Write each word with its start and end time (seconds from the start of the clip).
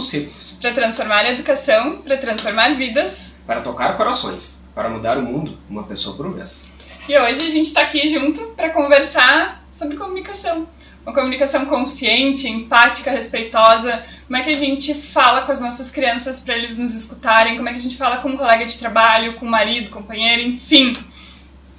os 0.00 0.10
ciclos. 0.10 0.58
Para 0.60 0.72
transformar 0.72 1.20
a 1.20 1.32
educação, 1.32 2.02
para 2.02 2.16
transformar 2.16 2.74
vidas. 2.74 3.32
Para 3.46 3.60
tocar 3.60 3.96
corações, 3.96 4.62
para 4.74 4.88
mudar 4.88 5.16
o 5.18 5.22
mundo, 5.22 5.58
uma 5.68 5.84
pessoa 5.84 6.16
por 6.16 6.32
vez. 6.32 6.68
E 7.08 7.18
hoje 7.18 7.46
a 7.46 7.50
gente 7.50 7.66
está 7.66 7.82
aqui 7.82 8.08
junto 8.08 8.40
para 8.56 8.70
conversar 8.70 9.64
sobre 9.70 9.96
comunicação. 9.96 10.68
Uma 11.04 11.14
comunicação 11.14 11.64
consciente, 11.64 12.48
empática, 12.48 13.10
respeitosa. 13.10 14.04
Como 14.26 14.36
é 14.36 14.42
que 14.42 14.50
a 14.50 14.56
gente 14.56 14.94
fala 14.94 15.42
com 15.42 15.52
as 15.52 15.60
nossas 15.60 15.90
crianças 15.90 16.40
para 16.40 16.56
eles 16.56 16.76
nos 16.76 16.94
escutarem? 16.94 17.56
Como 17.56 17.68
é 17.68 17.72
que 17.72 17.78
a 17.78 17.82
gente 17.82 17.96
fala 17.96 18.18
com 18.18 18.28
um 18.28 18.36
colega 18.36 18.64
de 18.64 18.78
trabalho, 18.78 19.34
com 19.34 19.46
o 19.46 19.50
marido, 19.50 19.90
companheiro, 19.90 20.42
enfim. 20.42 20.92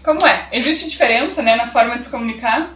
Como 0.04 0.26
é? 0.26 0.48
Existe 0.52 0.90
diferença 0.90 1.42
né, 1.42 1.56
na 1.56 1.68
forma 1.68 1.98
de 1.98 2.06
se 2.06 2.10
comunicar? 2.10 2.70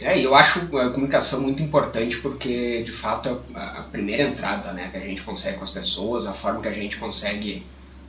É, 0.00 0.18
eu 0.18 0.34
acho 0.34 0.60
a 0.76 0.90
comunicação 0.90 1.40
muito 1.40 1.62
importante 1.62 2.18
porque, 2.18 2.80
de 2.80 2.92
fato, 2.92 3.28
é 3.28 3.58
a 3.58 3.86
primeira 3.90 4.24
entrada 4.24 4.72
né, 4.72 4.88
que 4.90 4.96
a 4.96 5.00
gente 5.00 5.22
consegue 5.22 5.56
com 5.56 5.64
as 5.64 5.70
pessoas, 5.70 6.26
a 6.26 6.32
forma 6.32 6.60
que 6.60 6.68
a 6.68 6.72
gente 6.72 6.96
consegue 6.96 7.64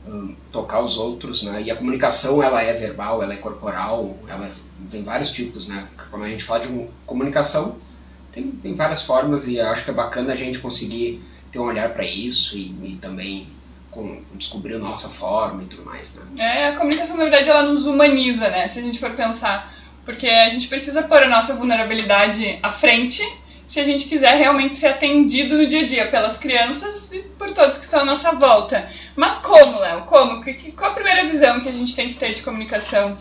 um, 0.06 0.34
tocar 0.50 0.80
os 0.80 0.98
outros, 0.98 1.42
né? 1.42 1.62
E 1.62 1.70
a 1.70 1.76
comunicação, 1.76 2.42
ela 2.42 2.62
é 2.62 2.72
verbal, 2.72 3.22
ela 3.22 3.34
é 3.34 3.36
corporal, 3.36 4.16
ela 4.28 4.48
tem 4.90 5.02
vários 5.02 5.30
tipos, 5.30 5.68
né? 5.68 5.86
Quando 6.10 6.24
a 6.24 6.28
gente 6.28 6.44
fala 6.44 6.60
de 6.60 6.88
comunicação, 7.04 7.76
tem, 8.32 8.50
tem 8.50 8.74
várias 8.74 9.02
formas 9.02 9.46
e 9.46 9.60
acho 9.60 9.84
que 9.84 9.90
é 9.90 9.94
bacana 9.94 10.32
a 10.32 10.36
gente 10.36 10.58
conseguir 10.58 11.22
ter 11.50 11.58
um 11.58 11.64
olhar 11.64 11.92
para 11.92 12.04
isso 12.04 12.56
e, 12.56 12.66
e 12.84 12.98
também 13.00 13.48
descobrir 14.34 14.74
a 14.74 14.78
nossa 14.78 15.08
forma 15.08 15.62
e 15.62 15.66
tudo 15.66 15.84
mais, 15.84 16.14
né? 16.14 16.22
É, 16.40 16.68
a 16.68 16.76
comunicação, 16.76 17.16
na 17.16 17.22
verdade, 17.22 17.48
ela 17.48 17.62
nos 17.62 17.86
humaniza, 17.86 18.50
né? 18.50 18.68
Se 18.68 18.78
a 18.78 18.82
gente 18.82 18.98
for 18.98 19.10
pensar 19.12 19.74
porque 20.06 20.28
a 20.28 20.48
gente 20.48 20.68
precisa 20.68 21.02
pôr 21.02 21.24
a 21.24 21.28
nossa 21.28 21.54
vulnerabilidade 21.56 22.58
à 22.62 22.70
frente 22.70 23.22
se 23.66 23.80
a 23.80 23.82
gente 23.82 24.08
quiser 24.08 24.36
realmente 24.36 24.76
ser 24.76 24.86
atendido 24.86 25.58
no 25.58 25.66
dia 25.66 25.80
a 25.80 25.86
dia 25.86 26.08
pelas 26.08 26.38
crianças 26.38 27.10
e 27.12 27.18
por 27.36 27.50
todos 27.50 27.76
que 27.76 27.84
estão 27.84 28.00
à 28.00 28.04
nossa 28.04 28.30
volta. 28.30 28.88
Mas 29.16 29.38
como, 29.38 29.80
Léo? 29.80 30.02
Como? 30.02 30.40
Qual 30.76 30.92
a 30.92 30.94
primeira 30.94 31.26
visão 31.28 31.60
que 31.60 31.68
a 31.68 31.72
gente 31.72 31.96
tem 31.96 32.08
que 32.08 32.14
ter 32.14 32.32
de 32.32 32.42
comunicação? 32.42 33.16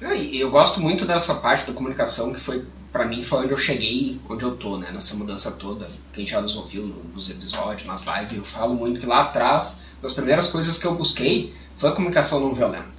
Eu 0.00 0.50
gosto 0.50 0.78
muito 0.80 1.06
dessa 1.06 1.36
parte 1.36 1.66
da 1.66 1.72
comunicação 1.72 2.30
que 2.30 2.38
foi, 2.38 2.66
para 2.92 3.06
mim, 3.06 3.22
foi 3.22 3.44
onde 3.44 3.52
eu 3.52 3.56
cheguei, 3.56 4.20
onde 4.28 4.44
eu 4.44 4.54
tô, 4.54 4.76
né? 4.76 4.90
Nessa 4.92 5.16
mudança 5.16 5.50
toda. 5.52 5.88
Quem 6.12 6.26
já 6.26 6.42
nos 6.42 6.54
ouviu 6.56 6.82
nos 7.14 7.30
episódios, 7.30 7.88
nas 7.88 8.04
lives, 8.04 8.36
eu 8.36 8.44
falo 8.44 8.74
muito 8.74 9.00
que 9.00 9.06
lá 9.06 9.22
atrás, 9.22 9.78
das 10.02 10.12
primeiras 10.12 10.48
coisas 10.48 10.76
que 10.76 10.86
eu 10.86 10.94
busquei 10.94 11.54
foi 11.74 11.88
a 11.88 11.92
comunicação 11.92 12.38
não 12.40 12.52
violenta. 12.52 12.95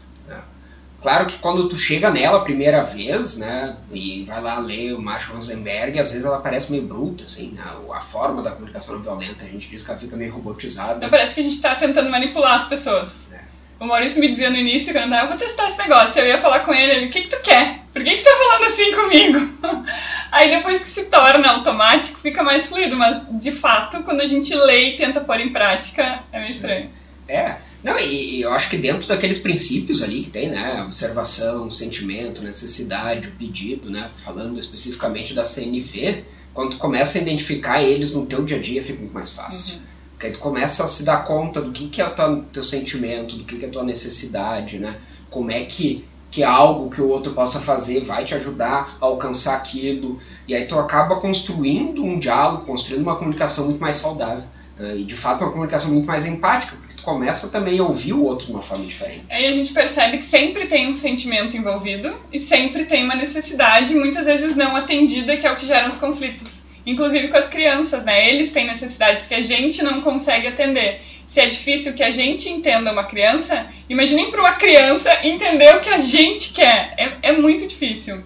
Claro 1.02 1.28
que 1.28 1.38
quando 1.38 1.70
tu 1.70 1.78
chega 1.78 2.10
nela 2.10 2.40
a 2.40 2.44
primeira 2.44 2.84
vez, 2.84 3.38
né, 3.38 3.76
e 3.92 4.26
vai 4.26 4.42
lá 4.42 4.58
ler 4.58 4.94
o 4.94 5.02
Marshall 5.02 5.36
Rosenberg, 5.36 6.00
às 6.00 6.10
vezes 6.10 6.26
ela 6.26 6.40
parece 6.40 6.72
meio 6.72 6.84
bruta, 6.84 7.24
assim, 7.24 7.52
né, 7.52 7.64
a 7.94 8.02
forma 8.02 8.42
da 8.42 8.52
comunicação 8.52 8.96
não 8.96 9.04
violenta, 9.04 9.46
a 9.46 9.48
gente 9.48 9.70
diz 9.70 9.84
que 9.84 9.92
ela 9.92 10.00
fica 10.00 10.16
meio 10.16 10.34
robotizada. 10.34 10.98
Então 10.98 11.10
parece 11.10 11.36
que 11.36 11.40
a 11.40 11.44
gente 11.44 11.54
está 11.54 11.76
tentando 11.76 12.10
manipular 12.10 12.56
as 12.56 12.66
pessoas. 12.66 13.28
É. 13.32 13.42
O 13.80 13.86
Maurício 13.86 14.20
me 14.20 14.30
dizia 14.30 14.50
no 14.50 14.58
início, 14.58 14.92
quando 14.92 15.14
eu, 15.14 15.20
eu 15.20 15.28
vou 15.28 15.38
testar 15.38 15.68
esse 15.68 15.78
negócio, 15.78 16.20
eu 16.20 16.28
ia 16.28 16.40
falar 16.40 16.62
com 16.62 16.74
ele, 16.74 16.92
ele, 16.92 17.06
o 17.06 17.10
que 17.12 17.22
que 17.22 17.30
tu 17.30 17.42
quer? 17.44 17.80
Por 17.94 18.04
que 18.04 18.16
que 18.16 18.24
tu 18.24 18.30
tá 18.30 18.36
falando 18.36 18.64
assim 18.66 18.92
comigo? 18.94 19.86
Aí 20.32 20.50
depois 20.50 20.82
que 20.82 20.88
se 20.88 21.06
torna 21.06 21.50
automático, 21.50 22.20
fica 22.20 22.44
mais 22.44 22.66
fluido, 22.66 22.96
mas 22.96 23.26
de 23.40 23.52
fato, 23.52 24.02
quando 24.02 24.22
a 24.22 24.26
gente 24.26 24.54
lê 24.56 24.94
e 24.94 24.96
tenta 24.96 25.22
pôr 25.22 25.40
em 25.40 25.50
prática, 25.50 26.24
é 26.32 26.40
meio 26.40 26.52
estranho. 26.52 26.90
É, 27.28 27.56
não, 27.84 28.00
e, 28.00 28.38
e, 28.38 28.42
eu 28.42 28.52
acho 28.54 28.70
que 28.70 28.78
dentro 28.78 29.08
daqueles 29.08 29.40
princípios 29.40 30.02
ali 30.02 30.24
que 30.24 30.30
tem, 30.30 30.50
né, 30.50 30.84
observação, 30.84 31.70
sentimento, 31.70 32.42
necessidade, 32.42 33.28
o 33.28 33.32
pedido, 33.32 33.90
né, 33.90 34.10
falando 34.18 34.58
especificamente 34.58 35.34
da 35.34 35.46
CNV, 35.46 36.24
quando 36.54 36.72
tu 36.72 36.78
começa 36.78 37.18
a 37.18 37.22
identificar 37.22 37.84
eles 37.84 38.14
no 38.14 38.26
teu 38.26 38.44
dia 38.44 38.58
a 38.58 38.60
dia 38.60 38.82
fica 38.82 39.00
muito 39.00 39.14
mais 39.14 39.32
fácil. 39.32 39.76
Uhum. 39.76 39.82
Porque 40.14 40.26
aí 40.26 40.32
tu 40.32 40.40
começa 40.40 40.84
a 40.84 40.88
se 40.88 41.04
dar 41.04 41.24
conta 41.24 41.62
do 41.62 41.72
que, 41.72 41.90
que 41.90 42.02
é 42.02 42.08
o 42.08 42.16
teu, 42.16 42.44
teu 42.52 42.64
sentimento, 42.64 43.36
do 43.36 43.44
que, 43.44 43.58
que 43.58 43.66
é 43.66 43.68
a 43.68 43.72
tua 43.72 43.84
necessidade, 43.84 44.80
né, 44.80 45.00
como 45.30 45.52
é 45.52 45.64
que, 45.64 46.04
que 46.32 46.44
algo 46.44 46.90
que 46.90 47.00
o 47.00 47.08
outro 47.08 47.34
possa 47.34 47.62
fazer 47.62 48.02
vai 48.02 48.26
te 48.26 48.34
ajudar 48.34 48.98
a 49.00 49.06
alcançar 49.06 49.56
aquilo, 49.56 50.20
e 50.48 50.56
aí 50.56 50.66
tu 50.66 50.80
acaba 50.80 51.18
construindo 51.18 52.04
um 52.04 52.18
diálogo, 52.18 52.66
construindo 52.66 53.04
uma 53.04 53.16
comunicação 53.16 53.66
muito 53.66 53.80
mais 53.80 53.98
saudável. 53.98 54.48
Uh, 54.80 54.98
e 54.98 55.04
de 55.04 55.16
fato 55.16 55.44
uma 55.44 55.52
comunicação 55.52 55.92
muito 55.92 56.06
mais 56.06 56.26
empática, 56.26 56.76
porque 56.76 56.96
tu 56.96 57.04
começa 57.04 57.48
também 57.48 57.80
a 57.80 57.84
ouvir 57.84 58.14
o 58.14 58.24
outro 58.24 58.46
de 58.46 58.52
uma 58.52 58.62
forma 58.62 58.86
diferente. 58.86 59.26
Aí 59.30 59.46
a 59.46 59.52
gente 59.52 59.74
percebe 59.74 60.20
que 60.20 60.26
sempre 60.26 60.68
tem 60.68 60.88
um 60.88 60.94
sentimento 60.94 61.58
envolvido 61.58 62.16
e 62.32 62.38
sempre 62.38 62.86
tem 62.86 63.04
uma 63.04 63.16
necessidade, 63.16 63.96
muitas 63.96 64.28
vezes 64.28 64.56
não 64.56 64.76
atendida, 64.76 65.36
que 65.36 65.48
é 65.48 65.52
o 65.52 65.56
que 65.56 65.66
gera 65.66 65.88
os 65.88 65.98
conflitos. 65.98 66.62
Inclusive 66.86 67.28
com 67.28 67.38
as 67.38 67.48
crianças, 67.48 68.06
né? 68.06 68.30
Eles 68.30 68.52
têm 68.52 68.66
necessidades 68.68 69.26
que 69.26 69.34
a 69.34 69.42
gente 69.42 69.84
não 69.84 70.02
consegue 70.02 70.48
atender. 70.48 71.02
Se 71.28 71.42
é 71.42 71.46
difícil 71.46 71.94
que 71.94 72.04
a 72.04 72.10
gente 72.10 72.50
entenda 72.50 72.92
uma 72.92 73.04
criança, 73.04 73.68
imaginem 73.90 74.32
para 74.32 74.40
uma 74.40 74.54
criança 74.54 75.12
entender 75.24 75.76
o 75.76 75.82
que 75.82 75.90
a 75.90 76.00
gente 76.00 76.54
quer. 76.54 76.94
É, 76.98 77.30
é 77.30 77.32
muito 77.34 77.68
difícil. 77.68 78.24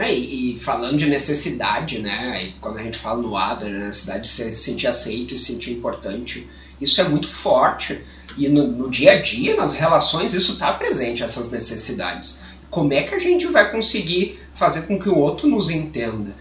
Né? 0.00 0.14
E, 0.14 0.54
e, 0.54 0.58
falando 0.58 0.96
de 0.96 1.06
necessidade, 1.06 1.98
né? 1.98 2.42
E 2.42 2.52
quando 2.52 2.78
a 2.78 2.82
gente 2.82 2.96
fala 2.96 3.20
no 3.20 3.36
Adler, 3.36 3.74
a 3.74 3.86
necessidade 3.88 4.22
de 4.22 4.28
se 4.28 4.52
sentir 4.52 4.86
aceito 4.86 5.34
e 5.34 5.38
se 5.38 5.52
sentir 5.52 5.72
importante, 5.72 6.48
isso 6.80 7.02
é 7.02 7.04
muito 7.04 7.28
forte. 7.28 8.00
E 8.38 8.48
no, 8.48 8.66
no 8.66 8.88
dia 8.88 9.12
a 9.12 9.20
dia, 9.20 9.54
nas 9.54 9.74
relações, 9.74 10.32
isso 10.32 10.52
está 10.52 10.72
presente, 10.72 11.22
essas 11.22 11.50
necessidades. 11.50 12.40
Como 12.70 12.94
é 12.94 13.02
que 13.02 13.14
a 13.14 13.18
gente 13.18 13.46
vai 13.48 13.70
conseguir 13.70 14.40
fazer 14.54 14.86
com 14.86 14.98
que 14.98 15.10
o 15.10 15.18
outro 15.18 15.46
nos 15.46 15.68
entenda? 15.68 16.34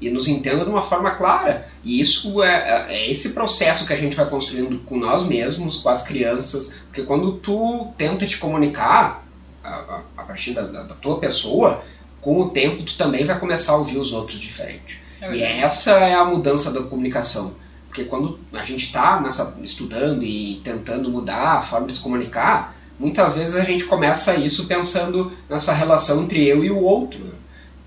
E 0.00 0.10
nos 0.10 0.26
entenda 0.26 0.64
de 0.64 0.70
uma 0.70 0.82
forma 0.82 1.12
clara. 1.12 1.68
E 1.84 2.00
isso 2.00 2.42
é, 2.42 2.48
é, 2.48 2.94
é 2.96 3.10
esse 3.10 3.30
processo 3.30 3.86
que 3.86 3.92
a 3.92 3.96
gente 3.96 4.16
vai 4.16 4.28
construindo 4.28 4.80
com 4.80 4.98
nós 4.98 5.24
mesmos, 5.24 5.76
com 5.76 5.88
as 5.88 6.02
crianças. 6.02 6.80
Porque 6.88 7.02
quando 7.02 7.34
tu 7.34 7.92
tenta 7.96 8.26
te 8.26 8.38
comunicar 8.38 9.24
a, 9.62 9.68
a, 9.68 10.02
a 10.16 10.22
partir 10.24 10.52
da, 10.52 10.62
da 10.62 10.94
tua 10.96 11.20
pessoa, 11.20 11.80
com 12.24 12.40
o 12.40 12.48
tempo 12.48 12.82
tu 12.82 12.96
também 12.96 13.22
vai 13.22 13.38
começar 13.38 13.72
a 13.72 13.76
ouvir 13.76 13.98
os 13.98 14.14
outros 14.14 14.40
diferente. 14.40 14.98
É 15.20 15.30
e 15.30 15.42
essa 15.42 15.90
é 15.90 16.14
a 16.14 16.24
mudança 16.24 16.72
da 16.72 16.82
comunicação. 16.82 17.54
Porque 17.86 18.04
quando 18.04 18.40
a 18.52 18.62
gente 18.62 18.86
está 18.86 19.22
estudando 19.62 20.24
e 20.24 20.60
tentando 20.64 21.10
mudar 21.10 21.58
a 21.58 21.62
forma 21.62 21.86
de 21.86 21.94
se 21.94 22.00
comunicar, 22.00 22.74
muitas 22.98 23.36
vezes 23.36 23.54
a 23.54 23.62
gente 23.62 23.84
começa 23.84 24.34
isso 24.36 24.66
pensando 24.66 25.30
nessa 25.48 25.74
relação 25.74 26.22
entre 26.22 26.44
eu 26.48 26.64
e 26.64 26.70
o 26.70 26.80
outro. 26.80 27.34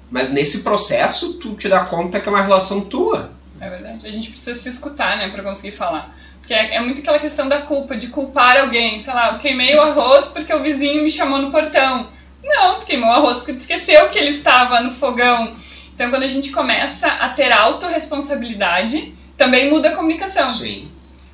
Mas 0.10 0.30
nesse 0.30 0.62
processo 0.62 1.34
tu 1.34 1.56
te 1.56 1.68
dá 1.68 1.80
conta 1.82 2.20
que 2.20 2.30
é 2.30 2.32
uma 2.32 2.42
relação 2.42 2.82
tua. 2.82 3.32
É 3.60 3.70
verdade. 3.70 4.08
A 4.08 4.12
gente 4.12 4.30
precisa 4.30 4.54
se 4.54 4.70
escutar, 4.70 5.18
né, 5.18 5.30
para 5.30 5.44
conseguir 5.44 5.72
falar. 5.72 6.16
Porque 6.40 6.54
é, 6.54 6.76
é, 6.76 6.80
muito 6.80 7.02
aquela 7.02 7.20
questão 7.20 7.50
da 7.50 7.64
culpa, 7.64 7.98
de 7.98 8.08
culpar 8.08 8.56
alguém. 8.58 9.02
Sei 9.02 9.14
lá, 9.14 9.34
eu 9.34 9.40
queimei 9.40 9.76
o 9.76 9.82
arroz 9.82 10.28
porque 10.28 10.54
o 10.54 10.62
vizinho 10.62 11.04
me 11.04 11.10
chamou 11.10 11.42
no 11.42 11.52
portão. 11.52 12.08
Não, 12.44 12.80
tu 12.80 12.86
queimou 12.86 13.10
o 13.10 13.14
arroz 13.14 13.38
porque 13.38 13.54
tu 13.54 13.58
esqueceu 13.58 14.10
que 14.10 14.18
ele 14.18 14.30
estava 14.30 14.82
no 14.82 14.92
fogão. 14.92 15.56
Então, 15.94 16.10
quando 16.10 16.24
a 16.24 16.28
gente 16.28 16.52
começa 16.52 17.08
a 17.08 17.30
ter 17.30 17.52
autorresponsabilidade, 17.52 19.14
também 19.36 19.70
muda 19.70 19.90
a 19.90 19.96
comunicação. 19.96 20.54
Sim. 20.54 20.88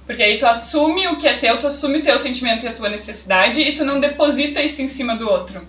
Porque 0.06 0.22
aí 0.22 0.38
tu 0.38 0.46
assume 0.46 1.08
o 1.08 1.18
que 1.18 1.28
é 1.28 1.38
teu, 1.38 1.58
tu 1.59 1.68
assume 1.68 2.00
o 2.00 2.02
teu 2.02 2.18
sentimento 2.18 2.66
e 2.66 2.68
a 2.68 2.74
tua 2.74 2.90
necessidade 2.90 3.62
e 3.62 3.74
tu 3.74 3.86
não 3.86 4.00
deposita 4.00 4.62
isso 4.62 4.81
em 4.81 4.88
cima 4.88 5.16
do 5.16 5.30
outro. 5.30 5.62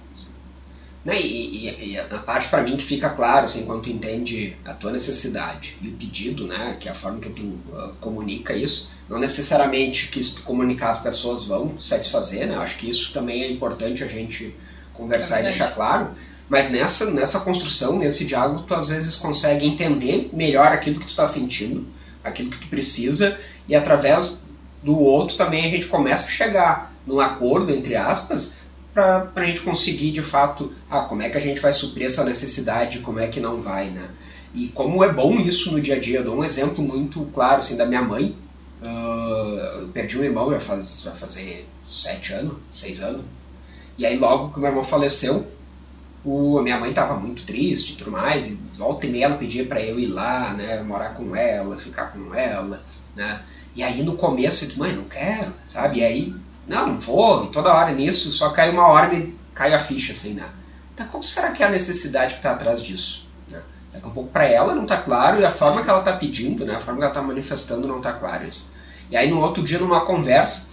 Né? 1.04 1.20
E, 1.20 1.68
e, 1.68 1.92
e, 1.92 1.98
a 1.98 2.18
parte 2.18 2.48
para 2.48 2.62
mim 2.62 2.76
que 2.76 2.82
fica 2.82 3.10
claro, 3.10 3.44
assim, 3.44 3.66
quando 3.66 3.82
tu 3.82 3.90
entende 3.90 4.56
a 4.64 4.72
tua 4.72 4.90
necessidade 4.90 5.76
e 5.82 5.88
o 5.88 5.92
pedido, 5.92 6.46
né, 6.46 6.76
que 6.80 6.88
é 6.88 6.90
a 6.90 6.94
forma 6.94 7.20
que 7.20 7.28
tu 7.28 7.42
uh, 7.42 7.92
comunica 8.00 8.54
isso, 8.54 8.90
não 9.08 9.18
necessariamente 9.18 10.08
que 10.08 10.24
se 10.24 10.36
tu 10.36 10.42
comunicar 10.42 10.90
as 10.90 11.00
pessoas 11.00 11.44
vão 11.44 11.78
satisfazer, 11.80 12.46
né, 12.46 12.56
acho 12.56 12.78
que 12.78 12.88
isso 12.88 13.12
também 13.12 13.42
é 13.42 13.52
importante 13.52 14.02
a 14.02 14.08
gente 14.08 14.54
conversar 14.94 15.38
é 15.38 15.40
e 15.40 15.44
deixar 15.44 15.72
claro, 15.72 16.10
mas 16.48 16.70
nessa, 16.70 17.10
nessa 17.10 17.40
construção, 17.40 17.98
nesse 17.98 18.24
diálogo, 18.24 18.62
tu 18.62 18.74
às 18.74 18.88
vezes 18.88 19.16
consegue 19.16 19.66
entender 19.66 20.30
melhor 20.32 20.68
aquilo 20.68 20.98
que 20.98 21.06
tu 21.06 21.10
está 21.10 21.26
sentindo, 21.26 21.86
aquilo 22.22 22.50
que 22.50 22.58
tu 22.58 22.68
precisa, 22.68 23.38
e 23.68 23.74
através 23.74 24.38
do 24.82 24.98
outro 24.98 25.36
também 25.36 25.64
a 25.64 25.68
gente 25.68 25.86
começa 25.86 26.26
a 26.26 26.30
chegar 26.30 26.92
num 27.06 27.20
acordo, 27.20 27.72
entre 27.72 27.96
aspas, 27.96 28.56
para 28.92 29.30
a 29.34 29.44
gente 29.44 29.60
conseguir 29.60 30.12
de 30.12 30.22
fato, 30.22 30.72
ah, 30.88 31.00
como 31.00 31.22
é 31.22 31.28
que 31.28 31.36
a 31.36 31.40
gente 31.40 31.60
vai 31.60 31.72
suprir 31.72 32.06
essa 32.06 32.24
necessidade, 32.24 33.00
como 33.00 33.18
é 33.18 33.26
que 33.26 33.40
não 33.40 33.60
vai, 33.60 33.90
né? 33.90 34.08
E 34.54 34.68
como 34.68 35.02
é 35.02 35.12
bom 35.12 35.32
isso 35.40 35.72
no 35.72 35.80
dia 35.80 35.96
a 35.96 35.98
dia, 35.98 36.18
eu 36.18 36.24
dou 36.24 36.36
um 36.36 36.44
exemplo 36.44 36.82
muito 36.82 37.28
claro 37.32 37.58
assim 37.58 37.76
da 37.76 37.84
minha 37.84 38.02
mãe. 38.02 38.36
Uh, 38.80 39.88
perdi 39.88 40.18
um 40.18 40.22
irmão 40.22 40.52
já 40.52 40.60
faz 40.60 41.00
já 41.02 41.12
fazer 41.12 41.66
sete 41.88 42.32
anos, 42.32 42.54
seis 42.70 43.00
anos. 43.00 43.24
E 43.96 44.04
aí 44.04 44.18
logo 44.18 44.52
que 44.52 44.58
meu 44.58 44.68
irmão 44.68 44.84
faleceu, 44.84 45.46
o, 46.24 46.58
a 46.58 46.62
minha 46.62 46.78
mãe 46.78 46.90
estava 46.90 47.14
muito 47.14 47.44
triste 47.44 47.92
e 47.92 47.96
tudo 47.96 48.10
mais, 48.10 48.48
e 48.48 48.54
volta 48.76 49.06
e 49.06 49.10
meia 49.10 49.26
ela 49.26 49.36
pedia 49.36 49.66
para 49.66 49.82
eu 49.82 49.98
ir 49.98 50.06
lá, 50.06 50.52
né, 50.54 50.82
morar 50.82 51.10
com 51.10 51.36
ela, 51.36 51.76
ficar 51.78 52.06
com 52.06 52.34
ela, 52.34 52.82
né, 53.14 53.42
e 53.76 53.82
aí 53.82 54.02
no 54.02 54.16
começo 54.16 54.64
eu 54.64 54.68
disse, 54.68 54.80
mãe, 54.80 54.94
não 54.94 55.04
quero, 55.04 55.52
sabe, 55.68 55.98
e 55.98 56.04
aí, 56.04 56.34
não, 56.66 56.86
não 56.88 56.98
vou, 56.98 57.44
e 57.44 57.48
toda 57.48 57.74
hora 57.74 57.92
nisso, 57.92 58.32
só 58.32 58.50
cai 58.50 58.70
uma 58.70 58.86
hora 58.86 59.14
e 59.14 59.34
cai 59.54 59.74
a 59.74 59.78
ficha, 59.78 60.12
assim, 60.12 60.34
né, 60.34 60.48
então 60.94 61.06
qual 61.08 61.22
será 61.22 61.52
que 61.52 61.62
é 61.62 61.66
a 61.66 61.70
necessidade 61.70 62.34
que 62.34 62.38
está 62.38 62.52
atrás 62.52 62.82
disso, 62.82 63.28
né, 63.48 63.60
daqui 63.92 64.08
um 64.08 64.12
pouco 64.12 64.30
para 64.30 64.46
ela 64.46 64.74
não 64.74 64.84
está 64.84 64.96
claro, 64.96 65.40
e 65.40 65.44
a 65.44 65.50
forma 65.50 65.82
que 65.84 65.90
ela 65.90 65.98
está 65.98 66.14
pedindo, 66.14 66.64
né, 66.64 66.76
a 66.76 66.80
forma 66.80 67.00
que 67.00 67.04
ela 67.04 67.12
está 67.12 67.22
manifestando 67.22 67.86
não 67.86 67.98
está 67.98 68.14
claro 68.14 68.46
isso. 68.46 68.72
E 69.10 69.16
aí 69.16 69.30
no 69.30 69.40
outro 69.40 69.62
dia, 69.62 69.78
numa 69.78 70.06
conversa, 70.06 70.66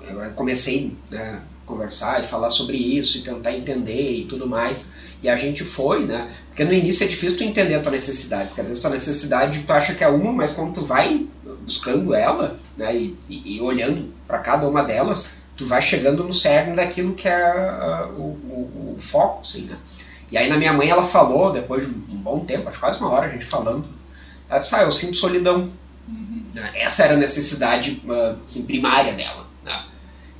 eu 0.00 0.30
comecei 0.34 0.96
né, 1.10 1.42
a 1.42 1.57
conversar 1.68 2.20
e 2.20 2.24
falar 2.24 2.50
sobre 2.50 2.76
isso 2.76 3.18
e 3.18 3.20
tentar 3.20 3.52
entender 3.52 4.12
e 4.12 4.24
tudo 4.24 4.48
mais. 4.48 4.92
E 5.22 5.28
a 5.28 5.36
gente 5.36 5.64
foi, 5.64 6.04
né? 6.06 6.28
Porque 6.48 6.64
no 6.64 6.72
início 6.72 7.04
é 7.04 7.08
difícil 7.08 7.38
tu 7.38 7.44
entender 7.44 7.74
a 7.74 7.80
tua 7.80 7.92
necessidade, 7.92 8.48
porque 8.48 8.60
às 8.60 8.68
vezes 8.68 8.82
tua 8.82 8.90
necessidade 8.90 9.62
tu 9.64 9.72
acha 9.72 9.94
que 9.94 10.02
é 10.02 10.08
uma, 10.08 10.32
mas 10.32 10.52
quando 10.52 10.74
tu 10.74 10.80
vai 10.80 11.26
buscando 11.62 12.14
ela, 12.14 12.56
né, 12.76 12.96
e, 12.96 13.16
e, 13.28 13.56
e 13.56 13.60
olhando 13.60 14.12
para 14.26 14.38
cada 14.38 14.66
uma 14.66 14.82
delas, 14.82 15.32
tu 15.56 15.66
vai 15.66 15.82
chegando 15.82 16.24
no 16.24 16.32
cerne 16.32 16.74
daquilo 16.74 17.14
que 17.14 17.28
é 17.28 17.52
uh, 17.52 18.12
o, 18.12 18.22
o, 18.22 18.94
o, 18.94 18.96
foco, 18.98 19.40
assim, 19.40 19.62
né? 19.62 19.76
E 20.30 20.38
aí 20.38 20.48
na 20.48 20.56
minha 20.56 20.72
mãe 20.72 20.88
ela 20.88 21.02
falou, 21.02 21.52
depois 21.52 21.84
de 21.84 22.14
um 22.14 22.18
bom 22.18 22.40
tempo, 22.40 22.68
acho 22.68 22.78
quase 22.78 23.00
uma 23.00 23.10
hora 23.10 23.26
a 23.26 23.30
gente 23.30 23.44
falando, 23.44 23.84
ela 24.48 24.60
disse, 24.60 24.74
ah, 24.74 24.82
eu 24.82 24.92
sinto 24.92 25.16
solidão. 25.16 25.70
Uhum. 26.08 26.44
Essa 26.74 27.04
era 27.04 27.14
a 27.14 27.16
necessidade 27.16 28.02
uh, 28.06 28.38
assim, 28.44 28.64
primária 28.64 29.12
dela. 29.12 29.46
Né? 29.64 29.84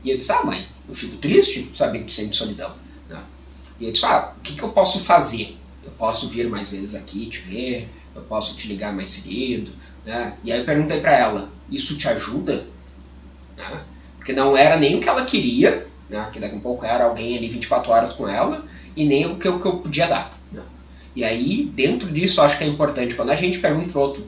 E 0.05 0.11
eu 0.11 0.17
disse, 0.17 0.33
ah 0.33 0.45
mãe, 0.45 0.67
eu 0.89 0.95
fico 0.95 1.17
triste 1.17 1.71
saber 1.75 2.01
que 2.01 2.07
tu 2.07 2.13
sente 2.13 2.37
solidão. 2.37 2.75
Né? 3.09 3.23
E 3.79 3.85
eu 3.85 3.93
disse, 3.93 4.07
ah, 4.07 4.33
o 4.37 4.41
que, 4.41 4.55
que 4.55 4.63
eu 4.63 4.71
posso 4.71 5.01
fazer? 5.01 5.57
Eu 5.85 5.91
posso 5.93 6.29
vir 6.29 6.49
mais 6.49 6.71
vezes 6.71 6.95
aqui 6.95 7.27
te 7.27 7.39
ver, 7.41 7.89
eu 8.15 8.23
posso 8.23 8.57
te 8.57 8.67
ligar 8.67 8.93
mais 8.93 9.11
seguido. 9.11 9.71
Né? 10.05 10.37
E 10.43 10.51
aí 10.51 10.61
eu 10.61 10.65
perguntei 10.65 11.01
para 11.01 11.17
ela, 11.17 11.51
isso 11.71 11.97
te 11.97 12.09
ajuda? 12.09 12.67
Né? 13.57 13.83
Porque 14.17 14.33
não 14.33 14.57
era 14.57 14.77
nem 14.77 14.97
o 14.97 15.01
que 15.01 15.09
ela 15.09 15.25
queria, 15.25 15.87
né? 16.09 16.29
que 16.33 16.41
daqui 16.41 16.57
a 16.57 16.61
pouco 16.61 16.85
era 16.85 17.05
alguém 17.05 17.37
ali 17.37 17.49
24 17.49 17.93
horas 17.93 18.13
com 18.13 18.27
ela, 18.27 18.65
e 18.97 19.05
nem 19.05 19.27
o 19.27 19.39
que 19.39 19.47
eu, 19.47 19.61
que 19.61 19.67
eu 19.67 19.79
podia 19.79 20.07
dar. 20.07 20.31
Né? 20.51 20.63
E 21.15 21.23
aí, 21.23 21.65
dentro 21.65 22.11
disso, 22.11 22.41
acho 22.41 22.57
que 22.57 22.65
é 22.65 22.67
importante, 22.67 23.15
quando 23.15 23.31
a 23.31 23.37
gente 23.37 23.59
pergunta 23.59 23.91
pro 23.91 24.01
outro, 24.01 24.27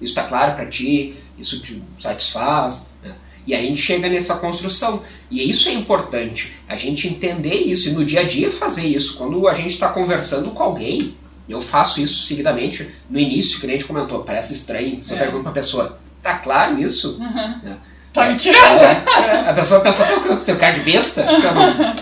isso 0.00 0.12
está 0.12 0.24
claro 0.24 0.54
para 0.54 0.66
ti, 0.66 1.16
isso 1.38 1.60
te 1.60 1.82
satisfaz, 1.98 2.86
né? 3.02 3.14
E 3.50 3.54
a 3.54 3.60
gente 3.60 3.80
chega 3.80 4.08
nessa 4.08 4.36
construção. 4.36 5.02
E 5.28 5.50
isso 5.50 5.68
é 5.68 5.72
importante, 5.72 6.52
a 6.68 6.76
gente 6.76 7.08
entender 7.08 7.56
isso 7.56 7.88
e 7.88 7.92
no 7.92 8.04
dia 8.04 8.20
a 8.20 8.22
dia 8.22 8.52
fazer 8.52 8.86
isso. 8.86 9.16
Quando 9.16 9.48
a 9.48 9.52
gente 9.52 9.70
está 9.70 9.88
conversando 9.88 10.52
com 10.52 10.62
alguém, 10.62 11.16
eu 11.48 11.60
faço 11.60 12.00
isso 12.00 12.22
seguidamente. 12.22 12.88
No 13.10 13.18
início, 13.18 13.58
que 13.58 13.66
a 13.66 13.70
gente 13.70 13.84
comentou, 13.84 14.22
parece 14.22 14.52
estranho. 14.52 15.02
Você 15.02 15.14
é. 15.14 15.18
pergunta 15.18 15.42
para 15.42 15.50
a 15.50 15.54
pessoa, 15.54 15.98
tá 16.22 16.38
claro 16.38 16.78
isso? 16.78 17.18
Uhum. 17.18 17.70
É. 17.70 17.76
Tá 18.12 18.30
me 18.30 18.36
tirando. 18.36 18.82
É, 18.82 19.50
a 19.50 19.52
pessoa 19.52 19.80
pensa, 19.80 20.06
teu, 20.06 20.36
teu 20.38 20.56
cara 20.56 20.72
de 20.72 20.80
besta? 20.80 21.26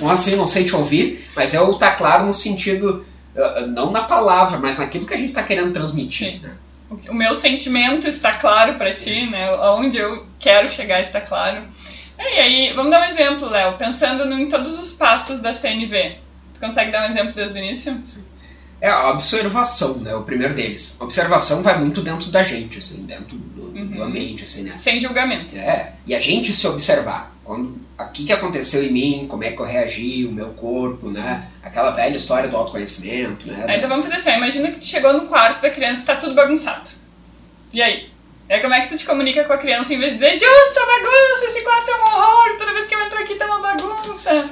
Não, 0.02 0.10
assim, 0.10 0.36
não 0.36 0.46
sei 0.46 0.64
te 0.64 0.76
ouvir. 0.76 1.26
Mas 1.34 1.54
é 1.54 1.60
o 1.62 1.74
tá 1.74 1.92
claro 1.92 2.26
no 2.26 2.34
sentido, 2.34 3.06
uh, 3.34 3.66
não 3.68 3.90
na 3.90 4.02
palavra, 4.02 4.58
mas 4.58 4.76
naquilo 4.76 5.06
que 5.06 5.14
a 5.14 5.16
gente 5.16 5.30
está 5.30 5.42
querendo 5.42 5.72
transmitir. 5.72 6.42
Né? 6.42 6.50
O 6.90 7.14
meu 7.14 7.34
sentimento 7.34 8.08
está 8.08 8.34
claro 8.34 8.74
para 8.74 8.94
ti, 8.94 9.26
né? 9.26 9.48
Aonde 9.48 9.98
eu 9.98 10.26
quero 10.38 10.68
chegar 10.70 11.00
está 11.00 11.20
claro. 11.20 11.62
E 12.18 12.38
aí, 12.38 12.72
vamos 12.72 12.90
dar 12.90 13.02
um 13.02 13.04
exemplo, 13.04 13.48
Léo, 13.48 13.76
pensando 13.76 14.24
em 14.32 14.48
todos 14.48 14.78
os 14.78 14.92
passos 14.92 15.40
da 15.40 15.52
CNV. 15.52 16.16
Tu 16.54 16.60
consegue 16.60 16.90
dar 16.90 17.06
um 17.06 17.10
exemplo 17.10 17.32
desde 17.32 17.58
o 17.58 17.62
início? 17.62 18.02
Sim. 18.02 18.24
É 18.80 18.88
a 18.88 19.10
observação, 19.10 19.98
né? 19.98 20.14
O 20.14 20.22
primeiro 20.22 20.54
deles. 20.54 20.96
A 21.00 21.04
observação 21.04 21.62
vai 21.62 21.78
muito 21.78 22.00
dentro 22.00 22.30
da 22.30 22.44
gente, 22.44 22.78
assim, 22.78 23.02
dentro 23.02 23.36
do, 23.36 23.76
uhum. 23.76 23.86
do 23.86 24.02
ambiente, 24.02 24.44
assim, 24.44 24.62
né? 24.62 24.76
Sem 24.78 24.98
julgamento. 24.98 25.56
É. 25.56 25.94
E 26.06 26.14
a 26.14 26.18
gente 26.18 26.52
se 26.52 26.66
observar. 26.66 27.32
Quando, 27.48 27.80
o 27.98 28.12
que, 28.12 28.26
que 28.26 28.32
aconteceu 28.34 28.84
em 28.84 28.92
mim, 28.92 29.26
como 29.26 29.42
é 29.42 29.52
que 29.52 29.58
eu 29.58 29.64
reagi, 29.64 30.26
o 30.26 30.30
meu 30.30 30.50
corpo, 30.50 31.08
né? 31.08 31.48
Aquela 31.62 31.92
velha 31.92 32.14
história 32.14 32.46
do 32.46 32.54
autoconhecimento, 32.54 33.50
né? 33.50 33.64
então 33.74 33.88
vamos 33.88 34.04
fazer 34.04 34.16
assim, 34.16 34.36
imagina 34.36 34.70
que 34.70 34.76
tu 34.76 34.84
chegou 34.84 35.14
no 35.14 35.28
quarto 35.28 35.62
da 35.62 35.70
criança 35.70 36.02
e 36.02 36.04
tá 36.04 36.16
tudo 36.16 36.34
bagunçado. 36.34 36.90
E 37.72 37.80
aí? 37.80 38.10
É 38.50 38.60
como 38.60 38.74
é 38.74 38.82
que 38.82 38.90
tu 38.90 38.98
te 38.98 39.06
comunica 39.06 39.44
com 39.44 39.54
a 39.54 39.56
criança 39.56 39.94
em 39.94 39.98
vez 39.98 40.12
de 40.12 40.18
dizer, 40.18 40.34
junto, 40.34 40.86
bagunça, 40.86 41.46
esse 41.46 41.62
quarto 41.62 41.90
é 41.90 41.94
um 41.94 42.02
horror, 42.02 42.56
toda 42.58 42.74
vez 42.74 42.86
que 42.86 42.94
eu 42.94 43.00
entro 43.00 43.18
aqui 43.18 43.34
tá 43.36 43.46
uma 43.46 43.60
bagunça. 43.60 44.50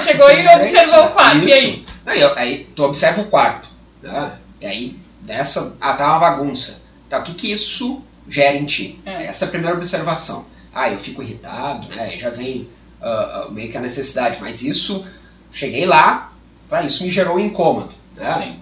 Chegou 0.00 0.30
e 0.30 0.48
observou 0.48 1.04
o 1.04 1.10
quarto, 1.10 1.36
isso. 1.36 1.48
e 1.48 1.52
aí? 1.52 1.84
Não, 2.06 2.38
aí 2.38 2.70
tu 2.74 2.84
observa 2.84 3.20
o 3.20 3.26
quarto, 3.26 3.68
né? 4.02 4.32
E 4.62 4.66
aí, 4.66 4.96
dessa, 5.20 5.76
ah, 5.78 5.92
tá 5.92 6.08
uma 6.08 6.20
bagunça. 6.20 6.80
Tá, 7.06 7.18
o 7.18 7.22
que 7.22 7.34
que 7.34 7.52
isso 7.52 8.02
gera 8.26 8.56
em 8.56 8.64
ti? 8.64 8.98
É. 9.04 9.26
Essa 9.26 9.44
é 9.44 9.48
a 9.48 9.50
primeira 9.50 9.76
observação. 9.76 10.46
Ah, 10.74 10.90
eu 10.90 10.98
fico 10.98 11.22
irritado, 11.22 11.88
né? 11.88 12.16
Já 12.16 12.30
vem 12.30 12.68
uh, 13.00 13.48
uh, 13.48 13.52
meio 13.52 13.70
que 13.70 13.76
a 13.76 13.80
necessidade, 13.80 14.38
mas 14.40 14.62
isso, 14.62 15.04
cheguei 15.50 15.86
lá, 15.86 16.32
ah, 16.70 16.82
isso 16.82 17.02
me 17.02 17.10
gerou 17.10 17.36
um 17.36 17.40
incômodo, 17.40 17.92
né? 18.16 18.34
Sim. 18.34 18.60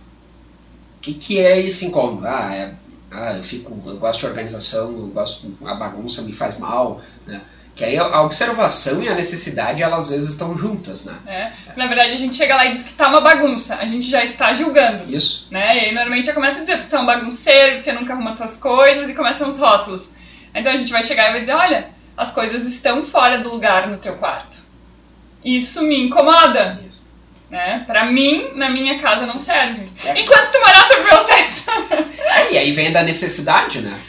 O 0.97 1.01
que 1.01 1.15
que 1.15 1.39
é 1.39 1.61
esse 1.61 1.87
incômodo? 1.87 2.27
Ah, 2.27 2.55
é, 2.55 2.75
ah, 3.11 3.37
eu 3.37 3.43
fico, 3.43 3.73
eu 3.87 3.97
gosto 3.97 4.21
de 4.21 4.27
organização, 4.27 4.91
eu 4.91 5.07
gosto, 5.09 5.57
a 5.65 5.75
bagunça 5.75 6.23
me 6.23 6.33
faz 6.33 6.59
mal, 6.59 7.01
né? 7.27 7.41
Que 7.75 7.85
aí 7.85 7.97
a 7.97 8.23
observação 8.23 9.05
e 9.05 9.09
a 9.09 9.15
necessidade, 9.15 9.85
elas 9.85 10.07
às 10.07 10.11
vezes 10.11 10.31
estão 10.31 10.57
juntas, 10.57 11.05
né? 11.05 11.17
É. 11.29 11.53
Na 11.77 11.87
verdade, 11.87 12.13
a 12.13 12.17
gente 12.17 12.35
chega 12.35 12.57
lá 12.57 12.67
e 12.67 12.73
diz 12.73 12.83
que 12.83 12.93
tá 12.93 13.07
uma 13.07 13.21
bagunça. 13.21 13.77
A 13.77 13.87
gente 13.87 14.11
já 14.11 14.25
está 14.25 14.53
julgando. 14.53 15.05
Isso. 15.09 15.47
Né? 15.49 15.77
E 15.77 15.81
aí, 15.81 15.95
normalmente, 15.95 16.27
já 16.27 16.35
começa 16.35 16.59
a 16.59 16.63
dizer 16.63 16.81
que 16.81 16.89
tá 16.89 17.01
um 17.01 17.07
bagunceiro, 17.07 17.77
porque 17.77 17.93
nunca 17.93 18.15
arruma 18.15 18.35
tuas 18.35 18.57
coisas, 18.57 19.09
e 19.09 19.15
começam 19.15 19.47
os 19.47 19.59
rótulos. 19.59 20.13
Então, 20.53 20.73
a 20.73 20.77
gente 20.77 20.91
vai 20.91 21.05
chegar 21.05 21.29
e 21.29 21.33
vai 21.35 21.41
dizer, 21.41 21.53
olha, 21.53 21.91
as 22.19 22.33
coisas 22.33 22.65
estão 22.65 23.05
fora 23.05 23.41
do 23.41 23.49
lugar 23.49 23.89
no 23.89 23.97
teu 23.97 24.17
quarto. 24.17 24.59
Isso 25.45 25.83
me 25.83 26.03
incomoda. 26.03 26.81
Isso. 26.85 27.07
Né? 27.49 27.85
Pra 27.87 28.11
mim, 28.11 28.51
na 28.57 28.69
minha 28.69 28.99
casa 28.99 29.25
não 29.25 29.39
serve. 29.39 29.89
É. 30.05 30.21
Enquanto 30.21 30.51
tu 30.51 30.59
morar 30.59 30.85
sobre 30.87 31.03
o 31.03 31.15
meu 31.15 31.25
teto. 31.25 32.09
É, 32.19 32.53
e 32.53 32.59
aí 32.59 32.73
vem 32.73 32.93
da 32.93 33.03
necessidade, 33.03 33.81
né? 33.81 34.01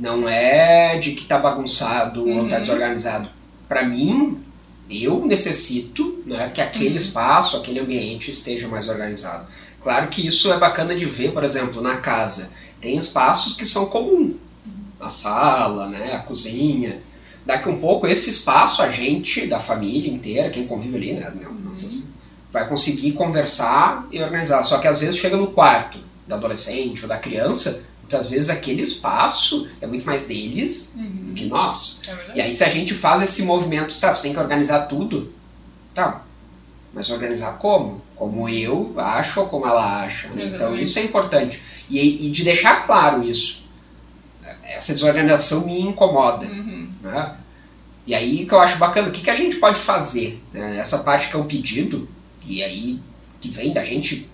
Não 0.00 0.26
é 0.26 0.96
de 0.96 1.12
que 1.12 1.26
tá 1.26 1.38
bagunçado 1.38 2.24
uhum. 2.24 2.38
ou 2.38 2.48
tá 2.48 2.56
uhum. 2.56 2.60
desorganizado. 2.62 3.28
Para 3.68 3.84
mim, 3.84 4.42
eu 4.90 5.24
necessito 5.24 6.22
né, 6.26 6.50
que 6.52 6.60
aquele 6.60 6.90
uhum. 6.90 6.96
espaço, 6.96 7.56
aquele 7.58 7.78
ambiente 7.78 8.30
esteja 8.30 8.66
mais 8.66 8.88
organizado. 8.88 9.46
Claro 9.80 10.08
que 10.08 10.26
isso 10.26 10.50
é 10.50 10.58
bacana 10.58 10.94
de 10.94 11.04
ver, 11.04 11.32
por 11.32 11.44
exemplo, 11.44 11.82
na 11.82 11.98
casa. 11.98 12.50
Tem 12.80 12.96
espaços 12.96 13.54
que 13.54 13.66
são 13.66 13.86
comuns. 13.86 14.36
A 14.98 15.08
sala, 15.08 15.88
né, 15.88 16.14
a 16.14 16.18
cozinha. 16.20 17.00
Daqui 17.44 17.68
um 17.68 17.78
pouco, 17.78 18.06
esse 18.06 18.30
espaço, 18.30 18.82
a 18.82 18.88
gente, 18.88 19.46
da 19.46 19.58
família 19.58 20.12
inteira, 20.12 20.50
quem 20.50 20.66
convive 20.66 20.96
ali, 20.96 21.12
né, 21.14 21.32
uhum. 21.50 21.72
vai 22.50 22.68
conseguir 22.68 23.12
conversar 23.12 24.06
e 24.12 24.22
organizar. 24.22 24.62
Só 24.62 24.78
que 24.78 24.86
às 24.86 25.00
vezes 25.00 25.16
chega 25.16 25.36
no 25.36 25.48
quarto 25.48 25.98
da 26.26 26.36
adolescente 26.36 27.02
ou 27.02 27.08
da 27.08 27.18
criança, 27.18 27.84
muitas 28.00 28.30
vezes 28.30 28.50
aquele 28.50 28.82
espaço 28.82 29.68
é 29.80 29.86
muito 29.86 30.04
mais 30.04 30.24
deles 30.24 30.92
uhum. 30.94 31.28
do 31.28 31.34
que 31.34 31.46
nós. 31.46 32.00
É 32.06 32.36
e 32.36 32.40
aí 32.40 32.52
se 32.52 32.62
a 32.62 32.68
gente 32.68 32.94
faz 32.94 33.22
esse 33.22 33.42
movimento, 33.42 33.92
sabe, 33.92 34.16
você 34.16 34.22
tem 34.22 34.32
que 34.32 34.38
organizar 34.38 34.82
tudo, 34.82 35.32
tá, 35.94 36.22
mas 36.92 37.10
organizar 37.10 37.58
como? 37.58 38.02
Como 38.14 38.48
eu 38.48 38.94
acho 38.98 39.40
ou 39.40 39.46
como 39.46 39.66
ela 39.66 40.04
acha. 40.04 40.28
Né? 40.28 40.44
Então 40.44 40.74
isso 40.74 40.98
é 40.98 41.02
importante. 41.02 41.60
E, 41.88 42.26
e, 42.26 42.30
de 42.30 42.44
deixar 42.44 42.82
claro 42.82 43.22
isso. 43.24 43.62
Essa 44.64 44.92
desorganização 44.92 45.66
me 45.66 45.80
incomoda. 45.80 46.46
Uhum. 46.46 46.88
Né? 47.02 47.36
E 48.06 48.14
aí 48.14 48.44
que 48.46 48.52
eu 48.52 48.60
acho 48.60 48.78
bacana, 48.78 49.08
o 49.08 49.12
que, 49.12 49.22
que 49.22 49.30
a 49.30 49.34
gente 49.34 49.56
pode 49.56 49.78
fazer? 49.78 50.42
Né? 50.52 50.78
Essa 50.78 50.98
parte 50.98 51.28
que 51.28 51.36
é 51.36 51.38
o 51.38 51.44
pedido, 51.44 52.08
e 52.46 52.62
aí 52.62 53.00
que 53.40 53.50
vem 53.50 53.72
da 53.72 53.82
gente 53.82 54.28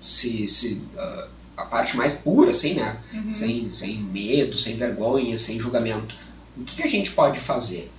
se, 0.00 0.48
se 0.48 0.82
uh, 0.94 1.28
a 1.56 1.64
parte 1.66 1.96
mais 1.96 2.14
pura, 2.14 2.50
assim, 2.50 2.74
né? 2.74 2.96
Uhum. 3.12 3.32
Sem, 3.32 3.70
sem 3.74 3.98
medo, 3.98 4.56
sem 4.56 4.76
vergonha, 4.76 5.36
sem 5.36 5.58
julgamento. 5.58 6.14
O 6.56 6.64
que, 6.64 6.76
que 6.76 6.82
a 6.82 6.88
gente 6.88 7.12
pode 7.12 7.38
fazer? 7.38 7.90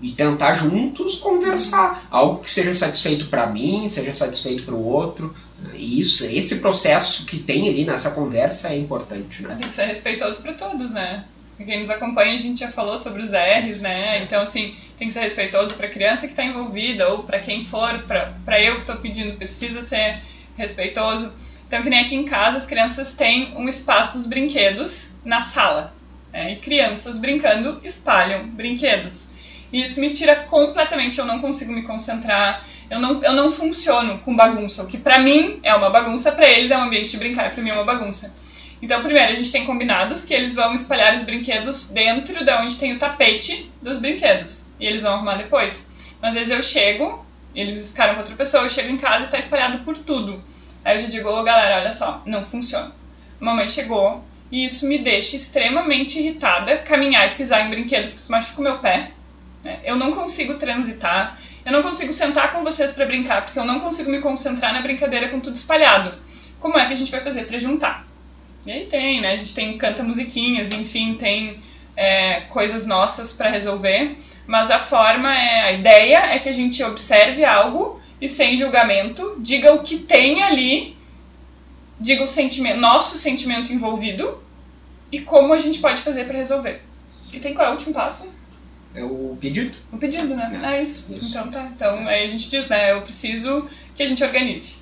E 0.00 0.12
tentar 0.12 0.54
juntos 0.54 1.16
conversar. 1.16 2.06
Algo 2.10 2.40
que 2.40 2.50
seja 2.50 2.72
satisfeito 2.74 3.26
para 3.28 3.46
mim, 3.46 3.88
seja 3.88 4.12
satisfeito 4.12 4.64
para 4.64 4.74
o 4.74 4.84
outro. 4.84 5.34
E 5.74 5.98
isso, 5.98 6.24
esse 6.26 6.56
processo 6.56 7.24
que 7.24 7.42
tem 7.42 7.68
ali 7.68 7.84
nessa 7.84 8.10
conversa 8.10 8.68
é 8.68 8.78
importante, 8.78 9.42
né? 9.42 9.56
Tem 9.60 9.68
que 9.68 9.74
ser 9.74 9.86
respeitoso 9.86 10.42
para 10.42 10.52
todos, 10.52 10.92
né? 10.92 11.24
Quem 11.64 11.80
nos 11.80 11.90
acompanha, 11.90 12.34
a 12.34 12.36
gente 12.36 12.60
já 12.60 12.70
falou 12.70 12.96
sobre 12.96 13.20
os 13.20 13.32
R's, 13.32 13.80
né? 13.80 14.22
Então, 14.22 14.42
assim, 14.42 14.76
tem 14.96 15.08
que 15.08 15.14
ser 15.14 15.20
respeitoso 15.20 15.74
para 15.74 15.86
a 15.86 15.90
criança 15.90 16.26
que 16.26 16.32
está 16.32 16.44
envolvida 16.44 17.08
ou 17.08 17.24
para 17.24 17.40
quem 17.40 17.64
for, 17.64 18.04
para 18.04 18.60
eu 18.60 18.74
que 18.74 18.82
estou 18.82 18.96
pedindo, 18.96 19.36
precisa 19.36 19.82
ser 19.82 20.22
respeitoso. 20.56 21.34
Então, 21.66 21.82
que 21.82 21.90
nem 21.90 22.00
aqui 22.00 22.14
em 22.14 22.24
casa, 22.24 22.56
as 22.56 22.64
crianças 22.64 23.14
têm 23.14 23.54
um 23.56 23.68
espaço 23.68 24.14
dos 24.14 24.26
brinquedos 24.26 25.16
na 25.24 25.42
sala. 25.42 25.92
Né? 26.32 26.52
E 26.52 26.56
crianças 26.56 27.18
brincando 27.18 27.80
espalham 27.84 28.48
brinquedos. 28.48 29.28
E 29.72 29.82
isso 29.82 30.00
me 30.00 30.10
tira 30.10 30.36
completamente, 30.36 31.18
eu 31.18 31.26
não 31.26 31.40
consigo 31.40 31.72
me 31.72 31.82
concentrar, 31.82 32.64
eu 32.90 32.98
não, 32.98 33.22
eu 33.22 33.32
não 33.32 33.50
funciono 33.50 34.18
com 34.20 34.34
bagunça. 34.34 34.82
O 34.82 34.86
que 34.86 34.96
para 34.96 35.18
mim 35.18 35.60
é 35.62 35.74
uma 35.74 35.90
bagunça, 35.90 36.32
para 36.32 36.48
eles 36.48 36.70
é 36.70 36.78
um 36.78 36.84
ambiente 36.84 37.10
de 37.10 37.16
brincar, 37.18 37.50
para 37.50 37.62
mim 37.62 37.70
é 37.70 37.74
uma 37.74 37.84
bagunça. 37.84 38.34
Então, 38.80 39.02
primeiro, 39.02 39.32
a 39.32 39.34
gente 39.34 39.50
tem 39.50 39.66
combinados 39.66 40.24
que 40.24 40.32
eles 40.32 40.54
vão 40.54 40.72
espalhar 40.72 41.12
os 41.14 41.22
brinquedos 41.22 41.90
dentro 41.90 42.44
de 42.44 42.52
onde 42.52 42.78
tem 42.78 42.92
o 42.92 42.98
tapete 42.98 43.70
dos 43.82 43.98
brinquedos. 43.98 44.68
E 44.78 44.86
eles 44.86 45.02
vão 45.02 45.14
arrumar 45.14 45.34
depois. 45.34 45.88
Mas 46.22 46.30
às 46.30 46.34
vezes 46.34 46.52
eu 46.52 46.62
chego, 46.62 47.24
eles 47.54 47.90
ficaram 47.90 48.14
com 48.14 48.20
outra 48.20 48.36
pessoa, 48.36 48.64
eu 48.64 48.70
chego 48.70 48.90
em 48.90 48.96
casa 48.96 49.22
e 49.22 49.24
está 49.26 49.38
espalhado 49.38 49.84
por 49.84 49.98
tudo. 49.98 50.42
Aí 50.84 50.94
eu 50.94 50.98
já 50.98 51.08
digo, 51.08 51.28
oh, 51.28 51.42
galera, 51.42 51.80
olha 51.80 51.90
só, 51.90 52.22
não 52.24 52.44
funciona. 52.44 52.92
Mamãe 53.40 53.66
chegou 53.66 54.24
e 54.50 54.64
isso 54.64 54.86
me 54.86 54.98
deixa 54.98 55.36
extremamente 55.36 56.18
irritada 56.18 56.78
caminhar 56.78 57.32
e 57.32 57.34
pisar 57.34 57.66
em 57.66 57.70
brinquedo 57.70 58.04
porque 58.04 58.16
isso 58.16 58.30
machuca 58.30 58.60
o 58.60 58.64
meu 58.64 58.78
pé. 58.78 59.10
Né? 59.64 59.80
Eu 59.84 59.96
não 59.96 60.12
consigo 60.12 60.54
transitar, 60.54 61.38
eu 61.64 61.72
não 61.72 61.82
consigo 61.82 62.12
sentar 62.12 62.52
com 62.52 62.64
vocês 62.64 62.92
para 62.92 63.06
brincar 63.06 63.44
porque 63.44 63.58
eu 63.58 63.64
não 63.64 63.80
consigo 63.80 64.10
me 64.10 64.20
concentrar 64.20 64.72
na 64.72 64.80
brincadeira 64.80 65.28
com 65.28 65.40
tudo 65.40 65.56
espalhado. 65.56 66.16
Como 66.58 66.78
é 66.78 66.86
que 66.86 66.92
a 66.92 66.96
gente 66.96 67.10
vai 67.10 67.20
fazer 67.20 67.44
para 67.44 67.58
juntar? 67.58 68.07
E 68.66 68.72
aí 68.72 68.86
tem, 68.86 69.20
né? 69.20 69.32
A 69.32 69.36
gente 69.36 69.54
tem 69.54 69.78
canta 69.78 70.02
musiquinhas, 70.02 70.72
enfim, 70.72 71.14
tem 71.14 71.58
é, 71.96 72.40
coisas 72.42 72.86
nossas 72.86 73.32
para 73.32 73.50
resolver, 73.50 74.16
mas 74.46 74.70
a 74.70 74.78
forma 74.78 75.34
é 75.34 75.60
a 75.62 75.72
ideia 75.72 76.18
é 76.34 76.38
que 76.38 76.48
a 76.48 76.52
gente 76.52 76.82
observe 76.82 77.44
algo 77.44 78.00
e 78.20 78.28
sem 78.28 78.56
julgamento 78.56 79.36
diga 79.38 79.74
o 79.74 79.82
que 79.82 79.98
tem 79.98 80.42
ali, 80.42 80.96
diga 81.98 82.22
o 82.22 82.26
sentimento, 82.26 82.78
nosso 82.78 83.16
sentimento 83.16 83.72
envolvido 83.72 84.42
e 85.10 85.20
como 85.20 85.52
a 85.52 85.58
gente 85.58 85.78
pode 85.78 86.00
fazer 86.02 86.24
para 86.24 86.38
resolver. 86.38 86.82
E 87.32 87.40
tem 87.40 87.54
qual 87.54 87.68
é 87.68 87.70
o 87.70 87.74
último 87.74 87.94
passo? 87.94 88.32
É 88.94 89.04
o 89.04 89.36
pedido. 89.40 89.76
O 89.92 89.98
pedido, 89.98 90.34
né? 90.34 90.58
É, 90.62 90.76
é 90.76 90.82
isso. 90.82 91.12
isso. 91.12 91.30
Então 91.30 91.50
tá. 91.50 91.70
Então 91.74 92.06
aí 92.08 92.24
a 92.24 92.28
gente 92.28 92.48
diz, 92.48 92.68
né? 92.68 92.92
Eu 92.92 93.02
preciso 93.02 93.68
que 93.94 94.02
a 94.02 94.06
gente 94.06 94.22
organize. 94.24 94.76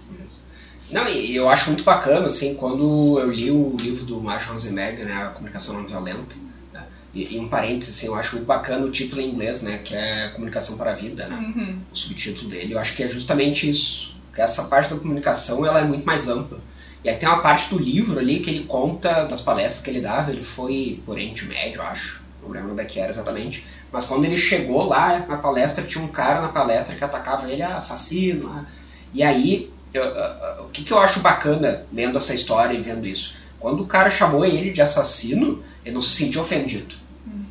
Não, 0.91 1.09
e 1.09 1.35
eu 1.35 1.49
acho 1.49 1.71
muito 1.71 1.83
bacana, 1.83 2.27
assim, 2.27 2.55
quando 2.55 3.19
eu 3.19 3.31
li 3.31 3.51
o 3.51 3.77
livro 3.81 4.05
do 4.05 4.21
Marshall 4.21 4.53
Rosenberg, 4.53 5.03
né, 5.03 5.25
A 5.25 5.29
Comunicação 5.31 5.75
Não 5.75 5.87
Violenta, 5.87 6.37
né, 6.73 6.85
e, 7.13 7.35
e, 7.35 7.41
um 7.41 7.49
parênteses, 7.49 7.97
assim, 7.97 8.07
eu 8.07 8.15
acho 8.15 8.37
muito 8.37 8.47
bacana 8.47 8.87
o 8.87 8.91
título 8.91 9.21
em 9.21 9.31
inglês, 9.31 9.63
né, 9.63 9.79
que 9.79 9.95
é 9.95 10.29
Comunicação 10.29 10.77
para 10.77 10.93
a 10.93 10.95
Vida, 10.95 11.27
né, 11.27 11.37
uhum. 11.37 11.79
o 11.93 11.97
subtítulo 11.97 12.49
dele, 12.49 12.75
eu 12.75 12.79
acho 12.79 12.95
que 12.95 13.03
é 13.03 13.09
justamente 13.09 13.69
isso, 13.69 14.15
que 14.33 14.41
essa 14.41 14.65
parte 14.65 14.91
da 14.91 15.01
comunicação, 15.01 15.67
ela 15.67 15.81
é 15.81 15.85
muito 15.85 16.05
mais 16.05 16.29
ampla. 16.29 16.61
E 17.03 17.09
aí 17.09 17.17
tem 17.17 17.29
uma 17.29 17.39
parte 17.39 17.71
do 17.71 17.79
livro 17.79 18.19
ali 18.19 18.41
que 18.41 18.51
ele 18.51 18.65
conta 18.65 19.25
das 19.25 19.41
palestras 19.41 19.83
que 19.83 19.91
ele 19.91 20.01
dava, 20.01 20.31
ele 20.31 20.43
foi 20.43 21.01
por 21.05 21.13
Oriente 21.13 21.45
Médio, 21.47 21.81
eu 21.81 21.87
acho, 21.87 22.23
não 22.43 22.51
lembro 22.51 22.73
onde 22.73 22.83
é 22.83 22.85
que 22.85 23.01
era 23.01 23.11
exatamente, 23.11 23.67
mas 23.91 24.05
quando 24.05 24.25
ele 24.25 24.37
chegou 24.37 24.85
lá 24.85 25.19
na 25.27 25.37
palestra, 25.37 25.85
tinha 25.85 26.03
um 26.03 26.09
cara 26.09 26.41
na 26.41 26.49
palestra 26.49 26.95
que 26.95 27.03
atacava 27.03 27.51
ele, 27.51 27.63
ah, 27.63 27.77
assassino, 27.77 28.49
ah, 28.53 28.67
e 29.15 29.23
aí 29.23 29.71
eu, 29.97 30.05
uh, 30.05 30.63
uh, 30.63 30.67
o 30.67 30.69
que, 30.71 30.85
que 30.85 30.93
eu 30.93 30.99
acho 30.99 31.21
bacana 31.21 31.87
lendo 31.93 32.19
essa 32.19 32.35
história 32.35 32.77
e 32.77 32.83
vendo 32.83 33.07
isso? 33.07 33.35
Quando 33.59 33.83
o 33.83 33.87
cara 33.87 34.11
chamou 34.11 34.45
ele 34.45 34.71
de 34.71 34.83
assassino, 34.83 35.63
ele 35.85 35.95
não 35.95 36.03
se 36.03 36.11
sentiu 36.11 36.43
ofendido. 36.43 36.95
Uhum. 37.27 37.45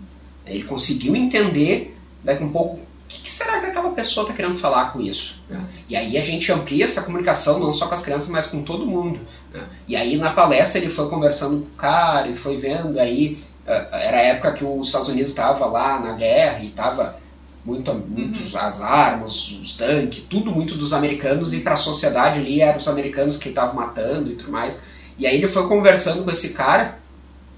Ele 0.45 0.63
conseguiu 0.63 1.15
entender 1.15 1.97
daqui 2.23 2.43
um 2.43 2.51
pouco 2.51 2.75
o 2.75 3.07
que, 3.07 3.21
que 3.21 3.31
será 3.31 3.59
que 3.59 3.67
aquela 3.67 3.91
pessoa 3.91 4.23
está 4.23 4.33
querendo 4.33 4.55
falar 4.55 4.91
com 4.91 5.01
isso. 5.01 5.41
Né? 5.49 5.63
E 5.87 5.95
aí 5.95 6.17
a 6.17 6.21
gente 6.21 6.51
amplia 6.51 6.83
essa 6.83 7.01
comunicação 7.01 7.59
não 7.59 7.71
só 7.71 7.87
com 7.87 7.93
as 7.93 8.01
crianças, 8.01 8.29
mas 8.29 8.47
com 8.47 8.63
todo 8.63 8.85
mundo. 8.85 9.19
Né? 9.53 9.63
E 9.87 9.95
aí 9.95 10.17
na 10.17 10.33
palestra 10.33 10.79
ele 10.79 10.89
foi 10.89 11.09
conversando 11.09 11.61
com 11.61 11.67
o 11.67 11.75
cara 11.75 12.27
e 12.27 12.35
foi 12.35 12.57
vendo 12.57 12.99
aí 12.99 13.37
uh, 13.67 13.95
era 13.95 14.17
a 14.17 14.21
época 14.21 14.53
que 14.53 14.65
os 14.65 14.87
Estados 14.87 15.09
Unidos 15.09 15.29
estava 15.29 15.65
lá 15.65 15.99
na 15.99 16.13
guerra 16.13 16.59
e 16.59 16.67
estava 16.67 17.17
muito, 17.65 17.93
muitos 17.93 18.53
uhum. 18.53 18.59
as 18.59 18.79
armas, 18.79 19.49
os 19.51 19.73
tanques, 19.73 20.23
tudo 20.29 20.51
muito 20.51 20.75
dos 20.75 20.93
americanos 20.93 21.51
e 21.51 21.61
para 21.61 21.73
a 21.73 21.77
sociedade 21.77 22.39
ali 22.39 22.61
eram 22.61 22.77
os 22.77 22.87
americanos 22.87 23.37
que 23.37 23.49
estavam 23.49 23.75
matando 23.75 24.31
e 24.31 24.35
tudo 24.35 24.51
mais. 24.51 24.83
E 25.17 25.25
aí 25.25 25.35
ele 25.35 25.47
foi 25.47 25.67
conversando 25.67 26.23
com 26.23 26.29
esse 26.29 26.53
cara 26.53 26.99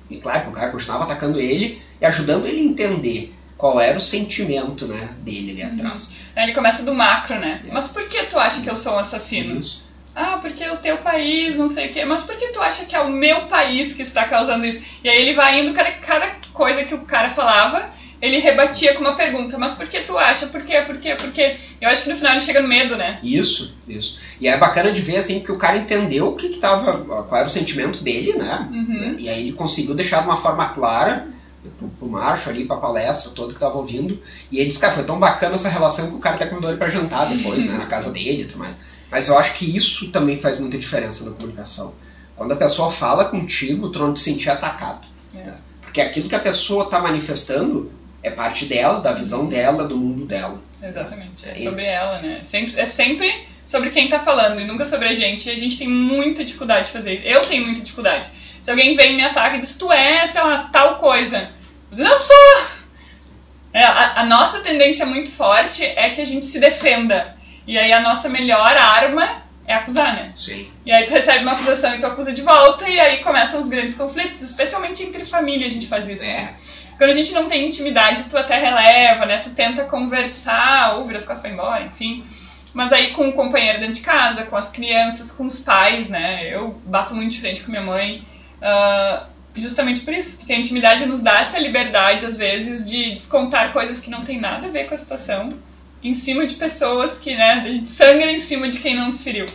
e 0.09 0.17
claro 0.17 0.43
que 0.43 0.49
o 0.49 0.53
cara 0.53 0.71
continuava 0.71 1.03
atacando 1.03 1.39
ele 1.39 1.81
e 1.99 2.05
ajudando 2.05 2.47
ele 2.47 2.61
a 2.61 2.63
entender 2.63 3.33
qual 3.57 3.81
era 3.81 3.97
o 3.97 4.01
sentimento 4.01 4.87
né, 4.87 5.13
dele 5.19 5.51
ali 5.51 5.63
uhum. 5.63 5.73
atrás. 5.73 6.15
Aí 6.35 6.45
ele 6.45 6.53
começa 6.53 6.83
do 6.83 6.93
macro, 6.93 7.37
né? 7.39 7.61
É. 7.67 7.73
Mas 7.73 7.89
por 7.89 8.07
que 8.07 8.23
tu 8.23 8.39
acha 8.39 8.61
que 8.61 8.69
eu 8.69 8.75
sou 8.77 8.93
um 8.93 8.99
assassino? 8.99 9.59
Isso. 9.59 9.87
Ah, 10.15 10.37
porque 10.41 10.63
é 10.63 10.71
o 10.71 10.77
teu 10.77 10.97
país, 10.97 11.55
não 11.55 11.67
sei 11.67 11.89
o 11.89 11.91
quê. 11.91 12.05
Mas 12.05 12.23
por 12.23 12.35
que 12.37 12.47
tu 12.47 12.61
acha 12.61 12.85
que 12.85 12.95
é 12.95 12.99
o 12.99 13.11
meu 13.11 13.41
país 13.47 13.93
que 13.93 14.01
está 14.01 14.25
causando 14.25 14.65
isso? 14.65 14.81
E 15.03 15.09
aí 15.09 15.17
ele 15.17 15.33
vai 15.33 15.59
indo, 15.59 15.73
cada, 15.73 15.91
cada 15.91 16.35
coisa 16.53 16.83
que 16.83 16.95
o 16.95 17.01
cara 17.01 17.29
falava, 17.29 17.89
ele 18.21 18.39
rebatia 18.39 18.93
com 18.93 19.01
uma 19.01 19.15
pergunta, 19.15 19.57
mas 19.57 19.75
por 19.75 19.87
que 19.87 19.99
tu 20.01 20.17
acha? 20.17 20.47
Por 20.47 20.63
quê? 20.63 20.81
Por 20.81 20.97
quê? 20.97 21.15
Por 21.15 21.31
quê? 21.31 21.57
Eu 21.79 21.89
acho 21.89 22.03
que 22.03 22.09
no 22.09 22.15
final 22.15 22.31
ele 22.33 22.41
chega 22.41 22.61
no 22.61 22.67
medo, 22.67 22.95
né? 22.95 23.19
Isso, 23.21 23.75
isso. 23.87 24.19
E 24.41 24.47
é 24.47 24.57
bacana 24.57 24.91
de 24.91 25.01
ver, 25.01 25.17
assim, 25.17 25.39
que 25.39 25.51
o 25.51 25.57
cara 25.57 25.77
entendeu 25.77 26.29
o 26.29 26.35
que, 26.35 26.49
que 26.49 26.59
tava, 26.59 26.97
qual 27.23 27.35
era 27.35 27.47
o 27.47 27.49
sentimento 27.49 28.03
dele, 28.03 28.33
né? 28.33 28.67
Uhum. 28.71 29.15
E 29.19 29.29
aí 29.29 29.41
ele 29.41 29.53
conseguiu 29.53 29.93
deixar 29.93 30.21
de 30.21 30.27
uma 30.27 30.37
forma 30.37 30.69
clara 30.69 31.27
pro, 31.77 31.87
pro 31.89 32.09
Marshall 32.09 32.53
ali, 32.53 32.65
pra 32.65 32.77
palestra 32.77 33.31
toda 33.31 33.53
que 33.53 33.59
tava 33.59 33.77
ouvindo. 33.77 34.19
E 34.51 34.59
ele 34.59 34.67
disse, 34.67 34.79
cara, 34.79 34.93
foi 34.93 35.03
tão 35.03 35.19
bacana 35.19 35.55
essa 35.55 35.69
relação 35.69 36.09
que 36.09 36.15
o 36.15 36.19
cara 36.19 36.35
até 36.35 36.47
convidou 36.47 36.71
ele 36.71 36.79
pra 36.79 36.89
jantar 36.89 37.27
depois, 37.27 37.65
né? 37.65 37.77
Na 37.77 37.85
casa 37.87 38.11
dele 38.11 38.43
e 38.43 38.45
tudo 38.45 38.59
mais. 38.59 38.79
Mas 39.11 39.27
eu 39.27 39.37
acho 39.37 39.53
que 39.53 39.77
isso 39.77 40.11
também 40.11 40.35
faz 40.35 40.59
muita 40.59 40.77
diferença 40.77 41.23
na 41.23 41.31
comunicação. 41.31 41.93
Quando 42.35 42.51
a 42.51 42.55
pessoa 42.55 42.91
fala 42.91 43.25
contigo, 43.25 43.89
tu 43.89 43.99
não 43.99 44.13
te 44.13 44.19
sentir 44.19 44.49
atacado. 44.49 45.07
É. 45.35 45.53
Porque 45.81 46.01
aquilo 46.01 46.27
que 46.29 46.35
a 46.35 46.39
pessoa 46.39 46.83
está 46.83 46.99
manifestando 46.99 47.91
é 48.27 48.31
parte 48.31 48.65
dela, 48.65 48.99
da 48.99 49.13
visão 49.13 49.47
dela, 49.47 49.87
do 49.87 49.97
mundo 49.97 50.25
dela. 50.25 50.61
Exatamente, 50.81 51.49
é 51.49 51.55
sobre 51.55 51.85
ela, 51.85 52.19
né? 52.19 52.39
Sempre, 52.43 52.79
é 52.79 52.85
sempre 52.85 53.47
sobre 53.65 53.89
quem 53.89 54.07
tá 54.07 54.19
falando 54.19 54.59
e 54.61 54.65
nunca 54.65 54.85
sobre 54.85 55.07
a 55.09 55.13
gente. 55.13 55.49
E 55.49 55.51
a 55.51 55.57
gente 55.57 55.77
tem 55.77 55.87
muita 55.87 56.43
dificuldade 56.43 56.87
de 56.87 56.93
fazer 56.93 57.15
isso. 57.15 57.25
Eu 57.25 57.41
tenho 57.41 57.65
muita 57.65 57.81
dificuldade. 57.81 58.29
Se 58.61 58.69
alguém 58.69 58.95
vem 58.95 59.13
e 59.13 59.15
me 59.15 59.23
ataca 59.23 59.57
e 59.57 59.59
diz, 59.59 59.77
tu 59.77 59.91
é, 59.91 60.25
sei 60.25 60.41
lá, 60.41 60.69
tal 60.71 60.95
coisa. 60.97 61.49
Eu 61.91 61.97
digo, 61.97 62.07
não 62.07 62.19
sou! 62.19 62.77
É, 63.73 63.83
a, 63.83 64.21
a 64.21 64.25
nossa 64.25 64.59
tendência 64.59 65.05
muito 65.05 65.31
forte 65.31 65.83
é 65.85 66.09
que 66.09 66.21
a 66.21 66.25
gente 66.25 66.45
se 66.45 66.59
defenda. 66.59 67.35
E 67.65 67.77
aí 67.77 67.91
a 67.91 68.01
nossa 68.01 68.29
melhor 68.29 68.77
arma 68.77 69.41
é 69.67 69.73
acusar, 69.73 70.15
né? 70.15 70.31
Sim. 70.33 70.69
E 70.85 70.91
aí 70.91 71.05
tu 71.05 71.13
recebe 71.13 71.43
uma 71.43 71.51
acusação 71.51 71.93
e 71.93 71.99
tu 71.99 72.07
acusa 72.07 72.31
de 72.31 72.41
volta, 72.41 72.87
e 72.89 72.97
aí 72.97 73.17
começam 73.17 73.59
os 73.59 73.67
grandes 73.67 73.95
conflitos, 73.95 74.41
especialmente 74.41 75.03
entre 75.03 75.25
família 75.25 75.67
a 75.67 75.69
gente 75.69 75.87
faz 75.87 76.07
isso. 76.07 76.23
É. 76.23 76.53
Quando 76.97 77.11
a 77.11 77.13
gente 77.13 77.33
não 77.33 77.47
tem 77.47 77.67
intimidade, 77.67 78.25
tu 78.29 78.37
até 78.37 78.57
releva, 78.57 79.25
né? 79.25 79.37
Tu 79.37 79.51
tenta 79.51 79.83
conversar, 79.83 80.95
ou 80.95 81.05
vira 81.05 81.17
as 81.17 81.25
costas 81.25 81.51
embora, 81.51 81.85
enfim. 81.85 82.25
Mas 82.73 82.91
aí 82.91 83.11
com 83.11 83.29
o 83.29 83.33
companheiro 83.33 83.79
dentro 83.79 83.95
de 83.95 84.01
casa, 84.01 84.43
com 84.43 84.55
as 84.55 84.69
crianças, 84.69 85.31
com 85.31 85.45
os 85.45 85.59
pais, 85.59 86.09
né? 86.09 86.53
Eu 86.53 86.79
bato 86.85 87.13
muito 87.13 87.31
de 87.31 87.39
frente 87.39 87.63
com 87.63 87.71
minha 87.71 87.83
mãe. 87.83 88.25
Uh, 88.57 89.25
justamente 89.55 90.01
por 90.01 90.13
isso, 90.13 90.37
porque 90.37 90.53
a 90.53 90.59
intimidade 90.59 91.05
nos 91.05 91.19
dá 91.19 91.39
essa 91.39 91.59
liberdade, 91.59 92.25
às 92.25 92.37
vezes, 92.37 92.83
de 92.83 93.11
descontar 93.11 93.71
coisas 93.73 93.99
que 93.99 94.09
não 94.09 94.23
tem 94.23 94.39
nada 94.39 94.67
a 94.67 94.69
ver 94.69 94.87
com 94.87 94.95
a 94.95 94.97
situação 94.97 95.49
em 96.03 96.13
cima 96.13 96.45
de 96.45 96.55
pessoas 96.55 97.17
que, 97.17 97.35
né, 97.35 97.53
a 97.53 97.69
gente 97.69 97.87
sangra 97.87 98.31
em 98.31 98.39
cima 98.39 98.67
de 98.69 98.79
quem 98.79 98.95
não 98.95 99.05
nos 99.05 99.23
feriu. 99.23 99.45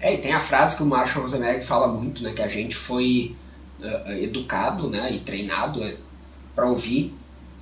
É, 0.00 0.14
e 0.14 0.18
tem 0.18 0.32
a 0.32 0.40
frase 0.40 0.76
que 0.76 0.82
o 0.82 0.86
Marshall 0.86 1.22
Rosenberg 1.22 1.64
fala 1.64 1.88
muito, 1.88 2.22
né, 2.22 2.32
que 2.32 2.42
a 2.42 2.48
gente 2.48 2.76
foi 2.76 3.34
uh, 3.80 4.12
educado, 4.12 4.90
né, 4.90 5.10
e 5.12 5.18
treinado 5.20 5.82
para 6.54 6.66
ouvir, 6.66 7.14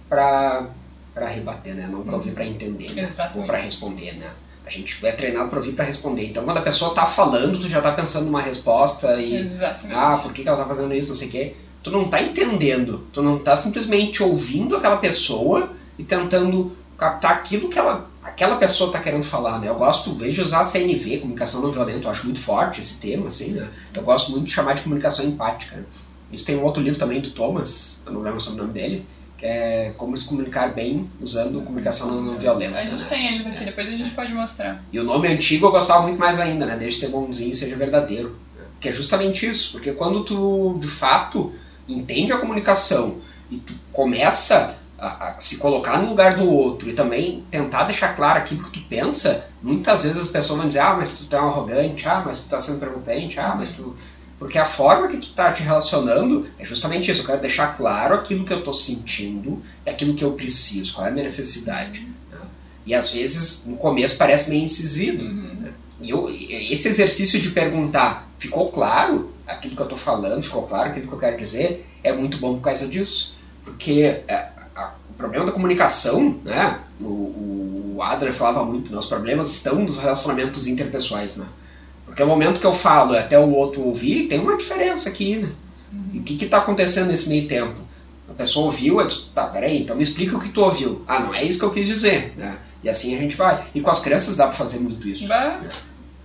para 0.09 0.67
para 1.15 1.29
rebater, 1.29 1.75
né? 1.75 1.87
Não 1.91 2.03
para 2.03 2.15
ouvir 2.15 2.33
para 2.33 2.47
entender, 2.47 2.91
né? 2.93 3.09
ou 3.35 3.45
para 3.45 3.59
responder, 3.59 4.13
né? 4.17 4.31
A 4.65 4.71
gente 4.71 5.05
é 5.05 5.13
treinado 5.13 5.49
para 5.49 5.59
ouvir 5.59 5.73
para 5.73 5.85
responder. 5.85 6.27
Então, 6.27 6.45
quando 6.45 6.59
a 6.59 6.63
pessoa 6.63 6.95
tá 6.95 7.05
falando, 7.05 7.59
tu 7.59 7.69
já 7.69 7.81
tá 7.81 7.93
pensando 7.93 8.27
numa 8.27 8.41
resposta 8.41 9.21
e 9.21 9.37
Exatamente. 9.37 9.95
ah, 9.95 10.17
por 10.23 10.33
que, 10.33 10.47
ela 10.47 10.57
tá 10.57 10.65
fazendo 10.65 10.95
isso, 10.95 11.11
não 11.11 11.17
sei 11.17 11.29
o 11.29 11.31
quê. 11.31 11.55
Tu 11.83 11.91
não 11.91 12.09
tá 12.09 12.23
entendendo, 12.23 13.07
tu 13.13 13.23
não 13.23 13.39
tá 13.39 13.57
simplesmente 13.57 14.23
ouvindo 14.23 14.77
aquela 14.77 14.99
pessoa 14.99 15.73
e 15.99 16.05
tentando 16.05 16.75
captar 16.97 17.33
aquilo 17.33 17.69
que 17.69 17.79
ela, 17.79 18.09
aquela 18.23 18.57
pessoa 18.57 18.89
está 18.89 19.01
querendo 19.01 19.25
falar, 19.25 19.59
né? 19.59 19.69
Eu 19.69 19.75
gosto, 19.75 20.15
vejo 20.15 20.41
usar 20.41 20.63
CNV, 20.63 21.19
comunicação 21.19 21.61
não 21.61 21.73
violenta, 21.73 22.07
eu 22.07 22.11
acho 22.13 22.25
muito 22.25 22.39
forte 22.39 22.79
esse 22.79 23.01
termo, 23.01 23.27
assim, 23.27 23.53
né? 23.53 23.69
Eu 23.93 24.03
gosto 24.03 24.31
muito 24.31 24.45
de 24.45 24.53
chamar 24.53 24.75
de 24.75 24.83
comunicação 24.83 25.25
empática. 25.25 25.85
Isso 26.33 26.47
tem 26.47 26.57
um 26.57 26.65
outro 26.65 26.83
livro 26.83 26.99
também 26.99 27.21
do 27.21 27.31
Thomas, 27.31 28.01
eu 28.07 28.12
não 28.12 28.23
lembro 28.23 28.41
sobre 28.41 28.61
o 28.61 28.62
nome 28.65 28.75
dele, 28.75 29.07
que 29.37 29.47
é 29.47 29.93
Como 29.97 30.17
se 30.17 30.29
comunicar 30.29 30.73
bem 30.73 31.11
usando 31.21 31.61
comunicação 31.62 32.23
não 32.23 32.39
violenta. 32.39 32.79
A 32.79 32.85
gente 32.85 33.03
né? 33.03 33.09
tem 33.09 33.27
eles 33.27 33.47
aqui, 33.47 33.65
depois 33.65 33.89
a 33.89 33.91
gente 33.91 34.11
pode 34.12 34.33
mostrar. 34.33 34.83
E 34.93 35.01
o 35.01 35.05
nome 35.05 35.27
antigo 35.27 35.67
eu 35.67 35.71
gostava 35.73 36.03
muito 36.03 36.19
mais 36.19 36.39
ainda, 36.39 36.65
né? 36.65 36.77
Desde 36.77 37.01
ser 37.01 37.09
bonzinho 37.09 37.55
seja 37.55 37.75
verdadeiro. 37.77 38.37
Que 38.81 38.89
é 38.89 38.93
justamente 38.93 39.49
isso, 39.49 39.73
porque 39.73 39.93
quando 39.93 40.25
tu, 40.25 40.77
de 40.81 40.89
fato, 40.89 41.53
entende 41.89 42.33
a 42.33 42.39
comunicação 42.39 43.19
e 43.51 43.59
tu 43.59 43.75
começa 43.93 44.77
a, 44.99 45.31
a, 45.31 45.41
se 45.41 45.57
colocar 45.57 45.99
no 45.99 46.11
lugar 46.11 46.37
do 46.37 46.49
outro 46.49 46.89
e 46.89 46.93
também 46.93 47.45
tentar 47.51 47.85
deixar 47.85 48.15
claro 48.15 48.39
aquilo 48.39 48.62
que 48.62 48.81
tu 48.81 48.89
pensa, 48.89 49.45
muitas 49.61 50.05
vezes 50.05 50.23
as 50.23 50.29
pessoas 50.29 50.61
vão 50.61 50.69
dizer, 50.69 50.81
ah, 50.81 50.95
mas 50.95 51.19
tu 51.19 51.27
tá 51.27 51.41
arrogante, 51.41 52.09
ah, 52.09 52.23
mas 52.25 52.41
tu 52.41 52.49
tá 52.49 52.61
sendo 52.61 52.79
preocupante, 52.79 53.41
ah, 53.41 53.55
mas 53.57 53.73
tu 53.73 53.97
porque 54.43 54.59
a 54.59 54.65
forma 54.65 55.07
que 55.07 55.19
tu 55.19 55.29
tá 55.35 55.53
te 55.53 55.63
relacionando 55.63 56.45
é 56.59 56.65
justamente 56.65 57.09
isso. 57.09 57.23
Eu 57.23 57.27
quero 57.27 57.41
deixar 57.41 57.77
claro 57.77 58.17
aquilo 58.17 58.45
que 58.45 58.53
eu 58.53 58.61
tô 58.61 58.75
sentindo 58.75 59.63
e 59.87 59.89
aquilo 59.89 60.15
que 60.15 60.25
eu 60.25 60.33
preciso, 60.33 60.95
qual 60.95 61.07
é 61.07 61.11
a 61.11 61.13
minha 61.13 61.23
necessidade. 61.23 62.09
Né? 62.29 62.39
E 62.85 62.93
às 62.93 63.13
vezes, 63.13 63.63
no 63.65 63.77
começo, 63.77 64.19
parece 64.19 64.51
meio 64.51 64.65
incisivo. 64.65 65.23
Uhum. 65.23 65.61
Né? 65.61 65.73
E 66.03 66.11
eu, 66.11 66.29
esse 66.29 66.89
exercício 66.89 67.41
de 67.41 67.51
perguntar, 67.51 68.29
ficou 68.37 68.69
claro 68.73 69.33
aquilo 69.47 69.77
que 69.77 69.83
eu 69.83 69.87
tô 69.87 69.97
falando, 69.97 70.43
ficou 70.43 70.65
claro 70.65 70.91
aquilo 70.91 71.07
que 71.07 71.13
eu 71.13 71.21
quero 71.21 71.39
dizer, 71.39 71.87
é 72.03 72.13
muito 72.13 72.39
bom 72.39 72.57
por 72.57 72.63
causa 72.63 72.89
disso. 72.89 73.37
Porque 73.65 74.25
a, 74.29 74.33
é, 74.33 74.53
a, 74.75 74.95
o 75.09 75.13
problema 75.13 75.47
da 75.47 75.53
comunicação, 75.53 76.41
né? 76.43 76.81
O, 77.01 77.95
o 77.95 78.03
Adler 78.03 78.35
falava 78.35 78.65
muito, 78.65 78.91
né? 78.91 78.99
os 78.99 79.07
problemas 79.07 79.53
estão 79.53 79.77
nos 79.77 79.99
relacionamentos 79.99 80.67
interpessoais, 80.67 81.37
né? 81.37 81.47
Porque 82.12 82.23
o 82.23 82.26
momento 82.26 82.61
que 82.61 82.66
eu 82.66 82.75
falo 82.75 83.16
até 83.16 83.38
o 83.38 83.54
outro 83.54 83.81
ouvir, 83.83 84.26
tem 84.28 84.38
uma 84.38 84.54
diferença 84.54 85.09
aqui, 85.09 85.37
né? 85.37 85.50
Uhum. 85.90 86.21
O 86.21 86.23
que 86.23 86.45
está 86.45 86.59
acontecendo 86.59 87.09
nesse 87.09 87.26
meio 87.31 87.49
tempo? 87.49 87.75
A 88.28 88.35
pessoa 88.35 88.66
ouviu, 88.66 89.00
eu 89.00 89.07
disse, 89.07 89.31
tá, 89.35 89.47
peraí, 89.47 89.81
então 89.81 89.97
me 89.97 90.02
explica 90.02 90.37
o 90.37 90.40
que 90.40 90.50
tu 90.50 90.62
ouviu. 90.62 91.02
Ah, 91.09 91.21
não 91.21 91.35
é 91.35 91.42
isso 91.42 91.59
que 91.59 91.64
eu 91.64 91.71
quis 91.71 91.87
dizer, 91.87 92.35
né? 92.37 92.59
E 92.85 92.90
assim 92.90 93.16
a 93.16 93.19
gente 93.19 93.35
vai. 93.35 93.64
E 93.75 93.81
com 93.81 93.90
as 93.90 94.00
crianças 94.00 94.37
dá 94.37 94.45
para 94.45 94.52
fazer 94.52 94.78
muito 94.78 95.09
isso. 95.09 95.26
Né? 95.26 95.59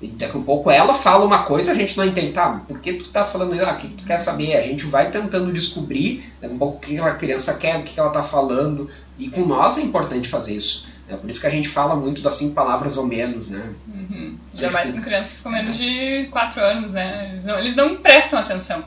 E 0.02 0.08
daqui 0.10 0.36
a 0.36 0.40
um 0.40 0.44
pouco 0.44 0.70
ela 0.70 0.94
fala 0.94 1.24
uma 1.24 1.44
coisa, 1.44 1.72
a 1.72 1.76
gente 1.76 1.98
não 1.98 2.04
entende, 2.04 2.34
tá, 2.34 2.62
por 2.68 2.82
que 2.82 2.94
tu 2.94 3.10
tá 3.10 3.24
falando 3.24 3.56
isso? 3.56 3.64
Ah, 3.64 3.72
o 3.72 3.78
que 3.78 3.88
tu 3.88 4.04
quer 4.04 4.18
saber? 4.18 4.58
A 4.58 4.62
gente 4.62 4.86
vai 4.86 5.10
tentando 5.10 5.54
descobrir 5.54 6.30
daqui 6.42 6.54
um 6.54 6.58
pouco 6.58 6.78
o 6.78 6.80
que 6.82 7.00
a 7.00 7.16
criança 7.16 7.54
quer, 7.54 7.80
o 7.80 7.84
que 7.84 7.98
ela 7.98 8.10
tá 8.10 8.22
falando. 8.22 8.90
E 9.18 9.30
com 9.30 9.46
nós 9.46 9.78
é 9.78 9.82
importante 9.82 10.28
fazer 10.28 10.54
isso. 10.54 10.86
É 11.10 11.16
por 11.16 11.30
isso 11.30 11.40
que 11.40 11.48
a 11.48 11.52
gente 11.52 11.70
fala 11.70 11.96
muito 11.96 12.22
das 12.22 12.36
cinco 12.36 12.54
palavras 12.54 12.98
ou 12.98 13.06
menos, 13.06 13.48
né? 13.48 13.74
Uhum. 13.88 14.38
Já 14.54 14.70
mais 14.72 14.92
com 14.92 15.02
crianças 15.02 15.42
com 15.42 15.50
menos 15.50 15.78
de 15.78 16.28
quatro 16.32 16.62
anos, 16.62 16.94
né? 16.94 17.30
Eles 17.32 17.46
não, 17.46 17.60
eles 17.60 17.76
não 17.76 17.96
prestam 17.96 18.40
atenção. 18.40 18.84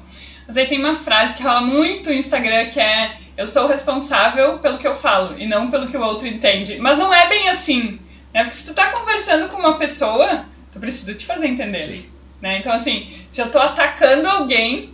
Mas 0.46 0.56
aí 0.56 0.66
tem 0.66 0.78
uma 0.78 0.94
frase 0.94 1.34
que 1.34 1.42
rola 1.42 1.62
muito 1.62 2.10
no 2.10 2.16
Instagram 2.16 2.66
que 2.66 2.80
é 2.80 3.16
eu 3.36 3.46
sou 3.46 3.66
responsável 3.66 4.58
pelo 4.58 4.76
que 4.76 4.86
eu 4.86 4.94
falo 4.94 5.38
e 5.38 5.46
não 5.46 5.70
pelo 5.70 5.88
que 5.88 5.96
o 5.96 6.02
outro 6.02 6.26
entende. 6.26 6.78
Mas 6.78 6.98
não 6.98 7.12
é 7.12 7.28
bem 7.28 7.48
assim. 7.48 7.98
Né? 8.34 8.42
Porque 8.42 8.56
se 8.56 8.66
tu 8.66 8.74
tá 8.74 8.90
conversando 8.90 9.48
com 9.48 9.58
uma 9.58 9.78
pessoa, 9.78 10.44
tu 10.70 10.78
precisa 10.78 11.14
te 11.14 11.24
fazer 11.24 11.46
entender. 11.46 11.84
Sim. 11.84 12.02
Né? 12.42 12.58
Então, 12.58 12.72
assim, 12.72 13.10
se 13.30 13.40
eu 13.40 13.50
tô 13.50 13.58
atacando 13.58 14.28
alguém 14.28 14.92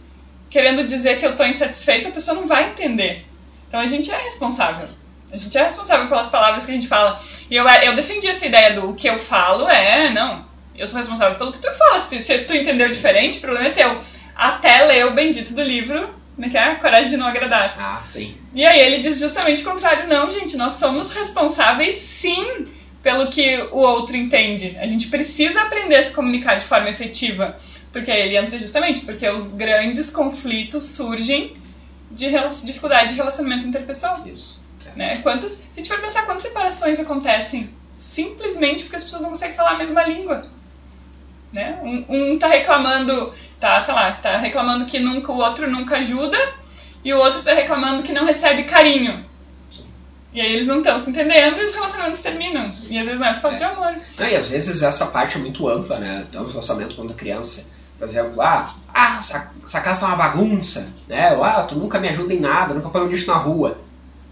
querendo 0.49 0.85
dizer 0.85 1.19
que 1.19 1.27
eu 1.27 1.35
tô 1.35 1.45
insatisfeito, 1.45 2.09
a 2.09 2.13
pessoa 2.13 2.37
não 2.37 2.47
vai 2.47 2.71
entender. 2.71 3.25
Então 3.69 3.81
a 3.81 3.87
gente 3.87 4.11
é 4.11 4.17
responsável. 4.17 4.89
A 5.33 5.37
gente 5.37 5.57
é 5.57 5.63
responsável 5.63 6.09
pelas 6.09 6.29
palavras 6.29 6.65
que 6.65 6.71
a 6.71 6.75
gente 6.75 6.89
fala. 6.89 7.21
E 7.51 7.57
eu, 7.57 7.67
eu 7.67 7.95
defendi 7.95 8.29
essa 8.29 8.47
ideia 8.47 8.75
do 8.75 8.95
que 8.95 9.09
eu 9.09 9.19
falo 9.19 9.69
é, 9.69 10.13
não, 10.13 10.45
eu 10.77 10.87
sou 10.87 10.99
responsável 10.99 11.37
pelo 11.37 11.53
que 11.53 11.59
tu 11.59 11.71
fala. 11.73 11.99
Se 11.99 12.17
tu, 12.17 12.21
se 12.21 12.39
tu 12.39 12.55
entendeu 12.55 12.89
diferente, 12.89 13.39
o 13.39 13.41
problema 13.41 13.69
é 13.69 13.73
teu. 13.73 13.99
Até 14.35 14.85
ler 14.85 15.07
o 15.07 15.15
bendito 15.15 15.55
do 15.55 15.63
livro 15.63 16.15
né, 16.37 16.49
que 16.49 16.57
é 16.57 16.63
a 16.63 16.77
coragem 16.77 17.11
de 17.11 17.17
não 17.17 17.27
agradar. 17.27 17.75
Ah, 17.79 18.01
sim. 18.01 18.37
E 18.55 18.65
aí 18.65 18.81
ele 18.81 18.99
diz 18.99 19.19
justamente 19.19 19.63
o 19.63 19.71
contrário, 19.71 20.09
não, 20.09 20.31
gente, 20.31 20.57
nós 20.57 20.75
somos 20.75 21.11
responsáveis 21.11 21.95
sim 21.97 22.67
pelo 23.03 23.29
que 23.29 23.57
o 23.73 23.79
outro 23.79 24.17
entende. 24.17 24.77
A 24.79 24.87
gente 24.87 25.09
precisa 25.09 25.63
aprender 25.63 25.97
a 25.97 26.03
se 26.03 26.13
comunicar 26.13 26.57
de 26.57 26.65
forma 26.65 26.91
efetiva. 26.91 27.57
Porque 27.93 28.11
aí 28.11 28.23
ele 28.23 28.37
entra 28.37 28.59
justamente 28.59 29.01
porque 29.01 29.29
os 29.29 29.53
grandes 29.53 30.11
conflitos 30.11 30.85
surgem 30.85 31.55
de 32.11 32.31
dificuldade 32.65 33.11
de 33.11 33.15
relacionamento 33.17 33.67
interpessoal. 33.67 34.23
Isso. 34.27 34.61
Né? 34.97 35.17
Quantos, 35.19 35.53
se 35.53 35.65
a 35.73 35.77
gente 35.77 35.89
for 35.89 36.01
pensar 36.01 36.25
quantas 36.25 36.43
separações 36.43 36.99
acontecem 36.99 37.71
simplesmente 37.95 38.85
porque 38.85 38.97
as 38.97 39.05
pessoas 39.05 39.23
não 39.23 39.31
conseguem 39.31 39.55
falar 39.55 39.73
a 39.73 39.79
mesma 39.79 40.03
língua. 40.03 40.43
Né? 41.53 41.79
Um, 41.83 42.33
um 42.33 42.39
tá 42.39 42.49
reclamando 42.49 43.33
tá, 43.61 43.81
sei 43.81 43.95
lá, 43.95 44.13
tá 44.13 44.37
reclamando 44.37 44.85
que 44.85 44.99
nunca 44.99 45.33
o 45.33 45.37
outro 45.37 45.71
nunca 45.71 45.99
ajuda 45.99 46.39
e 47.05 47.13
o 47.13 47.19
outro 47.19 47.43
tá 47.43 47.53
reclamando 47.53 48.03
que 48.03 48.13
não 48.13 48.25
recebe 48.25 48.65
carinho. 48.65 49.25
E 50.33 50.41
aí 50.41 50.53
eles 50.53 50.67
não 50.67 50.79
estão 50.79 50.99
se 50.99 51.09
entendendo 51.09 51.59
e 51.59 51.65
os 51.65 51.73
relacionamentos 51.73 52.21
terminam. 52.21 52.71
E 52.91 52.99
às 52.99 53.07
vezes 53.07 53.19
não 53.19 53.27
é 53.27 53.33
por 53.33 53.41
falta 53.41 53.57
é. 53.57 53.59
de 53.59 53.65
amor. 53.65 53.95
Não, 54.19 54.29
e 54.29 54.37
às 54.37 54.49
vezes 54.49 54.83
essa 54.83 55.07
parte 55.07 55.37
é 55.37 55.41
muito 55.41 55.67
ampla, 55.67 55.99
né? 55.99 56.27
Tanto 56.31 56.49
o 56.49 56.51
relacionamento 56.51 56.95
quanto 56.95 57.13
a 57.13 57.17
criança. 57.17 57.71
Por 57.99 58.05
exemplo, 58.07 58.43
ah, 58.43 58.75
ah 58.93 59.17
essa, 59.19 59.51
essa 59.65 59.81
casa 59.81 60.01
tá 60.01 60.07
uma 60.09 60.17
bagunça, 60.17 60.93
né? 61.09 61.33
Ou, 61.33 61.43
ah, 61.43 61.63
tu 61.63 61.77
nunca 61.77 61.99
me 61.99 62.09
ajuda 62.09 62.35
em 62.35 62.41
nada, 62.41 62.75
nunca 62.75 62.91
põe 62.91 63.01
um 63.01 63.07
lixo 63.07 63.27
na 63.27 63.39
rua. 63.39 63.79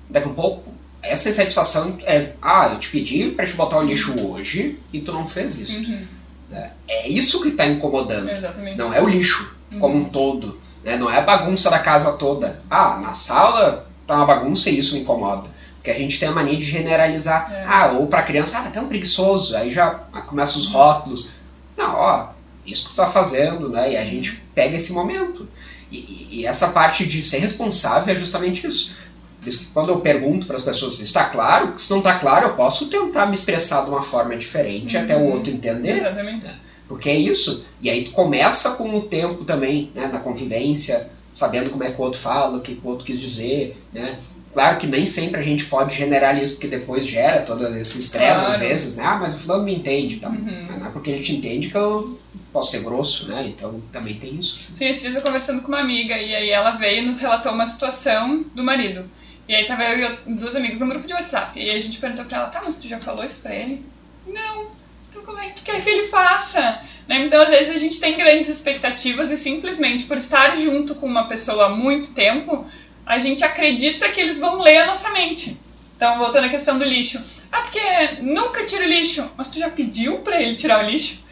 Daqui 0.08 0.28
a 0.28 0.30
um 0.30 0.34
pouco, 0.34 0.72
essa 1.02 1.28
insatisfação 1.28 1.98
é, 2.02 2.32
ah, 2.40 2.70
eu 2.72 2.78
te 2.78 2.90
pedi 2.90 3.30
para 3.30 3.46
te 3.46 3.54
botar 3.54 3.78
o 3.78 3.82
lixo 3.82 4.14
hoje 4.20 4.78
e 4.92 5.00
tu 5.00 5.12
não 5.12 5.28
fez 5.28 5.58
isso. 5.58 5.90
Uhum. 5.90 6.06
É, 6.52 6.70
é 6.88 7.08
isso 7.08 7.42
que 7.42 7.48
está 7.48 7.66
incomodando. 7.66 8.30
Exatamente. 8.30 8.78
Não 8.78 8.92
é 8.92 9.02
o 9.02 9.08
lixo 9.08 9.54
uhum. 9.72 9.80
como 9.80 9.96
um 9.96 10.04
todo. 10.04 10.60
Né? 10.82 10.96
Não 10.96 11.10
é 11.10 11.18
a 11.18 11.22
bagunça 11.22 11.70
da 11.70 11.78
casa 11.78 12.12
toda. 12.12 12.60
Ah, 12.70 12.98
na 12.98 13.12
sala 13.12 13.86
tá 14.06 14.16
uma 14.16 14.26
bagunça 14.26 14.70
e 14.70 14.78
isso 14.78 14.94
me 14.94 15.00
incomoda. 15.00 15.48
Porque 15.76 15.90
a 15.90 15.98
gente 15.98 16.18
tem 16.18 16.28
a 16.28 16.32
mania 16.32 16.56
de 16.56 16.64
generalizar. 16.64 17.52
É. 17.52 17.64
Ah, 17.66 17.92
ou 17.98 18.06
para 18.06 18.22
criança, 18.22 18.58
ah, 18.58 18.62
tá 18.62 18.70
tão 18.70 18.88
preguiçoso. 18.88 19.56
Aí 19.56 19.70
já 19.70 19.90
começa 20.26 20.58
os 20.58 20.72
rótulos. 20.72 21.30
Não, 21.76 21.94
ó, 21.94 22.28
isso 22.66 22.84
que 22.84 22.94
tu 22.94 22.96
tá 22.96 23.06
fazendo, 23.06 23.68
né? 23.68 23.92
E 23.92 23.96
a 23.96 24.04
gente 24.04 24.42
pega 24.54 24.76
esse 24.76 24.92
momento. 24.92 25.46
E, 25.90 25.98
e, 25.98 26.28
e 26.40 26.46
essa 26.46 26.68
parte 26.68 27.06
de 27.06 27.22
ser 27.22 27.38
responsável 27.38 28.12
é 28.12 28.16
justamente 28.16 28.66
isso. 28.66 28.94
Por 29.44 29.48
isso 29.50 29.66
que 29.66 29.72
quando 29.72 29.90
eu 29.90 30.00
pergunto 30.00 30.46
para 30.46 30.56
as 30.56 30.62
pessoas, 30.62 30.98
está 31.00 31.26
claro? 31.26 31.74
Se 31.76 31.90
não 31.90 31.98
está 31.98 32.14
claro, 32.14 32.46
eu 32.46 32.54
posso 32.54 32.86
tentar 32.86 33.26
me 33.26 33.34
expressar 33.34 33.84
de 33.84 33.90
uma 33.90 34.00
forma 34.00 34.34
diferente 34.36 34.96
uhum. 34.96 35.02
até 35.02 35.14
o 35.14 35.24
outro 35.26 35.52
entender. 35.52 35.96
Exatamente. 35.96 36.50
Porque 36.88 37.10
é 37.10 37.14
isso. 37.14 37.62
E 37.80 37.90
aí 37.90 38.04
tu 38.04 38.12
começa 38.12 38.70
com 38.70 38.96
o 38.96 39.02
tempo 39.02 39.44
também, 39.44 39.90
né, 39.94 40.06
na 40.06 40.20
convivência, 40.20 41.10
sabendo 41.30 41.68
como 41.68 41.84
é 41.84 41.90
que 41.90 42.00
o 42.00 42.04
outro 42.04 42.18
fala, 42.18 42.56
o 42.56 42.60
que 42.62 42.80
o 42.82 42.88
outro 42.88 43.04
quis 43.04 43.20
dizer, 43.20 43.76
né? 43.92 44.18
Claro 44.54 44.78
que 44.78 44.86
nem 44.86 45.04
sempre 45.04 45.40
a 45.40 45.42
gente 45.42 45.64
pode 45.64 45.96
generalizar 45.96 46.44
isso, 46.44 46.54
porque 46.54 46.68
depois 46.68 47.04
gera 47.04 47.42
todo 47.42 47.66
esse 47.66 47.98
estresse 47.98 48.40
claro. 48.40 48.54
às 48.54 48.58
vezes, 48.60 48.96
né? 48.96 49.02
Ah, 49.04 49.18
mas 49.18 49.34
o 49.34 49.38
fulano 49.38 49.64
me 49.64 49.74
entende, 49.74 50.16
tá? 50.16 50.30
Uhum. 50.30 50.78
Não 50.78 50.86
é 50.86 50.90
porque 50.90 51.12
a 51.12 51.16
gente 51.16 51.34
entende 51.34 51.68
que 51.68 51.76
eu 51.76 52.18
posso 52.52 52.70
ser 52.70 52.84
grosso, 52.84 53.28
né? 53.28 53.44
Então 53.48 53.82
também 53.90 54.14
tem 54.14 54.36
isso. 54.36 54.70
Sim, 54.72 54.86
esses 54.86 55.02
dias 55.02 55.16
eu 55.16 55.22
conversando 55.22 55.60
com 55.60 55.68
uma 55.68 55.80
amiga 55.80 56.16
e 56.16 56.34
aí 56.34 56.50
ela 56.50 56.70
veio 56.70 57.02
e 57.02 57.06
nos 57.06 57.18
relatou 57.18 57.52
uma 57.52 57.66
situação 57.66 58.44
do 58.54 58.62
marido. 58.62 59.04
E 59.48 59.54
aí 59.54 59.66
tava 59.66 59.84
eu 59.84 60.18
e 60.26 60.34
duas 60.34 60.56
amigas 60.56 60.78
num 60.78 60.88
grupo 60.88 61.06
de 61.06 61.12
WhatsApp. 61.12 61.58
E 61.58 61.70
aí 61.70 61.76
a 61.76 61.80
gente 61.80 61.98
perguntou 61.98 62.24
pra 62.24 62.38
ela, 62.38 62.46
tá, 62.48 62.60
mas 62.64 62.76
tu 62.76 62.88
já 62.88 62.98
falou 62.98 63.24
isso 63.24 63.42
pra 63.42 63.54
ele? 63.54 63.84
Não. 64.26 64.70
Então 65.10 65.22
como 65.22 65.38
é 65.38 65.50
que 65.50 65.62
quer 65.62 65.82
que 65.82 65.90
ele 65.90 66.04
faça? 66.04 66.80
Né? 67.06 67.26
Então 67.26 67.42
às 67.42 67.50
vezes 67.50 67.70
a 67.70 67.76
gente 67.76 68.00
tem 68.00 68.16
grandes 68.16 68.48
expectativas 68.48 69.30
e 69.30 69.36
simplesmente 69.36 70.04
por 70.04 70.16
estar 70.16 70.56
junto 70.56 70.94
com 70.94 71.06
uma 71.06 71.28
pessoa 71.28 71.66
há 71.66 71.68
muito 71.68 72.14
tempo, 72.14 72.66
a 73.04 73.18
gente 73.18 73.44
acredita 73.44 74.08
que 74.08 74.20
eles 74.20 74.40
vão 74.40 74.60
ler 74.60 74.78
a 74.78 74.86
nossa 74.86 75.10
mente. 75.10 75.60
Então 75.94 76.16
voltando 76.18 76.46
à 76.46 76.48
questão 76.48 76.78
do 76.78 76.84
lixo. 76.84 77.22
Ah, 77.52 77.60
porque 77.60 78.22
nunca 78.22 78.64
tira 78.64 78.84
o 78.84 78.88
lixo. 78.88 79.30
Mas 79.36 79.48
tu 79.48 79.58
já 79.58 79.68
pediu 79.68 80.18
pra 80.18 80.40
ele 80.40 80.56
tirar 80.56 80.82
o 80.82 80.90
lixo? 80.90 81.22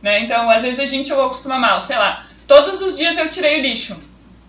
Né? 0.00 0.20
Então 0.20 0.48
às 0.48 0.62
vezes 0.62 0.78
a 0.78 0.86
gente 0.86 1.12
acostuma 1.12 1.58
mal, 1.58 1.80
sei 1.80 1.96
lá. 1.96 2.26
Todos 2.46 2.80
os 2.80 2.96
dias 2.96 3.18
eu 3.18 3.28
tirei 3.28 3.58
o 3.58 3.62
lixo. 3.62 3.96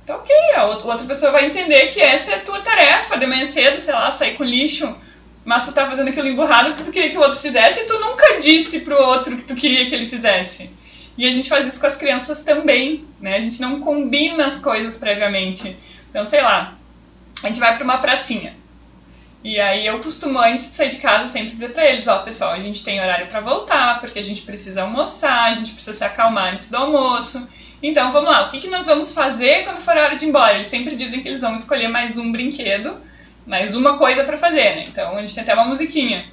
Então, 0.08 0.20
ok, 0.20 0.34
a 0.56 0.64
outra 0.64 1.06
pessoa 1.06 1.34
vai 1.34 1.48
entender 1.48 1.88
que 1.88 2.00
essa 2.00 2.32
é 2.32 2.36
a 2.36 2.40
tua 2.40 2.62
tarefa 2.62 3.18
de 3.18 3.28
manhã 3.28 3.44
cedo, 3.44 3.78
sei 3.78 3.94
lá, 3.94 4.10
sair 4.10 4.38
com 4.38 4.44
lixo, 4.46 4.96
mas 5.44 5.66
tu 5.66 5.74
tá 5.74 5.86
fazendo 5.86 6.08
aquilo 6.08 6.30
emburrado 6.30 6.76
que 6.76 6.84
tu 6.84 6.94
queria 6.94 7.10
que 7.10 7.18
o 7.18 7.20
outro 7.20 7.38
fizesse 7.38 7.82
e 7.82 7.88
tu 7.88 8.00
nunca 8.00 8.40
disse 8.40 8.80
pro 8.80 8.96
outro 8.96 9.36
que 9.36 9.44
tu 9.44 9.54
queria 9.54 9.86
que 9.86 9.94
ele 9.94 10.08
fizesse. 10.08 10.70
E 11.18 11.28
a 11.28 11.30
gente 11.30 11.50
faz 11.50 11.68
isso 11.68 11.82
com 11.82 11.88
as 11.88 11.98
crianças 11.98 12.42
também, 12.42 13.04
né? 13.20 13.36
A 13.36 13.42
gente 13.42 13.60
não 13.60 13.82
combina 13.82 14.46
as 14.46 14.60
coisas 14.60 14.96
previamente. 14.96 15.76
Então, 16.10 16.24
sei 16.24 16.42
lá, 16.42 16.76
a 17.44 17.48
gente 17.48 17.60
vai 17.60 17.76
para 17.76 17.84
uma 17.84 17.98
pracinha. 17.98 18.56
E 19.44 19.60
aí 19.60 19.86
eu 19.86 20.00
costumo, 20.00 20.40
antes 20.40 20.70
de 20.70 20.76
sair 20.76 20.90
de 20.90 21.00
casa, 21.00 21.28
sempre 21.28 21.54
dizer 21.54 21.74
para 21.74 21.86
eles, 21.86 22.08
ó, 22.08 22.20
pessoal, 22.20 22.54
a 22.54 22.60
gente 22.60 22.82
tem 22.82 23.02
horário 23.02 23.28
para 23.28 23.42
voltar, 23.42 24.00
porque 24.00 24.20
a 24.20 24.24
gente 24.24 24.44
precisa 24.44 24.84
almoçar, 24.84 25.50
a 25.50 25.54
gente 25.54 25.74
precisa 25.74 25.98
se 25.98 26.06
acalmar 26.06 26.54
antes 26.54 26.70
do 26.70 26.78
almoço. 26.78 27.46
Então, 27.82 28.10
vamos 28.12 28.30
lá, 28.30 28.48
o 28.48 28.50
que, 28.50 28.60
que 28.60 28.70
nós 28.70 28.86
vamos 28.88 29.14
fazer 29.14 29.64
quando 29.64 29.80
for 29.80 29.96
a 29.96 30.04
hora 30.04 30.16
de 30.16 30.26
ir 30.26 30.30
embora? 30.30 30.56
Eles 30.56 30.68
sempre 30.68 30.96
dizem 30.96 31.22
que 31.22 31.30
eles 31.30 31.42
vão 31.42 31.54
escolher 31.54 31.88
mais 31.88 32.18
um 32.18 32.32
brinquedo, 32.32 33.00
mais 33.46 33.76
uma 33.76 33.98
coisa 33.98 34.24
para 34.24 34.38
fazer, 34.38 34.76
né? 34.76 34.84
Então, 34.88 35.16
a 35.16 35.22
gente 35.22 35.36
tem 35.36 35.44
até 35.44 35.54
uma 35.54 35.66
musiquinha, 35.66 36.26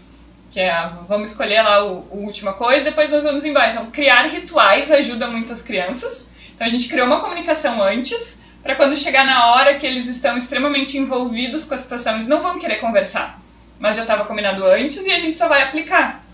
que 0.51 0.59
é, 0.59 0.71
a, 0.71 0.87
vamos 1.07 1.31
escolher 1.31 1.61
lá 1.63 1.85
o, 1.85 2.09
a 2.11 2.15
última 2.15 2.55
coisa, 2.55 2.85
depois 2.85 3.11
nós 3.11 3.25
vamos 3.25 3.45
embora. 3.45 3.73
Então, 3.73 3.91
criar 3.91 4.27
rituais 4.27 4.91
ajuda 4.91 5.27
muito 5.27 5.53
as 5.53 5.61
crianças. 5.61 6.27
Então, 6.55 6.67
a 6.67 6.71
gente 6.71 6.89
criou 6.89 7.07
uma 7.07 7.21
comunicação 7.21 7.83
antes, 7.83 8.41
para 8.63 8.75
quando 8.75 8.97
chegar 8.97 9.27
na 9.27 9.53
hora 9.53 9.75
que 9.75 9.87
eles 9.87 10.07
estão 10.07 10.39
extremamente 10.39 10.97
envolvidos 10.97 11.67
com 11.67 11.75
a 11.75 11.79
situação, 11.79 12.15
eles 12.15 12.27
não 12.27 12.41
vão 12.41 12.59
querer 12.59 12.77
conversar. 12.77 13.39
Mas 13.79 13.97
já 13.97 14.03
estava 14.03 14.25
combinado 14.25 14.65
antes 14.65 15.05
e 15.05 15.13
a 15.13 15.19
gente 15.19 15.37
só 15.37 15.47
vai 15.47 15.63
aplicar, 15.63 16.25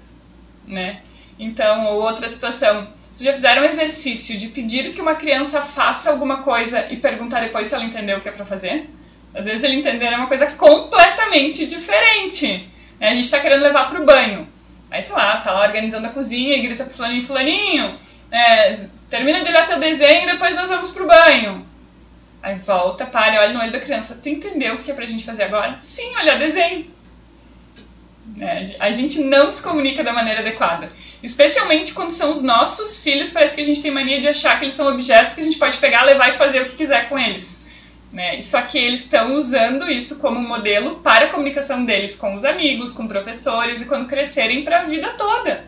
né? 0.64 1.01
Então, 1.37 1.96
outra 1.96 2.29
situação, 2.29 2.87
vocês 3.20 3.24
já 3.24 3.33
fizeram 3.35 3.62
um 3.62 3.66
exercício 3.66 4.38
de 4.38 4.48
pedir 4.48 4.94
que 4.94 5.00
uma 5.00 5.14
criança 5.14 5.61
faça 5.61 6.11
alguma 6.11 6.38
coisa 6.38 6.87
e 6.90 6.96
perguntar 6.96 7.40
depois 7.40 7.68
se 7.68 7.74
ela 7.74 7.85
entendeu 7.85 8.16
o 8.16 8.20
que 8.22 8.30
é 8.30 8.33
para 8.33 8.46
fazer? 8.46 8.88
Às 9.35 9.44
vezes 9.44 9.62
ele 9.62 9.76
entender 9.76 10.06
é 10.06 10.16
uma 10.16 10.26
coisa 10.26 10.46
completamente 10.52 11.66
diferente. 11.66 12.66
Né? 12.98 13.09
A 13.09 13.12
gente 13.12 13.24
está 13.24 13.38
querendo 13.38 13.62
levar 13.62 13.90
para 13.90 14.00
o 14.00 14.06
banho. 14.06 14.48
Aí, 14.90 15.02
sei 15.02 15.14
lá, 15.14 15.37
tá 15.37 15.52
lá 15.52 15.66
organizando 15.66 16.06
a 16.06 16.11
cozinha 16.11 16.56
e 16.56 16.62
grita 16.62 16.85
pro 16.85 16.94
fulaninho, 16.94 17.22
fulaninho, 17.22 17.98
é, 18.33 18.87
termina 19.11 19.42
de 19.42 19.50
olhar 19.50 19.66
teu 19.66 19.78
desenho 19.78 20.22
e 20.22 20.33
depois 20.33 20.54
nós 20.56 20.70
vamos 20.70 20.90
pro 20.90 21.06
banho. 21.06 21.66
Aí 22.42 22.56
volta, 22.56 23.04
para 23.04 23.38
olha 23.38 23.52
no 23.52 23.61
olho 23.61 23.70
da 23.70 23.80
criança. 23.80 24.18
Tu 24.20 24.30
entendeu 24.30 24.76
o 24.76 24.78
que 24.78 24.90
é 24.90 24.94
pra 24.94 25.04
gente 25.04 25.26
fazer 25.26 25.42
agora? 25.42 25.76
Sim, 25.83 26.16
olhar 26.16 26.38
desenho. 26.38 26.87
É, 28.40 28.76
a 28.78 28.90
gente 28.90 29.22
não 29.22 29.50
se 29.50 29.62
comunica 29.62 30.02
da 30.02 30.12
maneira 30.12 30.40
adequada. 30.40 30.90
Especialmente 31.22 31.92
quando 31.92 32.11
são 32.11 32.33
os 32.33 32.42
nossos 32.42 33.02
filhos, 33.02 33.30
parece 33.30 33.54
que 33.54 33.61
a 33.61 33.64
gente 33.64 33.83
tem 33.83 33.90
mania 33.90 34.18
de 34.18 34.28
achar 34.28 34.59
que 34.59 34.64
eles 34.64 34.74
são 34.74 34.88
objetos 34.88 35.35
que 35.35 35.40
a 35.40 35.44
gente 35.44 35.59
pode 35.59 35.76
pegar, 35.76 36.02
levar 36.02 36.30
e 36.30 36.33
fazer 36.33 36.62
o 36.62 36.64
que 36.64 36.74
quiser 36.74 37.09
com 37.09 37.18
eles. 37.18 37.59
Né? 38.12 38.40
Só 38.40 38.62
que 38.62 38.78
eles 38.78 39.00
estão 39.00 39.37
usando 39.37 39.88
isso 39.90 40.18
como 40.18 40.40
modelo 40.40 40.96
para 40.96 41.26
a 41.26 41.28
comunicação 41.28 41.85
deles 41.85 42.16
com 42.16 42.35
os 42.35 42.44
amigos, 42.44 42.92
com 42.92 43.06
professores 43.06 43.83
e 43.83 43.85
quando 43.85 44.09
crescerem 44.09 44.64
para 44.64 44.80
a 44.80 44.85
vida 44.85 45.11
toda. 45.11 45.64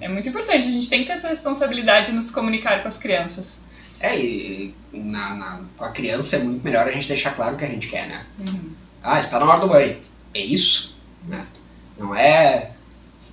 É 0.00 0.08
muito 0.08 0.28
importante, 0.28 0.68
a 0.68 0.70
gente 0.70 0.88
tem 0.88 1.00
que 1.00 1.06
ter 1.06 1.14
essa 1.14 1.28
responsabilidade 1.28 2.06
de 2.06 2.12
nos 2.12 2.30
comunicar 2.30 2.82
com 2.82 2.88
as 2.88 2.96
crianças. 2.96 3.58
É, 3.98 4.16
e 4.16 4.74
na, 4.92 5.34
na, 5.34 5.60
com 5.76 5.84
a 5.84 5.90
criança 5.90 6.36
é 6.36 6.38
muito 6.38 6.62
melhor 6.62 6.86
a 6.86 6.92
gente 6.92 7.08
deixar 7.08 7.34
claro 7.34 7.54
o 7.54 7.58
que 7.58 7.64
a 7.64 7.68
gente 7.68 7.88
quer, 7.88 8.06
né? 8.06 8.26
Uhum. 8.38 8.72
Ah, 9.02 9.18
está 9.18 9.40
na 9.40 9.46
hora 9.46 9.60
do 9.60 9.68
banho. 9.68 9.98
É 10.34 10.40
isso? 10.40 10.96
Né? 11.26 11.46
Não 11.98 12.14
é 12.14 12.72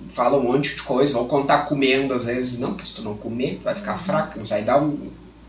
fala 0.08 0.38
um 0.38 0.42
monte 0.42 0.74
de 0.74 0.82
coisa, 0.82 1.18
ou 1.18 1.26
quando 1.26 1.46
tá 1.46 1.58
comendo, 1.58 2.14
às 2.14 2.24
vezes, 2.24 2.58
não, 2.58 2.70
porque 2.72 2.86
se 2.86 2.94
tu 2.94 3.02
não 3.02 3.16
comer, 3.16 3.56
tu 3.60 3.64
vai 3.64 3.74
ficar 3.74 3.96
fraco, 3.96 4.38
não 4.38 4.44
vai 4.44 4.62
dar 4.62 4.78
um. 4.82 4.88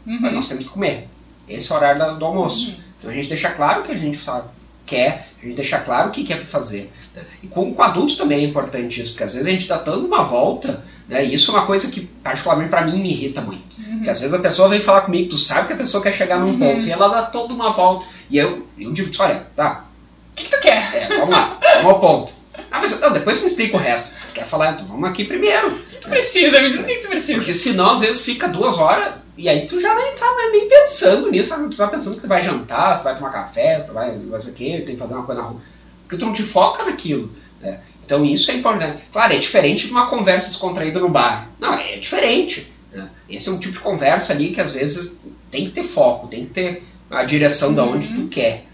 Uhum. 0.05 0.19
Mas 0.21 0.33
nós 0.33 0.47
temos 0.47 0.65
que 0.65 0.71
comer. 0.71 1.07
Esse 1.47 1.71
é 1.71 1.75
o 1.75 1.77
horário 1.77 1.99
da- 1.99 2.13
do 2.13 2.25
almoço. 2.25 2.69
Uhum. 2.69 2.75
Então 2.99 3.11
a 3.11 3.13
gente 3.13 3.27
deixa 3.29 3.49
claro 3.51 3.81
o 3.81 3.83
que 3.83 3.91
a 3.91 3.97
gente 3.97 4.19
quer, 4.85 5.27
a 5.41 5.45
gente 5.45 5.55
deixa 5.55 5.79
claro 5.79 6.09
o 6.09 6.11
que 6.11 6.23
quer 6.23 6.43
fazer. 6.43 6.91
né? 7.15 7.23
E 7.41 7.47
com, 7.47 7.73
com 7.73 7.81
adultos 7.81 8.15
também 8.15 8.39
é 8.39 8.43
importante 8.47 9.01
isso, 9.01 9.11
porque 9.13 9.23
às 9.23 9.33
vezes 9.33 9.47
a 9.47 9.51
gente 9.51 9.61
está 9.61 9.77
dando 9.77 10.05
uma 10.05 10.21
volta, 10.23 10.83
né? 11.07 11.25
e 11.25 11.33
isso 11.33 11.49
é 11.51 11.55
uma 11.55 11.65
coisa 11.65 11.89
que, 11.89 12.01
particularmente 12.01 12.69
para 12.69 12.85
mim, 12.85 12.99
me 13.01 13.09
irrita 13.11 13.41
muito. 13.41 13.63
Porque 13.95 14.09
às 14.09 14.19
vezes 14.21 14.33
a 14.33 14.39
pessoa 14.39 14.69
vem 14.69 14.79
falar 14.81 15.01
comigo, 15.01 15.29
tu 15.29 15.37
sabe 15.37 15.67
que 15.67 15.73
a 15.73 15.77
pessoa 15.77 16.03
quer 16.03 16.11
chegar 16.11 16.37
num 16.39 16.49
Uhum. 16.51 16.59
ponto, 16.59 16.87
e 16.87 16.91
ela 16.91 17.07
dá 17.07 17.23
toda 17.23 17.53
uma 17.53 17.71
volta. 17.71 18.05
E 18.29 18.37
eu, 18.37 18.67
eu 18.77 18.91
digo, 18.93 19.09
olha, 19.19 19.45
tá, 19.55 19.85
O 20.31 20.35
que, 20.35 20.43
que 20.43 20.49
tu 20.49 20.61
quer? 20.61 20.83
é, 20.95 21.07
vamos 21.19 21.29
lá, 21.29 21.57
vamos 21.77 21.91
ao 21.91 21.99
ponto. 21.99 22.33
Ah, 22.71 22.79
mas 22.79 22.99
não, 22.99 23.11
depois 23.13 23.39
me 23.39 23.45
explica 23.47 23.77
o 23.77 23.79
resto. 23.79 24.13
Quer 24.35 24.45
falar, 24.45 24.73
então 24.73 24.85
vamos 24.85 25.09
aqui 25.09 25.23
primeiro. 25.23 25.79
Tu 26.01 26.09
precisa, 26.09 26.61
me 26.61 26.69
diz 26.69 26.83
o 26.83 26.85
que, 26.85 26.95
tu 26.97 27.07
precisa. 27.07 27.37
Porque 27.39 27.53
senão, 27.53 27.91
às 27.91 28.01
vezes, 28.01 28.21
fica 28.21 28.47
duas 28.47 28.77
horas 28.77 29.13
e 29.37 29.49
aí 29.49 29.65
tu 29.65 29.79
já 29.79 29.95
nem 29.95 30.13
tá 30.13 30.25
nem 30.51 30.67
pensando 30.67 31.31
nisso, 31.31 31.49
sabe? 31.49 31.69
Tu 31.69 31.77
vai 31.77 31.89
pensando 31.89 32.15
que 32.15 32.21
tu 32.21 32.27
vai 32.27 32.41
jantar, 32.41 32.97
tu 32.97 33.03
vai 33.05 33.15
tomar 33.15 33.29
café, 33.31 33.77
tu 33.77 33.93
vai 33.93 34.19
fazer 34.31 34.51
o 34.51 34.53
quê, 34.53 34.83
tem 34.85 34.95
que 34.95 35.01
fazer 35.01 35.13
uma 35.13 35.25
coisa 35.25 35.41
na 35.41 35.47
rua. 35.47 35.61
Porque 36.03 36.17
tu 36.17 36.25
não 36.25 36.33
te 36.33 36.43
foca 36.43 36.83
naquilo. 36.83 37.31
né? 37.61 37.79
Então 38.05 38.23
isso 38.25 38.51
é 38.51 38.55
importante. 38.55 39.01
Claro, 39.11 39.33
é 39.33 39.37
diferente 39.37 39.87
de 39.87 39.91
uma 39.91 40.07
conversa 40.07 40.49
descontraída 40.49 40.99
no 40.99 41.09
bar. 41.09 41.49
Não, 41.59 41.73
é 41.73 41.95
diferente. 41.97 42.71
né? 42.93 43.09
Esse 43.29 43.49
é 43.49 43.51
um 43.53 43.59
tipo 43.59 43.73
de 43.73 43.79
conversa 43.79 44.33
ali 44.33 44.51
que 44.51 44.61
às 44.61 44.73
vezes 44.73 45.19
tem 45.49 45.65
que 45.65 45.71
ter 45.71 45.83
foco, 45.83 46.27
tem 46.27 46.45
que 46.45 46.51
ter 46.51 46.83
a 47.09 47.23
direção 47.23 47.73
de 47.73 47.79
onde 47.79 48.09
tu 48.09 48.27
quer. 48.27 48.65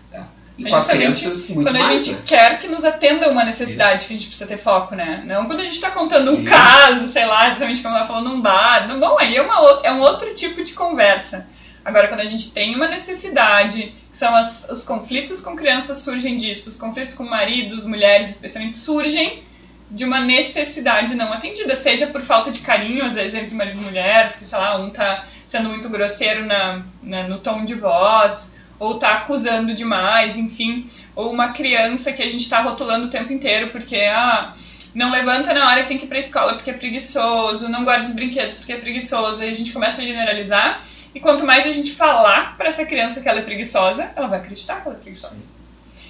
E 0.57 0.63
com 0.63 0.75
as 0.75 0.83
justamente 0.83 1.19
crianças, 1.19 1.49
muito 1.49 1.71
quando 1.71 1.75
a 1.77 1.97
gente 1.97 2.11
né? 2.11 2.21
quer 2.27 2.59
que 2.59 2.67
nos 2.67 2.83
atenda 2.85 3.29
uma 3.29 3.43
necessidade 3.43 4.05
que 4.05 4.13
a 4.13 4.17
gente 4.17 4.27
precisa 4.27 4.47
ter 4.47 4.57
foco, 4.57 4.93
né? 4.95 5.23
Não 5.25 5.45
quando 5.45 5.61
a 5.61 5.63
gente 5.63 5.73
está 5.75 5.91
contando 5.91 6.31
um 6.31 6.35
Isso. 6.41 6.43
caso, 6.49 7.07
sei 7.07 7.25
lá, 7.25 7.47
exatamente 7.47 7.81
como 7.81 7.95
ela 7.95 8.05
falou 8.05 8.21
num 8.23 8.41
bar. 8.41 8.87
Não, 8.87 8.99
bom, 8.99 9.17
aí 9.19 9.35
é, 9.35 9.41
uma, 9.41 9.79
é 9.83 9.91
um 9.91 10.01
outro 10.01 10.33
tipo 10.35 10.63
de 10.63 10.73
conversa. 10.73 11.47
Agora, 11.83 12.07
quando 12.07 12.19
a 12.19 12.25
gente 12.25 12.51
tem 12.51 12.75
uma 12.75 12.87
necessidade, 12.87 13.93
que 14.11 14.17
são 14.17 14.35
as- 14.35 14.67
os 14.69 14.83
conflitos 14.83 15.41
com 15.41 15.55
crianças 15.55 15.99
surgem 15.99 16.37
disso, 16.37 16.69
os 16.69 16.77
conflitos 16.77 17.13
com 17.15 17.23
maridos, 17.23 17.85
mulheres, 17.85 18.29
especialmente, 18.29 18.77
surgem 18.77 19.43
de 19.89 20.05
uma 20.05 20.21
necessidade 20.21 21.15
não 21.15 21.33
atendida, 21.33 21.75
seja 21.75 22.07
por 22.07 22.21
falta 22.21 22.51
de 22.51 22.59
carinho, 22.59 23.03
às 23.05 23.15
vezes 23.15 23.33
entre 23.33 23.55
marido 23.55 23.79
e 23.81 23.83
mulher, 23.83 24.29
porque, 24.31 24.45
sei 24.45 24.57
lá, 24.57 24.77
um 24.77 24.89
tá 24.89 25.25
sendo 25.47 25.69
muito 25.69 25.89
grosseiro 25.89 26.45
na, 26.45 26.81
na- 27.01 27.23
no 27.27 27.39
tom 27.39 27.65
de 27.65 27.73
voz, 27.75 28.50
ou 28.81 28.97
tá 28.97 29.13
acusando 29.13 29.75
demais, 29.75 30.35
enfim, 30.35 30.89
ou 31.15 31.31
uma 31.31 31.49
criança 31.49 32.11
que 32.11 32.23
a 32.23 32.27
gente 32.27 32.49
tá 32.49 32.63
rotulando 32.63 33.05
o 33.05 33.09
tempo 33.11 33.31
inteiro 33.31 33.69
porque, 33.69 33.95
ah, 33.95 34.55
não 34.91 35.11
levanta 35.11 35.53
na 35.53 35.69
hora 35.69 35.83
que 35.83 35.89
tem 35.89 35.99
que 35.99 36.05
ir 36.05 36.07
pra 36.07 36.17
escola 36.17 36.55
porque 36.55 36.71
é 36.71 36.73
preguiçoso, 36.73 37.69
não 37.69 37.83
guarda 37.83 38.07
os 38.07 38.13
brinquedos 38.15 38.55
porque 38.57 38.73
é 38.73 38.77
preguiçoso, 38.77 39.43
aí 39.43 39.51
a 39.51 39.53
gente 39.53 39.71
começa 39.71 40.01
a 40.01 40.03
generalizar, 40.03 40.83
e 41.13 41.19
quanto 41.19 41.45
mais 41.45 41.67
a 41.67 41.71
gente 41.71 41.91
falar 41.91 42.57
pra 42.57 42.69
essa 42.69 42.83
criança 42.83 43.21
que 43.21 43.29
ela 43.29 43.41
é 43.41 43.43
preguiçosa, 43.43 44.11
ela 44.15 44.27
vai 44.27 44.39
acreditar 44.39 44.81
que 44.81 44.87
ela 44.87 44.97
é 44.97 44.99
preguiçosa. 44.99 45.49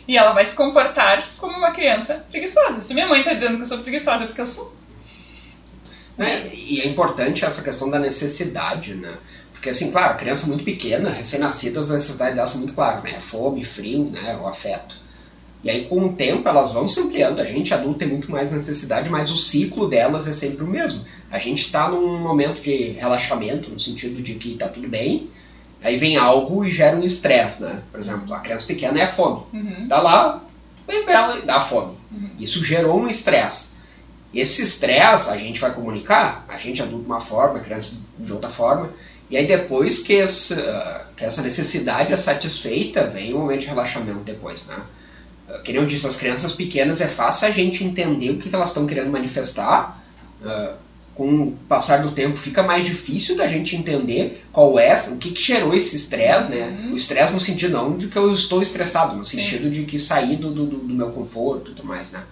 E 0.07 0.17
ela 0.17 0.31
vai 0.31 0.45
se 0.45 0.55
comportar 0.55 1.21
como 1.39 1.57
uma 1.57 1.71
criança 1.71 2.25
preguiçosa. 2.31 2.81
Se 2.81 2.93
minha 2.93 3.07
mãe 3.07 3.21
tá 3.21 3.33
dizendo 3.33 3.57
que 3.57 3.63
eu 3.63 3.65
sou 3.65 3.79
preguiçosa, 3.79 4.23
é 4.23 4.27
porque 4.27 4.41
eu 4.41 4.47
sou. 4.47 4.73
Né? 6.17 6.49
E 6.53 6.79
é 6.79 6.87
importante 6.87 7.43
essa 7.43 7.61
questão 7.61 7.89
da 7.89 7.99
necessidade, 7.99 8.93
né? 8.93 9.13
Porque, 9.61 9.69
assim, 9.69 9.91
claro, 9.91 10.17
criança 10.17 10.47
muito 10.47 10.63
pequena, 10.63 11.11
recém-nascida, 11.11 11.79
as 11.79 11.87
necessidades 11.87 12.33
delas 12.33 12.49
são 12.49 12.61
muito 12.61 12.73
claras, 12.73 13.03
né? 13.03 13.19
Fome, 13.19 13.63
frio, 13.63 14.05
né? 14.05 14.35
O 14.41 14.47
afeto. 14.47 14.99
E 15.63 15.69
aí, 15.69 15.85
com 15.85 16.03
o 16.03 16.13
tempo, 16.13 16.49
elas 16.49 16.73
vão 16.73 16.87
se 16.87 16.99
ampliando. 16.99 17.39
A 17.39 17.45
gente, 17.45 17.71
adulto, 17.71 17.99
tem 17.99 18.07
muito 18.07 18.31
mais 18.31 18.51
necessidade, 18.51 19.07
mas 19.11 19.29
o 19.29 19.37
ciclo 19.37 19.87
delas 19.87 20.27
é 20.27 20.33
sempre 20.33 20.63
o 20.63 20.67
mesmo. 20.67 21.05
A 21.29 21.37
gente 21.37 21.59
está 21.59 21.87
num 21.87 22.17
momento 22.17 22.59
de 22.59 22.93
relaxamento, 22.93 23.69
no 23.69 23.79
sentido 23.79 24.19
de 24.19 24.33
que 24.33 24.55
tá 24.55 24.67
tudo 24.67 24.87
bem, 24.87 25.29
aí 25.83 25.95
vem 25.95 26.17
algo 26.17 26.65
e 26.65 26.71
gera 26.71 26.97
um 26.97 27.03
estresse, 27.03 27.61
né? 27.61 27.83
Por 27.91 27.99
exemplo, 27.99 28.33
a 28.33 28.39
criança 28.39 28.65
pequena 28.65 28.99
é 28.99 29.03
a 29.03 29.07
fome. 29.07 29.43
Uhum. 29.53 29.87
Tá 29.87 30.01
lá, 30.01 30.43
bem 30.87 31.05
bela, 31.05 31.37
e 31.37 31.45
dá 31.45 31.59
fome. 31.61 31.95
Uhum. 32.11 32.31
Isso 32.39 32.65
gerou 32.65 32.99
um 32.99 33.07
estresse. 33.07 33.73
Esse 34.33 34.63
estresse 34.63 35.29
a 35.29 35.37
gente 35.37 35.59
vai 35.59 35.71
comunicar, 35.71 36.45
a 36.49 36.57
gente 36.57 36.81
adulto 36.81 37.03
de 37.03 37.11
uma 37.11 37.19
forma, 37.19 37.59
a 37.59 37.61
criança 37.61 37.97
de 38.17 38.33
outra 38.33 38.49
forma, 38.49 38.89
e 39.31 39.37
aí 39.37 39.47
depois 39.47 39.99
que 39.99 40.17
essa, 40.17 41.07
que 41.15 41.23
essa 41.23 41.41
necessidade 41.41 42.11
é 42.11 42.17
satisfeita, 42.17 43.07
vem 43.07 43.33
o 43.33 43.39
momento 43.39 43.61
de 43.61 43.67
relaxamento 43.67 44.19
depois, 44.19 44.67
né? 44.67 44.83
Que 45.63 45.71
nem 45.71 45.81
eu 45.81 45.87
disse, 45.87 46.05
as 46.05 46.15
crianças 46.15 46.53
pequenas 46.53 47.01
é 47.01 47.07
fácil 47.07 47.47
a 47.47 47.51
gente 47.51 47.83
entender 47.83 48.29
o 48.29 48.37
que 48.37 48.53
elas 48.53 48.69
estão 48.69 48.85
querendo 48.85 49.09
manifestar. 49.09 50.01
ah, 50.43 50.75
com 51.13 51.43
o 51.43 51.51
passar 51.67 52.01
do 52.01 52.11
tempo 52.11 52.37
fica 52.37 52.63
mais 52.63 52.85
difícil 52.85 53.35
da 53.35 53.45
gente 53.45 53.75
entender 53.75 54.43
qual 54.51 54.79
é, 54.79 54.95
o 55.09 55.17
que, 55.17 55.31
que 55.31 55.41
gerou 55.41 55.73
esse 55.73 55.95
estresse, 55.95 56.49
né? 56.49 56.77
Uhum. 56.85 56.93
O 56.93 56.95
estresse 56.95 57.33
no 57.33 57.39
sentido 57.39 57.73
não 57.73 57.97
de 57.97 58.07
que 58.07 58.17
eu 58.17 58.31
estou 58.31 58.61
estressado, 58.61 59.15
no 59.15 59.25
Sim. 59.25 59.37
sentido 59.37 59.69
de 59.69 59.83
que 59.83 59.99
sair 59.99 60.37
do, 60.37 60.49
do, 60.51 60.65
do 60.65 60.93
meu 60.95 61.11
conforto 61.11 61.71
e 61.71 61.75
tudo 61.75 61.87
mais, 61.87 62.11
né? 62.11 62.23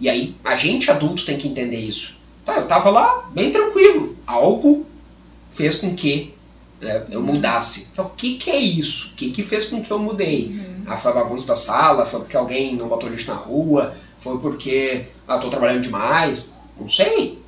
E 0.00 0.08
aí 0.08 0.34
a 0.44 0.54
gente 0.54 0.90
adulto 0.90 1.24
tem 1.24 1.36
que 1.36 1.48
entender 1.48 1.80
isso. 1.80 2.16
Tá, 2.44 2.56
eu 2.56 2.66
tava 2.66 2.88
lá 2.88 3.28
bem 3.34 3.50
tranquilo, 3.50 4.16
algo 4.26 4.86
fez 5.58 5.74
com 5.74 5.92
que 5.92 6.32
né, 6.80 7.04
eu 7.10 7.20
mudasse. 7.20 7.88
Então, 7.92 8.06
o 8.06 8.10
que, 8.10 8.38
que 8.38 8.48
é 8.48 8.60
isso? 8.60 9.08
O 9.08 9.16
que, 9.16 9.32
que 9.32 9.42
fez 9.42 9.64
com 9.64 9.82
que 9.82 9.90
eu 9.90 9.98
mudei? 9.98 10.46
Uhum. 10.46 10.84
Ah, 10.86 10.96
foi 10.96 11.10
a 11.10 11.14
bagunça 11.14 11.48
da 11.48 11.56
sala? 11.56 12.06
Foi 12.06 12.20
porque 12.20 12.36
alguém 12.36 12.76
não 12.76 12.86
botou 12.86 13.08
lixo 13.08 13.28
na 13.28 13.36
rua? 13.36 13.96
Foi 14.16 14.38
porque 14.38 15.06
ah, 15.26 15.38
tô 15.38 15.48
trabalhando 15.48 15.82
demais? 15.82 16.54
Não 16.78 16.88
sei. 16.88 17.42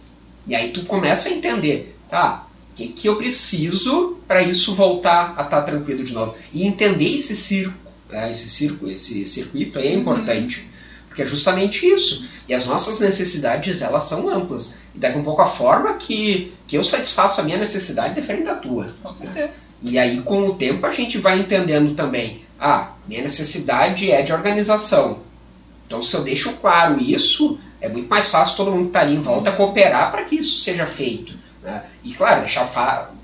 E 0.44 0.56
aí 0.56 0.70
tu 0.70 0.84
começa 0.86 1.28
a 1.28 1.32
entender, 1.32 1.96
tá? 2.08 2.48
O 2.72 2.74
que, 2.74 2.88
que 2.88 3.08
eu 3.08 3.16
preciso 3.16 4.18
para 4.26 4.42
isso 4.42 4.74
voltar 4.74 5.34
a 5.36 5.42
estar 5.42 5.62
tranquilo 5.62 6.02
de 6.02 6.12
novo? 6.12 6.34
E 6.52 6.66
entender 6.66 7.14
esse 7.14 7.36
circo, 7.36 7.78
né, 8.08 8.28
esse 8.30 8.48
circo, 8.48 8.88
esse 8.88 9.24
circuito 9.24 9.78
aí 9.78 9.88
é 9.88 9.94
importante. 9.94 10.68
Porque 11.10 11.22
é 11.22 11.26
justamente 11.26 11.84
isso. 11.84 12.24
E 12.48 12.54
as 12.54 12.64
nossas 12.66 13.00
necessidades, 13.00 13.82
elas 13.82 14.04
são 14.04 14.30
amplas. 14.30 14.76
E 14.94 14.98
daqui 14.98 15.18
a 15.18 15.20
um 15.20 15.24
pouco 15.24 15.42
a 15.42 15.46
forma 15.46 15.94
que, 15.94 16.54
que 16.68 16.78
eu 16.78 16.84
satisfaço 16.84 17.40
a 17.40 17.44
minha 17.44 17.58
necessidade 17.58 18.12
é 18.16 18.20
diferente 18.20 18.44
da 18.44 18.54
tua. 18.54 18.94
Com 19.02 19.12
certeza. 19.12 19.50
E 19.82 19.98
aí, 19.98 20.20
com 20.22 20.46
o 20.46 20.54
tempo, 20.54 20.86
a 20.86 20.90
gente 20.92 21.18
vai 21.18 21.40
entendendo 21.40 21.94
também: 21.96 22.44
ah, 22.60 22.92
minha 23.08 23.22
necessidade 23.22 24.08
é 24.08 24.22
de 24.22 24.32
organização. 24.32 25.18
Então, 25.84 26.00
se 26.00 26.14
eu 26.14 26.22
deixo 26.22 26.52
claro 26.60 27.00
isso, 27.00 27.58
é 27.80 27.88
muito 27.88 28.08
mais 28.08 28.28
fácil 28.28 28.56
todo 28.56 28.70
mundo 28.70 28.82
que 28.82 28.88
está 28.90 29.00
ali 29.00 29.16
em 29.16 29.20
volta 29.20 29.50
cooperar 29.50 30.12
para 30.12 30.22
que 30.22 30.36
isso 30.36 30.60
seja 30.60 30.86
feito. 30.86 31.34
né? 31.60 31.82
E, 32.04 32.12
claro, 32.14 32.40
deixar 32.40 32.64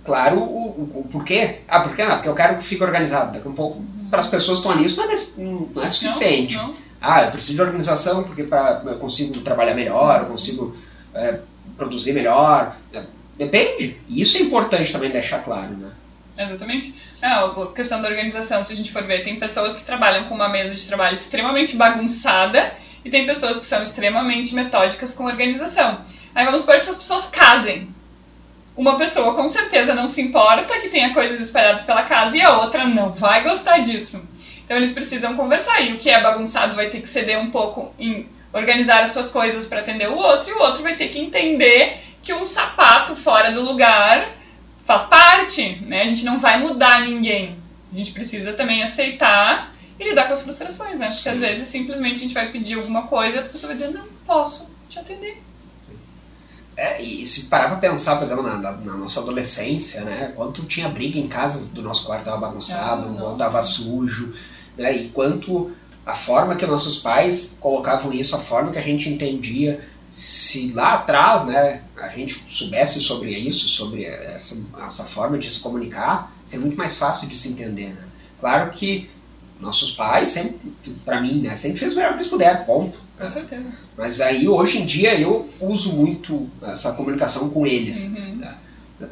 claro 0.05 0.39
o, 0.39 0.43
o, 0.43 1.01
o 1.01 1.05
porquê. 1.05 1.59
Ah, 1.69 1.79
por 1.79 1.95
que 1.95 2.05
não? 2.05 2.17
Porque 2.17 2.29
eu 2.29 2.35
quero 2.35 2.57
que 2.57 2.65
fique 2.65 2.83
organizado. 2.83 3.33
Daqui 3.33 3.47
a 3.47 3.51
um 3.51 3.55
pouco, 3.55 3.81
para 4.11 4.21
as 4.21 4.27
pessoas 4.27 4.59
que 4.59 4.67
estão 4.67 4.73
ali, 4.73 4.85
isso 4.85 4.97
não 4.97 5.05
é, 5.05 5.69
não 5.75 5.83
é 5.85 5.89
suficiente. 5.89 6.57
Não, 6.57 6.69
não. 6.69 6.86
Ah, 7.09 7.23
eu 7.25 7.31
preciso 7.31 7.55
de 7.55 7.63
organização 7.63 8.25
porque 8.25 8.43
pra, 8.43 8.83
eu 8.85 8.99
consigo 8.99 9.41
trabalhar 9.41 9.75
melhor, 9.75 10.21
eu 10.21 10.27
consigo 10.27 10.77
é, 11.15 11.41
produzir 11.77 12.13
melhor. 12.13 12.77
É, 12.93 13.03
Depende. 13.37 14.01
E 14.09 14.21
isso 14.21 14.39
é 14.39 14.41
importante 14.41 14.93
também 14.93 15.11
deixar 15.11 15.41
claro, 15.41 15.77
né? 15.77 15.91
Exatamente. 16.39 16.95
É, 17.23 17.29
a 17.29 17.73
questão 17.75 18.01
da 18.03 18.09
organização, 18.09 18.63
se 18.63 18.73
a 18.73 18.77
gente 18.77 18.93
for 18.93 19.03
ver, 19.05 19.23
tem 19.23 19.39
pessoas 19.39 19.77
que 19.77 19.85
trabalham 19.85 20.25
com 20.25 20.35
uma 20.35 20.49
mesa 20.49 20.75
de 20.75 20.87
trabalho 20.87 21.15
extremamente 21.15 21.77
bagunçada 21.77 22.73
e 23.05 23.11
tem 23.11 23.27
pessoas 23.27 23.59
que 23.59 23.65
são 23.65 23.83
extremamente 23.83 24.55
metódicas 24.55 25.15
com 25.15 25.25
organização. 25.25 26.01
Aí 26.35 26.45
vamos 26.45 26.63
supor 26.63 26.77
que 26.77 26.83
essas 26.83 26.97
pessoas 26.97 27.27
casem. 27.27 27.89
Uma 28.77 28.99
pessoa 28.99 29.35
com 29.35 29.49
certeza 29.49 29.95
não 29.95 30.07
se 30.07 30.21
importa 30.21 30.79
que 30.79 30.91
tenha 30.91 31.15
coisas 31.15 31.41
espalhadas 31.41 31.83
pela 31.83 32.03
casa 32.03 32.37
e 32.37 32.43
a 32.43 32.59
outra 32.59 32.87
não 32.87 33.11
vai 33.11 33.43
gostar 33.43 33.79
disso. 33.79 34.27
Então 34.67 34.77
eles 34.77 34.93
precisam 34.93 35.35
conversar 35.37 35.81
e 35.81 35.95
o 35.95 35.97
que 35.99 36.11
é 36.11 36.21
bagunçado 36.23 36.75
vai 36.77 36.91
ter 36.91 37.01
que 37.01 37.09
ceder 37.09 37.39
um 37.39 37.51
pouco 37.51 37.95
em 37.99 38.29
organizar 38.53 39.01
as 39.01 39.11
suas 39.11 39.29
coisas 39.29 39.65
para 39.65 39.79
atender 39.81 40.09
o 40.11 40.17
outro 40.17 40.51
e 40.51 40.53
o 40.53 40.59
outro 40.59 40.83
vai 40.83 40.97
ter 40.97 41.09
que 41.09 41.19
entender 41.21 42.01
que 42.21 42.33
um 42.35 42.47
sapato 42.47 43.15
fora 43.17 43.53
do 43.53 43.63
lugar 43.63 44.29
faz 44.85 45.03
parte, 45.03 45.83
né? 45.89 46.03
A 46.03 46.07
gente 46.07 46.25
não 46.25 46.41
vai 46.41 46.59
mudar 46.61 47.03
ninguém. 47.07 47.57
A 47.93 47.97
gente 47.97 48.11
precisa 48.11 48.53
também 48.53 48.83
aceitar 48.83 49.73
e 49.99 50.05
lidar 50.05 50.27
com 50.27 50.33
as 50.33 50.43
frustrações, 50.43 50.99
né? 50.99 51.09
Porque 51.11 51.29
às 51.29 51.39
vezes 51.39 51.69
simplesmente 51.69 52.17
a 52.17 52.23
gente 52.23 52.35
vai 52.35 52.51
pedir 52.51 52.75
alguma 52.75 53.03
coisa 53.03 53.37
e 53.37 53.41
a 53.41 53.43
pessoa 53.45 53.73
vai 53.73 53.77
dizer, 53.81 53.97
não 53.97 54.05
posso 54.27 54.69
te 54.89 54.99
atender. 54.99 55.41
É, 56.77 57.01
e 57.01 57.27
se 57.27 57.47
parar 57.47 57.69
pra 57.69 57.79
pensar, 57.79 58.17
por 58.17 58.25
exemplo, 58.25 58.43
na, 58.43 58.57
na- 58.59 58.73
na 58.73 58.93
nossa 58.97 59.21
adolescência, 59.21 60.03
né? 60.03 60.33
Quanto 60.37 60.65
tinha 60.67 60.89
briga 60.89 61.19
em 61.19 61.27
casa 61.27 61.73
do 61.73 61.81
nosso 61.81 62.05
quarto 62.05 62.25
tava 62.25 62.37
bagunçado, 62.37 63.17
Ah, 63.19 63.33
o 63.33 63.37
tava 63.37 63.63
sujo, 63.63 64.35
né? 64.77 64.95
E 64.95 65.09
quanto 65.09 65.73
a 66.05 66.15
forma 66.15 66.55
que 66.55 66.67
nossos 66.67 66.99
pais 66.99 67.53
colocavam 67.59 68.13
isso, 68.13 68.37
a 68.37 68.39
forma 68.39 68.71
que 68.71 68.79
a 68.79 68.83
gente 68.83 69.09
entendia, 69.09 69.81
se 70.11 70.73
lá 70.73 70.95
atrás 70.95 71.45
né, 71.45 71.83
a 71.97 72.09
gente 72.09 72.45
soubesse 72.49 73.01
sobre 73.01 73.33
isso, 73.33 73.69
sobre 73.69 74.05
essa, 74.05 74.57
essa 74.87 75.05
forma 75.05 75.37
de 75.37 75.51
se 75.51 75.61
comunicar, 75.61 76.33
seria 76.45 76.65
muito 76.65 76.79
mais 76.79 76.97
fácil 76.97 77.29
de 77.29 77.37
se 77.37 77.49
entender. 77.49 77.89
Né? 77.89 78.05
Claro 78.39 78.71
que 78.71 79.11
nossos 79.59 79.91
pais, 79.91 80.29
sempre, 80.29 80.73
para 81.05 81.21
mim, 81.21 81.41
né, 81.41 81.55
sempre 81.55 81.79
fez 81.79 81.93
o 81.93 81.97
melhor 81.97 82.11
que 82.11 82.17
eles 82.19 82.29
puderam, 82.29 82.65
ponto. 82.65 83.01
Com 83.19 83.29
certeza. 83.29 83.73
Mas 83.97 84.21
aí, 84.21 84.47
hoje 84.47 84.79
em 84.79 84.87
dia, 84.87 85.19
eu 85.19 85.49
uso 85.61 85.95
muito 85.95 86.49
essa 86.63 86.93
comunicação 86.93 87.49
com 87.51 87.67
eles. 87.67 88.05
Uhum. 88.05 88.37
Né? 88.37 88.57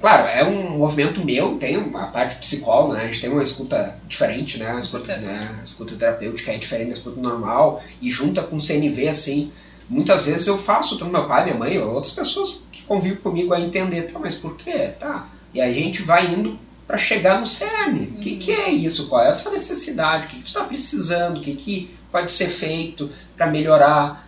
Claro, 0.00 0.26
é 0.28 0.42
um 0.42 0.78
movimento 0.78 1.22
meu, 1.22 1.58
tem 1.58 1.76
a 1.76 2.06
parte 2.06 2.36
psicóloga, 2.36 2.94
né? 2.94 3.04
a 3.04 3.06
gente 3.06 3.20
tem 3.20 3.30
uma 3.30 3.42
escuta 3.42 3.98
diferente, 4.08 4.58
né? 4.58 4.70
A 4.70 4.78
escuta, 4.78 5.16
né? 5.18 5.56
A 5.60 5.64
escuta 5.64 5.94
terapêutica 5.94 6.52
é 6.52 6.56
diferente 6.56 6.88
da 6.88 6.94
escuta 6.94 7.20
normal, 7.20 7.82
e 8.00 8.08
junta 8.10 8.42
com 8.42 8.56
o 8.56 8.60
CNV, 8.60 9.08
assim, 9.08 9.52
muitas 9.88 10.24
vezes 10.24 10.46
eu 10.46 10.56
faço, 10.56 10.98
tanto 10.98 11.12
meu 11.12 11.26
pai, 11.26 11.44
minha 11.44 11.56
mãe, 11.56 11.78
ou 11.78 11.92
outras 11.92 12.14
pessoas 12.14 12.62
que 12.72 12.82
convivem 12.84 13.18
comigo 13.18 13.52
a 13.52 13.60
entender, 13.60 14.02
tá, 14.02 14.18
mas 14.18 14.36
por 14.36 14.56
quê? 14.56 14.92
Tá. 14.98 15.28
E 15.52 15.60
a 15.60 15.70
gente 15.70 16.02
vai 16.02 16.32
indo 16.32 16.58
para 16.86 16.98
chegar 16.98 17.38
no 17.38 17.46
cerne. 17.46 18.12
O 18.16 18.20
que, 18.20 18.36
que 18.36 18.52
é 18.52 18.70
isso? 18.70 19.08
Qual 19.08 19.22
é 19.22 19.28
essa 19.28 19.50
necessidade? 19.50 20.26
O 20.26 20.28
que, 20.30 20.36
que 20.36 20.42
tu 20.42 20.46
está 20.46 20.64
precisando? 20.64 21.38
O 21.38 21.40
que, 21.40 21.54
que 21.54 21.94
pode 22.10 22.30
ser 22.30 22.48
feito 22.48 23.10
para 23.36 23.46
melhorar? 23.46 24.23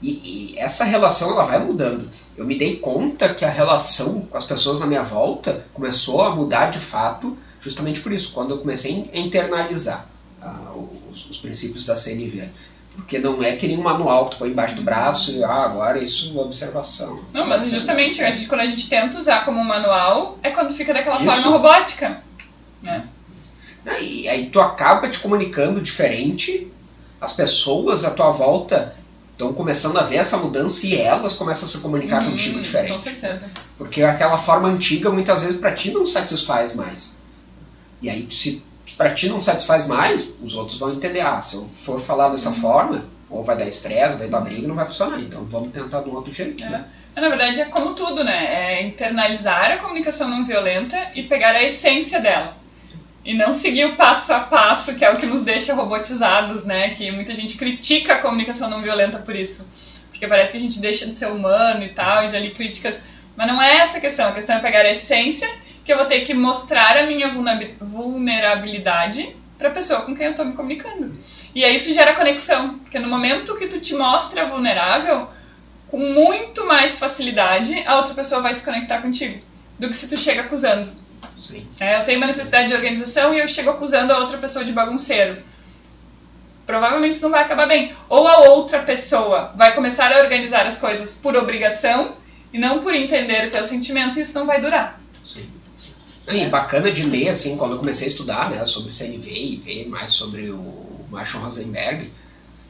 E, 0.00 0.52
e, 0.54 0.58
essa 0.58 0.84
relação 0.84 1.32
ela 1.32 1.42
vai 1.42 1.58
mudando. 1.58 2.08
Eu 2.36 2.46
me 2.46 2.56
dei 2.56 2.76
conta 2.76 3.34
que 3.34 3.44
a 3.44 3.50
relação 3.50 4.20
com 4.22 4.36
as 4.36 4.44
pessoas 4.44 4.78
na 4.78 4.86
minha 4.86 5.02
volta 5.02 5.66
começou 5.74 6.22
a 6.22 6.34
mudar 6.34 6.70
de 6.70 6.78
fato, 6.78 7.36
justamente 7.60 8.00
por 8.00 8.12
isso, 8.12 8.32
quando 8.32 8.52
eu 8.52 8.58
comecei 8.58 9.10
a 9.12 9.18
internalizar 9.18 10.06
uh, 10.40 10.88
os, 11.10 11.28
os, 11.28 11.38
princípios 11.38 11.84
da 11.84 11.96
CNV. 11.96 12.48
Porque 12.94 13.18
não 13.18 13.42
é 13.42 13.56
que 13.56 13.66
nem 13.66 13.78
um 13.78 13.82
manual 13.82 14.26
que 14.26 14.32
tu 14.32 14.38
põe 14.38 14.50
embaixo 14.50 14.74
do 14.74 14.82
braço 14.82 15.32
e 15.32 15.42
ah, 15.42 15.64
agora 15.64 16.00
isso 16.00 16.36
é 16.36 16.40
observação. 16.40 17.20
Não, 17.32 17.46
mas 17.46 17.70
justamente 17.70 18.22
a 18.22 18.30
gente, 18.30 18.48
quando 18.48 18.60
a 18.60 18.66
gente 18.66 18.88
tenta 18.88 19.18
usar 19.18 19.44
como 19.44 19.60
um 19.60 19.64
manual, 19.64 20.38
é 20.42 20.50
quando 20.50 20.72
fica 20.72 20.92
daquela 20.92 21.16
isso. 21.16 21.24
forma 21.24 21.50
robótica. 21.56 22.22
Né? 22.82 23.04
E 24.00 24.28
aí 24.28 24.50
tu 24.50 24.60
acaba 24.60 25.08
te 25.08 25.20
comunicando 25.20 25.80
diferente, 25.80 26.70
as 27.20 27.32
pessoas 27.32 28.04
à 28.04 28.10
tua 28.10 28.30
volta 28.30 28.94
estão 29.38 29.52
começando 29.52 29.96
a 29.96 30.02
ver 30.02 30.16
essa 30.16 30.36
mudança 30.36 30.84
e 30.84 30.96
elas 30.96 31.32
começam 31.34 31.64
a 31.64 31.68
se 31.68 31.78
comunicar 31.78 32.22
uhum, 32.22 32.30
contigo 32.30 32.60
diferente. 32.60 32.92
Com 32.92 33.00
certeza. 33.00 33.48
Porque 33.78 34.02
aquela 34.02 34.36
forma 34.36 34.68
antiga 34.68 35.10
muitas 35.10 35.42
vezes 35.42 35.60
para 35.60 35.72
ti 35.72 35.92
não 35.92 36.04
satisfaz 36.04 36.74
mais. 36.74 37.16
E 38.02 38.10
aí 38.10 38.26
se 38.28 38.66
para 38.96 39.10
ti 39.10 39.28
não 39.28 39.40
satisfaz 39.40 39.86
mais, 39.86 40.28
os 40.42 40.56
outros 40.56 40.76
vão 40.76 40.92
entender, 40.92 41.20
ah, 41.20 41.40
se 41.40 41.54
eu 41.54 41.64
for 41.68 42.00
falar 42.00 42.30
dessa 42.30 42.50
forma, 42.50 43.04
ou 43.30 43.42
vai 43.44 43.56
dar 43.56 43.66
estresse, 43.66 44.16
vai 44.16 44.28
dar 44.28 44.40
briga, 44.40 44.66
não 44.66 44.74
vai 44.74 44.86
funcionar. 44.86 45.20
Então 45.20 45.44
vamos 45.44 45.70
tentar 45.70 46.00
de 46.00 46.08
um 46.08 46.14
outro 46.14 46.32
jeito. 46.32 46.64
É. 46.64 46.68
Né? 46.68 46.84
Na 47.14 47.28
verdade 47.28 47.60
é 47.60 47.66
como 47.66 47.94
tudo, 47.94 48.24
né? 48.24 48.80
É 48.80 48.82
internalizar 48.82 49.70
a 49.70 49.76
comunicação 49.78 50.28
não 50.28 50.44
violenta 50.44 51.12
e 51.14 51.22
pegar 51.22 51.54
a 51.54 51.62
essência 51.62 52.18
dela. 52.20 52.56
E 53.24 53.34
não 53.34 53.52
seguir 53.52 53.84
o 53.84 53.96
passo 53.96 54.32
a 54.32 54.40
passo, 54.40 54.94
que 54.94 55.04
é 55.04 55.10
o 55.10 55.14
que 55.14 55.26
nos 55.26 55.42
deixa 55.42 55.74
robotizados, 55.74 56.64
né? 56.64 56.90
Que 56.90 57.10
muita 57.10 57.34
gente 57.34 57.56
critica 57.56 58.14
a 58.14 58.18
comunicação 58.18 58.70
não 58.70 58.80
violenta 58.80 59.18
por 59.18 59.36
isso. 59.36 59.68
Porque 60.10 60.26
parece 60.26 60.52
que 60.52 60.56
a 60.56 60.60
gente 60.60 60.80
deixa 60.80 61.06
de 61.06 61.14
ser 61.14 61.26
humano 61.26 61.84
e 61.84 61.90
tal, 61.90 62.24
e 62.24 62.28
já 62.28 62.38
li 62.38 62.50
críticas. 62.50 63.00
Mas 63.36 63.46
não 63.46 63.60
é 63.60 63.78
essa 63.78 63.98
a 63.98 64.00
questão. 64.00 64.28
A 64.28 64.32
questão 64.32 64.56
é 64.56 64.60
pegar 64.60 64.80
a 64.80 64.90
essência 64.90 65.48
que 65.84 65.92
eu 65.92 65.96
vou 65.96 66.06
ter 66.06 66.20
que 66.20 66.34
mostrar 66.34 66.96
a 66.96 67.06
minha 67.06 67.28
vulnerabilidade 67.80 69.34
para 69.56 69.68
a 69.68 69.72
pessoa 69.72 70.02
com 70.02 70.14
quem 70.14 70.26
eu 70.26 70.30
estou 70.30 70.44
me 70.44 70.52
comunicando. 70.52 71.18
E 71.54 71.64
aí 71.64 71.74
isso 71.74 71.92
gera 71.92 72.14
conexão, 72.14 72.78
porque 72.78 72.98
no 72.98 73.08
momento 73.08 73.56
que 73.56 73.66
tu 73.66 73.80
te 73.80 73.94
mostra 73.94 74.46
vulnerável, 74.46 75.28
com 75.88 75.98
muito 75.98 76.66
mais 76.66 76.98
facilidade 76.98 77.82
a 77.86 77.96
outra 77.96 78.14
pessoa 78.14 78.40
vai 78.40 78.54
se 78.54 78.64
conectar 78.64 79.00
contigo 79.00 79.40
do 79.78 79.88
que 79.88 79.94
se 79.94 80.08
tu 80.08 80.16
chega 80.16 80.42
acusando. 80.42 80.90
É, 81.80 82.00
eu 82.00 82.04
tenho 82.04 82.18
uma 82.18 82.26
necessidade 82.26 82.68
de 82.68 82.74
organização 82.74 83.32
e 83.32 83.38
eu 83.38 83.46
chego 83.46 83.70
acusando 83.70 84.12
a 84.12 84.18
outra 84.18 84.38
pessoa 84.38 84.64
de 84.64 84.72
bagunceiro. 84.72 85.36
Provavelmente 86.66 87.14
isso 87.14 87.22
não 87.22 87.30
vai 87.30 87.44
acabar 87.44 87.66
bem. 87.66 87.94
Ou 88.08 88.26
a 88.28 88.50
outra 88.50 88.82
pessoa 88.82 89.52
vai 89.56 89.74
começar 89.74 90.12
a 90.12 90.20
organizar 90.20 90.66
as 90.66 90.76
coisas 90.76 91.14
por 91.14 91.36
obrigação 91.36 92.16
e 92.52 92.58
não 92.58 92.80
por 92.80 92.94
entender 92.94 93.46
o 93.46 93.50
teu 93.50 93.64
sentimento 93.64 94.18
e 94.18 94.22
isso 94.22 94.38
não 94.38 94.46
vai 94.46 94.60
durar. 94.60 95.00
Sim. 95.24 95.48
E 96.30 96.44
bacana 96.46 96.92
de 96.92 97.04
ler, 97.04 97.30
assim, 97.30 97.56
quando 97.56 97.72
eu 97.72 97.78
comecei 97.78 98.06
a 98.06 98.10
estudar 98.10 98.50
né, 98.50 98.64
sobre 98.66 98.92
CNV 98.92 99.30
e 99.30 99.56
ver 99.56 99.88
mais 99.88 100.10
sobre 100.10 100.50
o 100.50 101.06
Marshall 101.10 101.42
Rosenberg, 101.42 102.12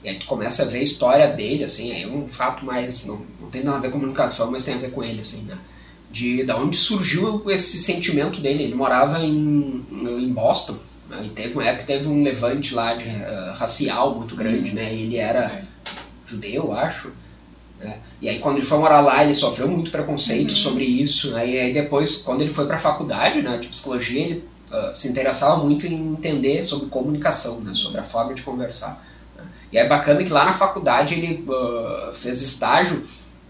e 0.05 0.09
aí 0.09 0.15
tu 0.15 0.27
começa 0.27 0.63
a 0.63 0.67
ver 0.67 0.79
a 0.79 0.83
história 0.83 1.27
dele, 1.27 1.65
assim, 1.65 1.91
é 2.01 2.07
um 2.07 2.29
fato 2.29 2.65
mais, 2.65 3.05
não, 3.05 3.27
não 3.41 3.51
tem 3.51 3.65
nada 3.65 3.79
a 3.79 3.81
ver 3.81 3.91
com 3.91 3.99
comunicação, 3.99 4.51
mas 4.51 4.63
tem 4.63 4.75
a 4.75 4.79
ver 4.79 4.93
com 4.93 5.03
ele, 5.03 5.21
assim, 5.21 5.43
né? 5.43 5.59
De 6.11 6.43
da 6.45 6.57
onde 6.57 6.77
surgiu 6.77 7.43
esse 7.51 7.79
sentimento 7.79 8.41
dele. 8.41 8.65
Ele 8.65 8.75
morava 8.75 9.23
em, 9.23 9.85
em 9.93 10.33
Boston, 10.33 10.79
né, 11.09 11.23
e 11.25 11.29
teve 11.29 11.55
uma 11.55 11.65
época 11.65 11.85
teve 11.85 12.09
um 12.09 12.23
levante 12.23 12.75
lá 12.75 12.95
de, 12.95 13.05
uh, 13.05 13.53
racial 13.55 14.15
muito 14.15 14.35
grande, 14.35 14.73
né? 14.73 14.93
Ele 14.93 15.17
era 15.17 15.63
judeu, 16.25 16.73
acho, 16.73 17.13
né? 17.79 17.99
E 18.21 18.29
aí 18.29 18.39
quando 18.39 18.57
ele 18.57 18.67
foi 18.67 18.79
morar 18.79 19.01
lá, 19.01 19.23
ele 19.23 19.35
sofreu 19.35 19.69
muito 19.69 19.91
preconceito 19.91 20.51
uhum. 20.51 20.57
sobre 20.57 20.85
isso. 20.85 21.31
Né? 21.31 21.49
E 21.49 21.59
aí 21.59 21.73
depois, 21.73 22.17
quando 22.17 22.41
ele 22.41 22.51
foi 22.51 22.67
para 22.67 22.77
a 22.77 22.81
faculdade 22.81 23.41
né, 23.43 23.57
de 23.59 23.69
psicologia, 23.69 24.21
ele 24.21 24.49
uh, 24.71 24.95
se 24.95 25.09
interessava 25.09 25.57
muito 25.57 25.87
em 25.87 26.13
entender 26.13 26.65
sobre 26.65 26.89
comunicação, 26.89 27.61
né, 27.61 27.73
sobre 27.73 28.01
a 28.01 28.03
forma 28.03 28.35
de 28.35 28.43
conversar. 28.43 29.03
Né? 29.37 29.45
E 29.73 29.79
é 29.79 29.87
bacana 29.87 30.23
que 30.23 30.31
lá 30.31 30.45
na 30.45 30.53
faculdade 30.53 31.15
ele 31.15 31.45
uh, 31.49 32.13
fez 32.13 32.43
estágio 32.43 33.03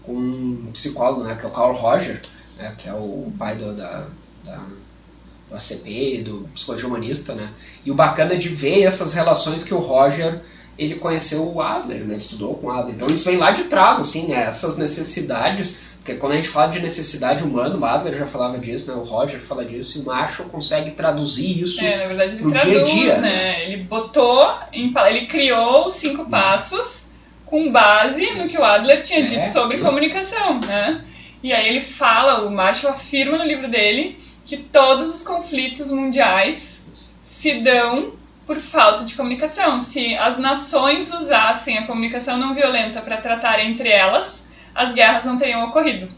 com 0.03 0.13
um 0.13 0.69
psicólogo, 0.71 1.23
né, 1.23 1.35
que 1.35 1.45
é 1.45 1.49
o 1.49 1.51
Carl 1.51 1.73
Roger, 1.73 2.21
né, 2.59 2.75
que 2.77 2.87
é 2.87 2.93
o 2.93 3.31
pai 3.37 3.55
do, 3.55 3.73
da, 3.73 4.07
da 4.43 4.59
do 5.49 5.55
ACP, 5.55 6.21
do 6.23 6.47
psicologia 6.53 6.87
humanista, 6.87 7.33
né? 7.33 7.49
E 7.83 7.91
o 7.91 7.95
bacana 7.95 8.37
de 8.37 8.49
ver 8.49 8.83
essas 8.83 9.13
relações 9.13 9.63
que 9.63 9.73
o 9.73 9.79
Roger 9.79 10.41
ele 10.77 10.95
conheceu 10.95 11.43
o 11.43 11.61
Adler, 11.61 11.99
né? 12.01 12.13
Ele 12.13 12.17
estudou 12.17 12.55
com 12.55 12.67
o 12.67 12.71
Adler. 12.71 12.95
Então 12.95 13.07
isso 13.07 13.25
vem 13.25 13.37
lá 13.37 13.51
de 13.51 13.65
trás, 13.65 13.99
assim, 13.99 14.27
né? 14.27 14.43
Essas 14.43 14.77
necessidades, 14.77 15.81
porque 15.97 16.15
quando 16.15 16.33
a 16.33 16.35
gente 16.35 16.47
fala 16.47 16.67
de 16.67 16.79
necessidade 16.79 17.43
humana, 17.43 17.75
o 17.75 17.83
Adler 17.83 18.17
já 18.17 18.27
falava 18.27 18.57
disso, 18.59 18.89
né? 18.89 18.97
O 18.97 19.03
Roger 19.03 19.39
fala 19.39 19.65
disso, 19.65 19.97
e 19.97 20.01
o 20.01 20.05
Marshall 20.05 20.47
consegue 20.47 20.91
traduzir 20.91 21.63
isso 21.63 21.83
é, 21.83 21.97
na 21.97 22.07
verdade, 22.07 22.35
ele 22.35 22.49
traduz, 22.49 22.63
dia 22.63 22.81
a 22.81 22.85
dia. 22.85 23.17
Né? 23.17 23.21
né? 23.21 23.65
Ele 23.65 23.83
botou, 23.83 24.53
ele 24.71 25.25
criou 25.25 25.89
cinco 25.89 26.29
passos 26.29 27.09
com 27.45 27.71
base 27.71 28.31
no 28.35 28.47
que 28.47 28.57
o 28.57 28.63
Adler 28.63 29.01
tinha 29.01 29.21
é, 29.21 29.23
dito 29.23 29.47
sobre 29.47 29.77
isso. 29.77 29.85
comunicação, 29.85 30.59
né? 30.59 31.03
E 31.41 31.53
aí 31.53 31.67
ele 31.67 31.81
fala, 31.81 32.45
o 32.45 32.51
Marshall 32.51 32.93
afirma 32.93 33.37
no 33.37 33.45
livro 33.45 33.67
dele 33.67 34.19
que 34.43 34.57
todos 34.57 35.13
os 35.13 35.21
conflitos 35.21 35.91
mundiais 35.91 36.83
se 37.21 37.61
dão 37.61 38.13
por 38.45 38.57
falta 38.57 39.05
de 39.05 39.15
comunicação. 39.15 39.79
Se 39.79 40.15
as 40.15 40.37
nações 40.37 41.13
usassem 41.13 41.77
a 41.77 41.85
comunicação 41.85 42.37
não 42.37 42.53
violenta 42.53 42.99
para 42.99 43.17
tratar 43.17 43.63
entre 43.63 43.89
elas, 43.89 44.45
as 44.73 44.91
guerras 44.91 45.23
não 45.23 45.37
teriam 45.37 45.63
ocorrido. 45.65 46.09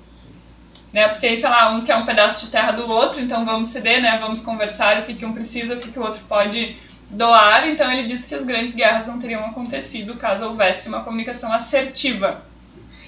Né? 0.94 1.08
Porque, 1.08 1.36
sei 1.36 1.50
lá, 1.50 1.72
um 1.72 1.82
quer 1.82 1.96
um 1.96 2.06
pedaço 2.06 2.46
de 2.46 2.52
terra 2.52 2.72
do 2.72 2.90
outro, 2.90 3.22
então 3.22 3.46
vamos 3.46 3.70
ceder, 3.70 4.02
né? 4.02 4.18
vamos 4.18 4.42
conversar 4.42 5.00
o 5.00 5.04
que, 5.04 5.14
que 5.14 5.26
um 5.26 5.34
precisa, 5.34 5.76
o 5.76 5.80
que, 5.80 5.92
que 5.92 6.00
o 6.00 6.04
outro 6.04 6.22
pode 6.28 6.76
doar. 7.10 7.68
Então 7.68 7.92
ele 7.92 8.04
diz 8.04 8.26
que 8.26 8.34
as 8.34 8.44
grandes 8.44 8.76
guerras 8.76 9.08
não 9.08 9.20
teriam 9.20 9.46
acontecido 9.46 10.16
caso 10.16 10.46
houvesse 10.46 10.90
uma 10.90 11.04
comunicação 11.04 11.54
assertiva. 11.54 12.42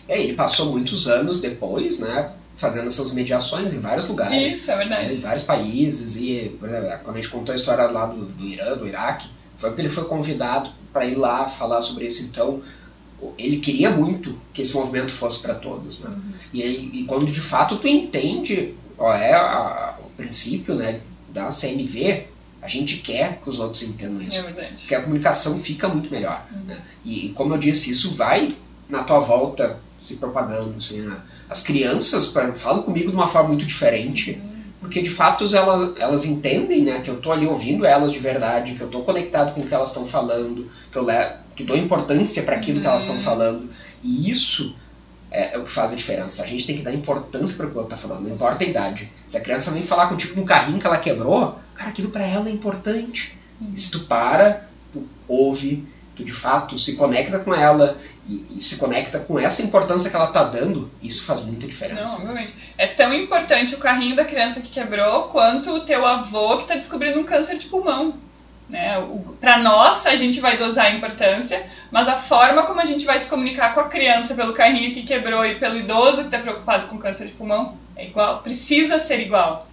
É, 0.07 0.21
ele 0.21 0.33
passou 0.33 0.71
muitos 0.71 1.07
anos 1.07 1.39
depois, 1.39 1.99
né, 1.99 2.31
fazendo 2.57 2.87
essas 2.87 3.13
mediações 3.13 3.73
em 3.73 3.79
vários 3.79 4.07
lugares. 4.07 4.53
Isso, 4.53 4.71
é 4.71 4.77
verdade. 4.77 5.07
Né, 5.07 5.13
em 5.13 5.19
vários 5.19 5.43
países. 5.43 6.15
E, 6.15 6.55
por 6.59 6.69
exemplo, 6.69 6.99
quando 7.03 7.17
a 7.17 7.21
gente 7.21 7.31
contou 7.31 7.53
a 7.53 7.55
história 7.55 7.85
lá 7.87 8.05
do, 8.05 8.25
do 8.25 8.43
Irã, 8.43 8.77
do 8.77 8.87
Iraque, 8.87 9.29
foi 9.55 9.69
porque 9.69 9.81
ele 9.81 9.89
foi 9.89 10.05
convidado 10.05 10.71
para 10.91 11.05
ir 11.05 11.15
lá 11.15 11.47
falar 11.47 11.81
sobre 11.81 12.05
isso. 12.05 12.23
Então, 12.23 12.61
ele 13.37 13.59
queria 13.59 13.89
muito 13.89 14.37
que 14.53 14.61
esse 14.61 14.75
movimento 14.75 15.11
fosse 15.11 15.41
para 15.41 15.55
todos. 15.55 15.99
Né? 15.99 16.09
Uhum. 16.09 16.33
E, 16.53 16.63
aí, 16.63 16.91
e 16.93 17.03
quando 17.05 17.25
de 17.25 17.41
fato 17.41 17.77
tu 17.77 17.87
entende 17.87 18.75
qual 18.97 19.13
é 19.13 19.33
a, 19.33 19.97
o 20.03 20.09
princípio 20.11 20.75
né, 20.75 21.01
da 21.29 21.49
CNV, 21.49 22.27
a 22.61 22.67
gente 22.67 22.97
quer 22.97 23.39
que 23.41 23.49
os 23.49 23.59
outros 23.59 23.83
entendam 23.83 24.21
isso. 24.21 24.37
É 24.37 24.41
verdade. 24.43 24.75
Porque 24.75 24.95
a 24.95 25.01
comunicação 25.01 25.57
fica 25.59 25.87
muito 25.87 26.09
melhor. 26.11 26.45
Uhum. 26.51 26.63
Né? 26.63 26.81
E, 27.03 27.29
como 27.29 27.53
eu 27.53 27.57
disse, 27.57 27.91
isso 27.91 28.15
vai 28.15 28.49
na 28.89 29.03
tua 29.03 29.19
volta 29.19 29.79
se 30.03 30.17
propagando. 30.17 30.75
Assim, 30.77 31.09
as 31.49 31.61
crianças 31.61 32.27
pra, 32.27 32.53
falam 32.53 32.83
comigo 32.83 33.09
de 33.09 33.15
uma 33.15 33.27
forma 33.27 33.49
muito 33.49 33.65
diferente, 33.65 34.41
porque 34.79 35.01
de 35.01 35.09
fato 35.09 35.45
elas, 35.55 35.93
elas 35.97 36.25
entendem 36.25 36.83
né, 36.83 37.01
que 37.01 37.09
eu 37.09 37.15
estou 37.15 37.31
ali 37.31 37.47
ouvindo 37.47 37.85
elas 37.85 38.11
de 38.11 38.19
verdade, 38.19 38.75
que 38.75 38.81
eu 38.81 38.87
estou 38.87 39.03
conectado 39.03 39.53
com 39.53 39.61
o 39.61 39.67
que 39.67 39.73
elas 39.73 39.89
estão 39.89 40.05
falando, 40.05 40.69
que 40.91 40.97
eu 40.97 41.07
que 41.55 41.63
dou 41.63 41.77
importância 41.77 42.43
para 42.43 42.55
aquilo 42.55 42.81
que 42.81 42.87
elas 42.87 43.01
estão 43.01 43.15
uhum. 43.15 43.21
falando. 43.21 43.69
E 44.03 44.29
isso 44.29 44.75
é, 45.31 45.55
é, 45.55 45.57
o 45.57 45.63
que 45.63 45.71
faz 45.71 45.91
a 45.91 45.95
diferença. 45.95 46.43
A 46.43 46.45
gente 46.45 46.65
tem 46.67 46.75
que 46.75 46.83
dar 46.83 46.93
importância 46.93 47.55
para 47.55 47.65
o 47.65 47.71
que 47.71 47.77
outro 47.77 47.95
está 47.95 48.07
falando, 48.07 48.27
não 48.27 48.35
importa 48.35 48.63
a 48.63 48.67
idade. 48.67 49.11
Se 49.25 49.37
a 49.37 49.41
criança 49.41 49.71
vem 49.71 49.81
falar 49.81 50.07
contigo 50.07 50.39
no 50.39 50.45
carrinho 50.45 50.79
que 50.79 50.85
ela 50.85 50.97
quebrou, 50.97 51.59
cara, 51.73 51.89
aquilo 51.89 52.09
para 52.09 52.25
ela 52.25 52.49
é 52.49 52.51
importante. 52.51 53.37
E 53.71 53.79
se 53.79 53.89
tu 53.89 54.01
para, 54.01 54.67
tu 54.91 55.07
ouve, 55.27 55.87
que 56.15 56.23
de 56.23 56.31
fato 56.31 56.77
se 56.77 56.95
conecta 56.95 57.39
com 57.39 57.53
ela 57.53 57.97
e, 58.27 58.57
e 58.57 58.61
se 58.61 58.77
conecta 58.77 59.19
com 59.19 59.37
essa 59.37 59.61
importância 59.61 60.09
que 60.09 60.15
ela 60.15 60.27
está 60.27 60.43
dando, 60.43 60.89
isso 61.01 61.25
faz 61.25 61.43
muita 61.43 61.67
diferença. 61.67 62.23
Não. 62.23 62.35
É 62.77 62.87
tão 62.87 63.13
importante 63.13 63.75
o 63.75 63.77
carrinho 63.77 64.15
da 64.15 64.23
criança 64.23 64.61
que 64.61 64.69
quebrou 64.69 65.23
quanto 65.23 65.71
o 65.71 65.79
teu 65.81 66.05
avô 66.05 66.55
que 66.57 66.63
está 66.63 66.75
descobrindo 66.75 67.19
um 67.19 67.23
câncer 67.23 67.57
de 67.57 67.67
pulmão. 67.67 68.15
Né? 68.69 68.95
Para 69.41 69.59
nós, 69.59 70.05
a 70.05 70.15
gente 70.15 70.39
vai 70.39 70.55
dosar 70.55 70.85
a 70.85 70.95
importância, 70.95 71.65
mas 71.91 72.07
a 72.07 72.15
forma 72.15 72.63
como 72.63 72.79
a 72.79 72.85
gente 72.85 73.05
vai 73.05 73.19
se 73.19 73.27
comunicar 73.27 73.73
com 73.73 73.81
a 73.81 73.89
criança 73.89 74.33
pelo 74.33 74.53
carrinho 74.53 74.93
que 74.93 75.03
quebrou 75.03 75.45
e 75.45 75.55
pelo 75.55 75.77
idoso 75.77 76.21
que 76.21 76.27
está 76.27 76.39
preocupado 76.39 76.87
com 76.87 76.97
câncer 76.97 77.27
de 77.27 77.33
pulmão 77.33 77.77
é 77.95 78.07
igual, 78.07 78.41
precisa 78.41 78.97
ser 78.99 79.19
igual. 79.19 79.67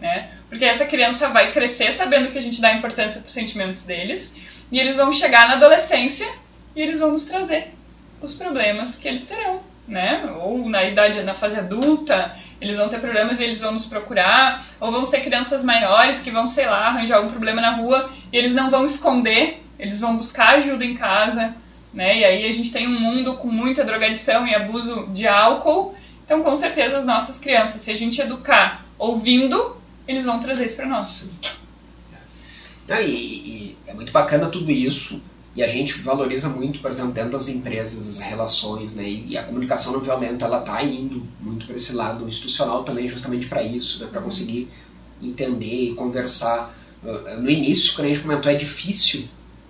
Né? 0.00 0.30
Porque 0.48 0.64
essa 0.64 0.86
criança 0.86 1.28
vai 1.28 1.52
crescer 1.52 1.92
sabendo 1.92 2.30
que 2.30 2.38
a 2.38 2.42
gente 2.42 2.60
dá 2.62 2.72
importância 2.72 3.20
para 3.20 3.28
os 3.28 3.34
sentimentos 3.34 3.84
deles, 3.84 4.32
e 4.72 4.80
eles 4.80 4.96
vão 4.96 5.12
chegar 5.12 5.46
na 5.46 5.54
adolescência 5.54 6.26
e 6.74 6.80
eles 6.80 6.98
vão 6.98 7.12
nos 7.12 7.26
trazer 7.26 7.74
os 8.20 8.34
problemas 8.34 8.96
que 8.96 9.08
eles 9.08 9.24
terão. 9.24 9.60
Né? 9.88 10.24
Ou 10.40 10.68
na 10.68 10.84
idade, 10.84 11.20
na 11.22 11.34
fase 11.34 11.56
adulta, 11.56 12.36
eles 12.60 12.76
vão 12.76 12.88
ter 12.88 13.00
problemas 13.00 13.40
e 13.40 13.44
eles 13.44 13.60
vão 13.60 13.72
nos 13.72 13.86
procurar, 13.86 14.64
ou 14.78 14.92
vão 14.92 15.04
ser 15.04 15.20
crianças 15.20 15.64
maiores 15.64 16.20
que 16.20 16.30
vão, 16.30 16.46
sei 16.46 16.66
lá, 16.66 16.86
arranjar 16.86 17.16
algum 17.16 17.30
problema 17.30 17.60
na 17.60 17.74
rua 17.74 18.08
e 18.32 18.36
eles 18.36 18.54
não 18.54 18.70
vão 18.70 18.84
esconder, 18.84 19.60
eles 19.78 19.98
vão 19.98 20.16
buscar 20.16 20.54
ajuda 20.54 20.84
em 20.84 20.94
casa, 20.94 21.56
né? 21.92 22.18
E 22.18 22.24
aí 22.24 22.46
a 22.46 22.52
gente 22.52 22.70
tem 22.70 22.86
um 22.86 23.00
mundo 23.00 23.34
com 23.34 23.48
muita 23.48 23.84
drogadição 23.84 24.46
e 24.46 24.54
abuso 24.54 25.08
de 25.12 25.26
álcool. 25.26 25.94
Então, 26.24 26.42
com 26.42 26.54
certeza, 26.54 26.96
as 26.96 27.04
nossas 27.04 27.38
crianças, 27.38 27.80
se 27.80 27.90
a 27.90 27.96
gente 27.96 28.20
educar 28.20 28.84
ouvindo, 28.96 29.76
eles 30.06 30.24
vão 30.24 30.38
trazer 30.38 30.66
isso 30.66 30.76
para 30.76 30.86
nós. 30.86 31.28
Ah, 32.88 33.00
e, 33.00 33.10
e 33.10 33.76
é 33.86 33.94
muito 33.94 34.12
bacana 34.12 34.48
tudo 34.48 34.70
isso, 34.70 35.20
e 35.54 35.62
a 35.62 35.66
gente 35.66 36.00
valoriza 36.00 36.48
muito, 36.48 36.78
por 36.80 36.90
exemplo, 36.90 37.12
dentro 37.12 37.32
das 37.32 37.48
empresas, 37.48 38.06
as 38.08 38.18
relações, 38.18 38.94
né? 38.94 39.08
E 39.08 39.36
a 39.36 39.42
comunicação 39.42 39.92
não 39.92 40.00
violenta, 40.00 40.44
ela 40.44 40.60
está 40.60 40.82
indo 40.82 41.26
muito 41.40 41.66
para 41.66 41.74
esse 41.74 41.92
lado 41.92 42.26
institucional 42.28 42.84
também, 42.84 43.08
justamente 43.08 43.48
para 43.48 43.62
isso, 43.62 44.00
né? 44.02 44.08
Para 44.10 44.20
conseguir 44.20 44.68
entender 45.20 45.90
e 45.90 45.94
conversar. 45.94 46.74
Uh, 47.02 47.40
no 47.40 47.50
início, 47.50 47.94
quando 47.94 48.06
a 48.06 48.08
gente 48.08 48.20
comentou, 48.20 48.50
é 48.52 48.54
difícil 48.54 49.24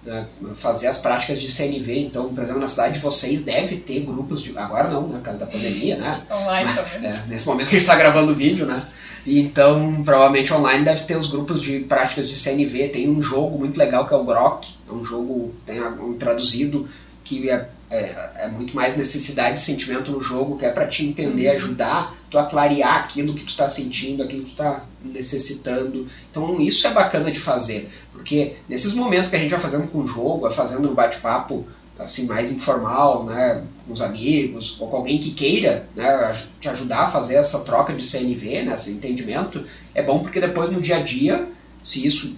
né? 0.05 0.27
fazer 0.55 0.87
as 0.87 0.99
práticas 0.99 1.41
de 1.41 1.51
CNV. 1.51 1.99
Então, 1.99 2.35
por 2.35 2.43
exemplo, 2.43 2.61
na 2.61 2.69
cidade 2.69 2.95
de 2.95 3.01
vocês 3.01 3.41
deve 3.41 3.77
ter 3.77 4.01
grupos 4.01 4.43
de. 4.43 4.57
Agora 4.59 4.89
não, 4.89 5.09
né? 5.09 5.17
Por 5.19 5.25
causa 5.25 5.41
da 5.41 5.47
pandemia, 5.47 5.97
né? 5.97 6.13
Online 6.31 6.71
também. 6.75 7.11
É, 7.11 7.25
nesse 7.27 7.47
momento 7.47 7.69
que 7.69 7.77
a 7.77 7.79
gente 7.79 7.89
está 7.89 7.97
gravando 7.97 8.33
o 8.33 8.35
vídeo, 8.35 8.67
né? 8.67 8.85
Então, 9.27 10.03
provavelmente 10.03 10.53
online 10.53 10.85
deve 10.85 11.05
ter 11.05 11.17
os 11.17 11.27
grupos 11.27 11.61
de 11.61 11.81
práticas 11.81 12.29
de 12.29 12.37
CNV. 12.37 12.89
Tem 12.89 13.09
um 13.09 13.21
jogo 13.21 13.59
muito 13.59 13.77
legal 13.77 14.07
que 14.07 14.15
é 14.15 14.17
o 14.17 14.25
Grok, 14.25 14.69
é 14.89 14.93
um 14.93 15.05
jogo 15.05 15.55
tem 15.67 15.83
um 15.83 16.15
traduzido 16.15 16.89
que 17.31 17.49
é, 17.49 17.69
é, 17.89 18.45
é, 18.45 18.49
muito 18.49 18.75
mais 18.75 18.97
necessidade 18.97 19.55
de 19.55 19.61
sentimento 19.61 20.11
no 20.11 20.21
jogo, 20.21 20.57
que 20.57 20.65
é 20.65 20.71
para 20.71 20.87
te 20.87 21.07
entender, 21.07 21.49
uhum. 21.49 21.55
ajudar 21.55 22.17
tu 22.29 22.39
a 22.39 22.45
clarear 22.45 22.97
aquilo 22.97 23.35
que 23.35 23.45
tu 23.45 23.51
está 23.51 23.69
sentindo, 23.69 24.23
aquilo 24.23 24.43
que 24.43 24.51
tu 24.51 24.63
está 24.63 24.85
necessitando. 25.05 26.07
Então 26.31 26.61
isso 26.61 26.87
é 26.87 26.93
bacana 26.93 27.31
de 27.31 27.39
fazer, 27.39 27.89
porque 28.13 28.57
nesses 28.69 28.95
momentos 28.95 29.31
que 29.31 29.37
a 29.37 29.39
gente 29.39 29.51
vai 29.51 29.61
fazendo 29.61 29.87
com 29.89 29.99
o 29.99 30.07
jogo, 30.07 30.41
vai 30.41 30.51
fazendo 30.51 30.91
um 30.91 30.95
bate-papo 30.95 31.67
assim 32.03 32.27
mais 32.27 32.51
informal, 32.51 33.25
né, 33.25 33.63
com 33.87 33.93
os 33.93 34.01
amigos 34.01 34.77
ou 34.81 34.89
com 34.89 34.97
alguém 34.97 35.19
que 35.19 35.31
queira, 35.31 35.87
né, 35.95 36.33
te 36.59 36.69
ajudar 36.69 37.03
a 37.03 37.07
fazer 37.07 37.35
essa 37.35 37.61
troca 37.61 37.93
de 37.93 38.05
CNV, 38.05 38.63
né, 38.63 38.75
esse 38.75 38.93
entendimento, 38.93 39.65
é 39.95 40.03
bom 40.03 40.21
porque 40.21 40.41
depois 40.41 40.71
no 40.71 40.81
dia 40.81 40.97
a 40.97 41.03
dia, 41.03 41.49
se 41.85 42.07
isso 42.07 42.35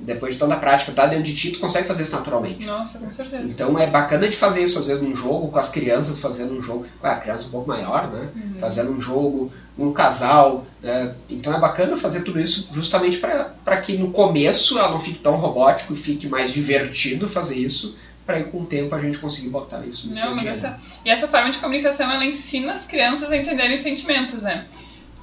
depois 0.00 0.34
de 0.34 0.40
tanta 0.40 0.56
prática 0.56 0.92
tá 0.92 1.06
dentro 1.06 1.24
de 1.24 1.34
ti, 1.34 1.50
tu 1.50 1.58
consegue 1.58 1.86
fazer 1.86 2.02
isso 2.02 2.12
naturalmente. 2.12 2.64
Nossa, 2.64 2.98
com 2.98 3.12
certeza. 3.12 3.44
Então 3.44 3.78
é 3.78 3.86
bacana 3.86 4.28
de 4.28 4.36
fazer 4.36 4.62
isso 4.62 4.78
às 4.78 4.86
vezes 4.86 5.02
num 5.02 5.14
jogo, 5.14 5.48
com 5.48 5.58
as 5.58 5.68
crianças 5.68 6.18
fazendo 6.18 6.54
um 6.54 6.60
jogo, 6.60 6.86
claro, 7.00 7.16
a 7.16 7.20
criança 7.20 7.48
um 7.48 7.50
pouco 7.50 7.68
maior, 7.68 8.10
né? 8.10 8.28
Uhum. 8.34 8.58
Fazendo 8.58 8.92
um 8.92 9.00
jogo, 9.00 9.52
um 9.78 9.92
casal. 9.92 10.64
Né? 10.82 11.14
Então 11.28 11.54
é 11.54 11.60
bacana 11.60 11.96
fazer 11.96 12.22
tudo 12.22 12.40
isso 12.40 12.68
justamente 12.72 13.18
para 13.18 13.76
que 13.78 13.96
no 13.96 14.10
começo 14.10 14.78
ela 14.78 14.90
não 14.90 14.98
fique 14.98 15.18
tão 15.18 15.36
robótico 15.36 15.92
e 15.92 15.96
fique 15.96 16.28
mais 16.28 16.50
divertido 16.52 17.28
fazer 17.28 17.58
isso, 17.58 17.94
para 18.24 18.38
ir 18.38 18.50
com 18.50 18.60
o 18.60 18.66
tempo 18.66 18.94
a 18.94 18.98
gente 18.98 19.18
conseguir 19.18 19.48
botar 19.48 19.80
isso 19.84 20.08
no 20.08 20.14
Não, 20.14 20.34
mas 20.36 20.46
essa, 20.46 20.80
e 21.04 21.10
essa 21.10 21.26
forma 21.26 21.50
de 21.50 21.58
comunicação 21.58 22.10
ela 22.10 22.24
ensina 22.24 22.72
as 22.72 22.86
crianças 22.86 23.32
a 23.32 23.36
entenderem 23.36 23.74
os 23.74 23.80
sentimentos, 23.80 24.42
né? 24.42 24.66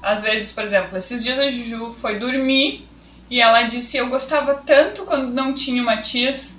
Às 0.02 0.22
vezes, 0.22 0.52
por 0.52 0.62
exemplo, 0.62 0.96
esses 0.96 1.24
dias 1.24 1.38
a 1.38 1.48
Juju 1.48 1.90
foi 1.90 2.18
dormir 2.18 2.86
e 3.30 3.40
ela 3.40 3.62
disse: 3.62 3.96
Eu 3.96 4.08
gostava 4.08 4.54
tanto 4.54 5.04
quando 5.04 5.32
não 5.32 5.52
tinha 5.52 5.82
o 5.82 5.84
Matias. 5.84 6.56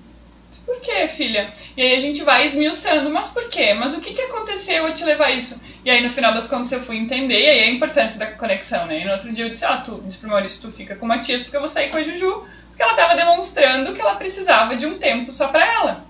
Por 0.65 0.81
que, 0.81 1.07
filha? 1.07 1.51
E 1.75 1.81
aí 1.81 1.95
a 1.95 1.99
gente 1.99 2.23
vai 2.23 2.43
esmiuçando, 2.43 3.09
mas 3.09 3.29
por 3.29 3.49
quê? 3.49 3.73
Mas 3.73 3.93
o 3.95 4.01
que, 4.01 4.13
que 4.13 4.21
aconteceu 4.21 4.85
a 4.85 4.91
te 4.91 5.03
levar 5.03 5.31
isso? 5.31 5.61
E 5.83 5.89
aí 5.89 6.01
no 6.03 6.09
final 6.09 6.33
das 6.33 6.47
contas 6.47 6.71
eu 6.71 6.81
fui 6.81 6.97
entender, 6.97 7.39
e 7.39 7.49
aí 7.49 7.59
a 7.61 7.71
importância 7.71 8.19
da 8.19 8.27
conexão, 8.27 8.85
né? 8.85 9.01
E 9.01 9.05
no 9.05 9.11
outro 9.11 9.31
dia 9.31 9.45
eu 9.45 9.49
disse: 9.49 9.65
Ah, 9.65 9.77
tu 9.77 10.01
disse 10.05 10.19
pro 10.19 10.29
Maurício, 10.29 10.61
tu 10.61 10.71
fica 10.71 10.95
com 10.95 11.05
o 11.05 11.09
Matias 11.09 11.43
porque 11.43 11.55
eu 11.55 11.61
vou 11.61 11.67
sair 11.67 11.89
com 11.89 11.97
a 11.97 12.03
Juju. 12.03 12.43
Porque 12.67 12.83
ela 12.83 12.93
estava 12.93 13.15
demonstrando 13.15 13.93
que 13.93 14.01
ela 14.01 14.15
precisava 14.15 14.75
de 14.75 14.85
um 14.85 14.97
tempo 14.97 15.31
só 15.31 15.49
para 15.49 15.65
ela. 15.65 16.08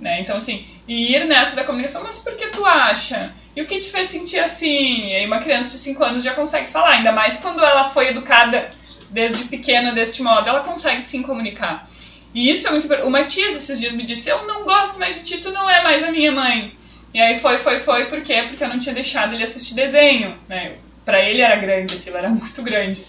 Né? 0.00 0.20
Então, 0.20 0.36
assim, 0.36 0.66
ir 0.88 1.26
nessa 1.26 1.54
da 1.54 1.62
comunicação, 1.62 2.02
mas 2.02 2.18
por 2.18 2.34
que 2.34 2.46
tu 2.48 2.64
acha? 2.64 3.32
E 3.54 3.60
o 3.60 3.66
que 3.66 3.80
te 3.80 3.90
fez 3.90 4.08
sentir 4.08 4.38
assim? 4.38 5.08
E 5.08 5.16
aí 5.16 5.26
uma 5.26 5.38
criança 5.38 5.70
de 5.70 5.76
5 5.76 6.02
anos 6.02 6.22
já 6.22 6.32
consegue 6.32 6.68
falar, 6.68 6.94
ainda 6.94 7.12
mais 7.12 7.36
quando 7.36 7.62
ela 7.62 7.84
foi 7.90 8.08
educada 8.08 8.70
desde 9.10 9.44
pequena 9.44 9.92
deste 9.92 10.22
modo, 10.22 10.48
ela 10.48 10.60
consegue 10.60 11.02
sim 11.02 11.22
comunicar. 11.22 11.90
E 12.32 12.50
isso 12.50 12.66
é 12.66 12.70
muito... 12.70 12.92
O 13.04 13.10
Matias 13.10 13.54
esses 13.56 13.78
dias 13.78 13.92
me 13.92 14.04
disse, 14.04 14.30
eu 14.30 14.46
não 14.46 14.64
gosto 14.64 14.98
mais 14.98 15.16
de 15.16 15.24
ti, 15.24 15.38
tu 15.38 15.50
não 15.50 15.68
é 15.68 15.82
mais 15.82 16.02
a 16.02 16.10
minha 16.10 16.32
mãe. 16.32 16.72
E 17.12 17.20
aí 17.20 17.36
foi, 17.36 17.58
foi, 17.58 17.80
foi, 17.80 18.06
por 18.06 18.22
quê? 18.22 18.44
Porque 18.46 18.62
eu 18.62 18.68
não 18.68 18.78
tinha 18.78 18.94
deixado 18.94 19.34
ele 19.34 19.42
assistir 19.42 19.74
desenho, 19.74 20.38
né? 20.48 20.76
Pra 21.04 21.20
ele 21.20 21.42
era 21.42 21.56
grande, 21.56 21.96
aquilo 21.96 22.16
era 22.16 22.28
muito 22.30 22.62
grande. 22.62 23.04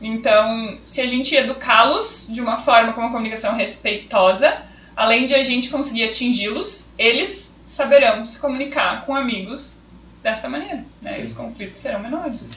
Então, 0.00 0.78
se 0.84 1.00
a 1.00 1.06
gente 1.06 1.34
educá-los 1.34 2.28
de 2.30 2.40
uma 2.40 2.58
forma 2.58 2.92
com 2.92 3.00
uma 3.00 3.10
comunicação 3.10 3.54
respeitosa, 3.56 4.69
além 5.00 5.24
de 5.24 5.34
a 5.34 5.42
gente 5.42 5.70
conseguir 5.70 6.04
atingi-los, 6.04 6.88
eles 6.98 7.54
saberão 7.64 8.22
se 8.26 8.38
comunicar 8.38 9.06
com 9.06 9.16
amigos 9.16 9.78
dessa 10.22 10.46
maneira. 10.46 10.84
Né? 11.00 11.20
E 11.20 11.24
os 11.24 11.32
conflitos 11.32 11.80
serão 11.80 12.00
menores. 12.00 12.50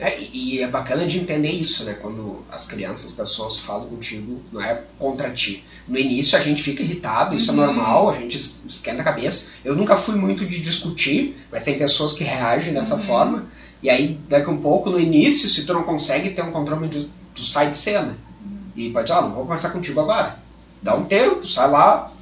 É, 0.00 0.18
e 0.32 0.62
é 0.62 0.66
bacana 0.66 1.04
de 1.04 1.18
entender 1.18 1.50
isso, 1.50 1.84
né? 1.84 1.92
Quando 1.92 2.42
as 2.50 2.64
crianças, 2.64 3.10
as 3.10 3.12
pessoas 3.12 3.58
falam 3.58 3.90
contigo, 3.90 4.40
não 4.50 4.62
é 4.62 4.84
contra 4.98 5.30
ti. 5.32 5.62
No 5.86 5.98
início 5.98 6.36
a 6.38 6.40
gente 6.40 6.62
fica 6.62 6.82
irritado, 6.82 7.36
isso 7.36 7.50
é 7.50 7.54
uhum. 7.54 7.62
é 7.62 7.66
normal, 7.66 8.08
a 8.08 8.14
gente 8.14 8.38
esquenta 8.38 9.02
a 9.02 9.04
cabeça. 9.04 9.50
Eu 9.62 9.76
nunca 9.76 9.94
fui 9.94 10.16
muito 10.16 10.46
de 10.46 10.62
discutir, 10.62 11.36
mas 11.52 11.66
tem 11.66 11.76
pessoas 11.76 12.14
que 12.14 12.24
reagem 12.24 12.72
dessa 12.72 12.94
uhum. 12.94 13.02
forma. 13.02 13.46
E 13.82 13.90
aí, 13.90 14.18
daqui 14.30 14.48
a 14.48 14.50
um 14.50 14.62
pouco, 14.62 14.88
no 14.88 14.98
início, 14.98 15.46
se 15.46 15.66
tu 15.66 15.74
não 15.74 15.82
consegue 15.82 16.30
ter 16.30 16.40
um 16.40 16.52
controle, 16.52 16.88
tu 17.34 17.44
sai 17.44 17.68
de 17.68 17.76
cena. 17.76 18.16
Uhum. 18.42 18.58
E 18.74 18.90
pode 18.90 19.08
dizer, 19.08 19.18
ah, 19.18 19.22
não 19.22 19.32
vou 19.32 19.42
conversar 19.42 19.68
contigo 19.68 20.00
agora. 20.00 20.40
Dá 20.82 20.96
um 20.96 21.04
tempo, 21.04 21.46
sai 21.46 21.70
lá, 21.70 22.12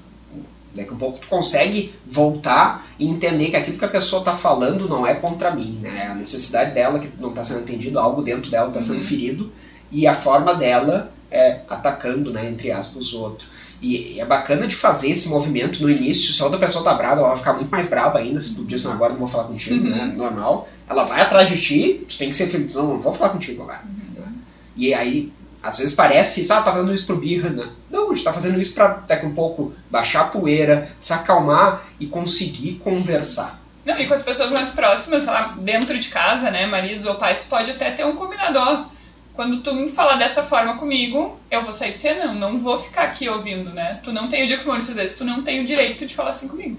Daqui 0.74 0.94
a 0.94 0.96
pouco 0.96 1.18
tu 1.18 1.26
consegue 1.26 1.92
voltar 2.06 2.86
e 2.98 3.08
entender 3.08 3.50
que 3.50 3.56
aquilo 3.56 3.76
que 3.76 3.84
a 3.84 3.88
pessoa 3.88 4.20
está 4.20 4.34
falando 4.34 4.88
não 4.88 5.04
é 5.04 5.14
contra 5.14 5.50
mim, 5.50 5.80
né? 5.82 6.04
É 6.04 6.06
a 6.06 6.14
necessidade 6.14 6.72
dela 6.72 7.00
que 7.00 7.10
não 7.18 7.30
está 7.30 7.42
sendo 7.42 7.60
entendido, 7.60 7.98
algo 7.98 8.22
dentro 8.22 8.50
dela 8.50 8.68
está 8.68 8.80
sendo 8.80 8.98
uhum. 8.98 9.04
ferido 9.04 9.52
e 9.90 10.06
a 10.06 10.14
forma 10.14 10.54
dela 10.54 11.12
é 11.28 11.60
atacando, 11.68 12.32
né, 12.32 12.48
entre 12.48 12.70
aspas, 12.70 13.12
o 13.12 13.20
outro. 13.20 13.48
E, 13.80 14.14
e, 14.14 14.20
é 14.20 14.26
bacana 14.26 14.66
de 14.66 14.76
fazer 14.76 15.10
esse 15.10 15.28
movimento 15.28 15.82
no 15.82 15.90
início. 15.90 16.32
Se 16.32 16.40
a 16.40 16.44
outra 16.44 16.60
pessoa 16.60 16.84
tá 16.84 16.94
brava, 16.94 17.20
ela 17.20 17.28
vai 17.28 17.36
ficar 17.36 17.54
muito 17.54 17.70
mais 17.70 17.88
brava 17.88 18.18
ainda. 18.18 18.38
Se 18.38 18.54
tu 18.54 18.64
diz, 18.64 18.82
não, 18.82 18.92
agora 18.92 19.12
não 19.12 19.20
vou 19.20 19.28
falar 19.28 19.44
contigo, 19.44 19.88
né? 19.88 20.02
uhum. 20.02 20.06
né? 20.08 20.14
Normal. 20.16 20.68
Ela 20.88 21.04
vai 21.04 21.20
atrás 21.20 21.48
de 21.48 21.60
ti, 21.60 22.04
tu 22.08 22.18
tem 22.18 22.28
que 22.28 22.36
ser 22.36 22.46
feliz. 22.46 22.74
Não, 22.74 22.88
não 22.88 23.00
vou 23.00 23.14
falar 23.14 23.30
contigo 23.30 23.62
agora. 23.62 23.82
Uhum. 23.84 24.34
E 24.76 24.92
aí 24.92 25.32
às 25.62 25.78
vezes 25.78 25.94
parece, 25.94 26.50
ah, 26.50 26.62
tá 26.62 26.72
fazendo 26.72 26.92
isso 26.92 27.06
pro 27.06 27.16
birra, 27.16 27.50
né? 27.50 27.68
Não, 27.90 28.10
a 28.10 28.14
gente 28.14 28.24
tá 28.24 28.32
fazendo 28.32 28.60
isso 28.60 28.74
para 28.74 28.88
daqui 29.06 29.26
um 29.26 29.34
pouco 29.34 29.74
baixar 29.90 30.22
a 30.22 30.28
poeira, 30.28 30.90
se 30.98 31.12
acalmar 31.12 31.84
e 31.98 32.06
conseguir 32.06 32.74
conversar. 32.76 33.60
Não, 33.84 33.98
e 33.98 34.06
com 34.06 34.14
as 34.14 34.22
pessoas 34.22 34.52
mais 34.52 34.70
próximas, 34.70 35.22
sei 35.24 35.32
lá, 35.32 35.54
dentro 35.58 35.98
de 35.98 36.08
casa, 36.08 36.50
né, 36.50 36.66
maridos 36.66 37.04
ou 37.04 37.14
pais, 37.14 37.40
tu 37.40 37.46
pode 37.48 37.70
até 37.70 37.90
ter 37.90 38.04
um 38.04 38.16
combinador. 38.16 38.86
Quando 39.34 39.62
tu 39.62 39.74
me 39.74 39.88
falar 39.88 40.16
dessa 40.16 40.42
forma 40.42 40.76
comigo, 40.76 41.38
eu 41.50 41.62
vou 41.62 41.72
sair 41.72 41.92
de 41.92 41.98
cena, 41.98 42.26
não, 42.26 42.52
não 42.52 42.58
vou 42.58 42.76
ficar 42.76 43.04
aqui 43.04 43.28
ouvindo, 43.28 43.70
né? 43.70 44.00
Tu 44.02 44.12
não 44.12 44.28
tem, 44.28 44.44
o 44.44 44.46
dia 44.46 44.58
que 44.58 44.66
Maurício 44.66 44.90
às 44.90 44.96
vezes, 44.96 45.16
tu 45.16 45.24
não 45.24 45.42
tem 45.42 45.60
o 45.60 45.64
direito 45.64 46.04
de 46.04 46.14
falar 46.14 46.30
assim 46.30 46.48
comigo. 46.48 46.78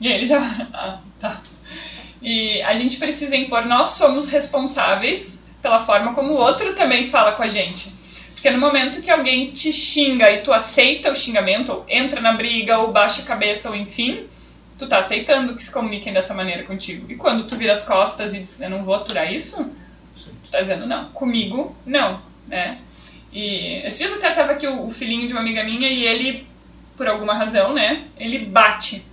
E 0.00 0.06
ele 0.06 0.24
já, 0.24 0.38
ah, 0.72 1.00
tá. 1.20 1.40
E 2.22 2.62
a 2.62 2.74
gente 2.74 2.96
precisa 2.96 3.36
impor, 3.36 3.66
nós 3.66 3.88
somos 3.88 4.28
responsáveis 4.28 5.38
pela 5.60 5.78
forma 5.78 6.14
como 6.14 6.32
o 6.32 6.36
outro 6.36 6.74
também 6.74 7.04
fala 7.04 7.32
com 7.32 7.42
a 7.42 7.48
gente. 7.48 7.97
Porque 8.38 8.50
no 8.50 8.60
momento 8.60 9.02
que 9.02 9.10
alguém 9.10 9.50
te 9.50 9.72
xinga 9.72 10.30
e 10.30 10.42
tu 10.42 10.52
aceita 10.52 11.10
o 11.10 11.14
xingamento, 11.14 11.72
ou 11.72 11.84
entra 11.88 12.20
na 12.20 12.32
briga, 12.34 12.78
ou 12.78 12.92
baixa 12.92 13.22
a 13.22 13.24
cabeça, 13.24 13.68
ou 13.68 13.74
enfim, 13.74 14.28
tu 14.78 14.86
tá 14.86 14.98
aceitando 14.98 15.56
que 15.56 15.62
se 15.62 15.72
comuniquem 15.72 16.12
dessa 16.12 16.32
maneira 16.32 16.62
contigo. 16.62 17.10
E 17.10 17.16
quando 17.16 17.48
tu 17.48 17.56
vira 17.56 17.72
as 17.72 17.82
costas 17.82 18.32
e 18.32 18.38
diz, 18.38 18.60
eu 18.60 18.70
não 18.70 18.84
vou 18.84 18.94
aturar 18.94 19.32
isso, 19.32 19.68
tu 20.44 20.50
tá 20.52 20.60
dizendo, 20.60 20.86
não, 20.86 21.08
comigo, 21.08 21.74
não, 21.84 22.22
né? 22.46 22.78
E 23.32 23.82
esses 23.84 23.98
dias 23.98 24.12
até 24.12 24.30
tava 24.30 24.52
aqui 24.52 24.68
o, 24.68 24.88
filhinho 24.88 25.26
de 25.26 25.32
uma 25.32 25.42
amiga 25.42 25.64
minha 25.64 25.88
e 25.88 26.06
ele 26.06 26.46
por 26.96 27.08
alguma 27.08 27.34
razão, 27.34 27.74
né? 27.74 28.04
Ele 28.16 28.38
bate. 28.38 29.04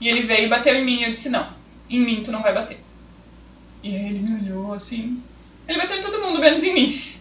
E 0.00 0.08
ele 0.08 0.22
veio 0.22 0.46
e 0.46 0.48
bateu 0.48 0.74
em 0.74 0.84
mim 0.84 1.00
e 1.00 1.04
eu 1.04 1.10
disse: 1.10 1.28
Não, 1.28 1.46
em 1.88 2.00
mim 2.00 2.22
tu 2.22 2.32
não 2.32 2.42
vai 2.42 2.54
bater. 2.54 2.80
E 3.82 3.94
aí 3.94 4.06
ele 4.06 4.18
me 4.20 4.40
olhou 4.40 4.72
assim. 4.72 5.22
Ele 5.68 5.78
bateu 5.78 5.98
em 5.98 6.00
todo 6.00 6.20
mundo, 6.20 6.40
menos 6.40 6.64
em 6.64 6.72
mim. 6.72 7.19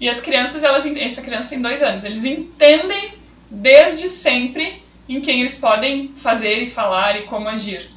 E 0.00 0.08
as 0.08 0.20
crianças, 0.20 0.62
elas, 0.62 0.84
essa 0.86 1.22
criança 1.22 1.50
tem 1.50 1.60
dois 1.60 1.82
anos, 1.82 2.04
eles 2.04 2.24
entendem 2.24 3.14
desde 3.50 4.08
sempre 4.08 4.82
em 5.08 5.20
quem 5.20 5.40
eles 5.40 5.56
podem 5.56 6.12
fazer 6.16 6.62
e 6.62 6.70
falar 6.70 7.18
e 7.18 7.24
como 7.24 7.48
agir. 7.48 7.90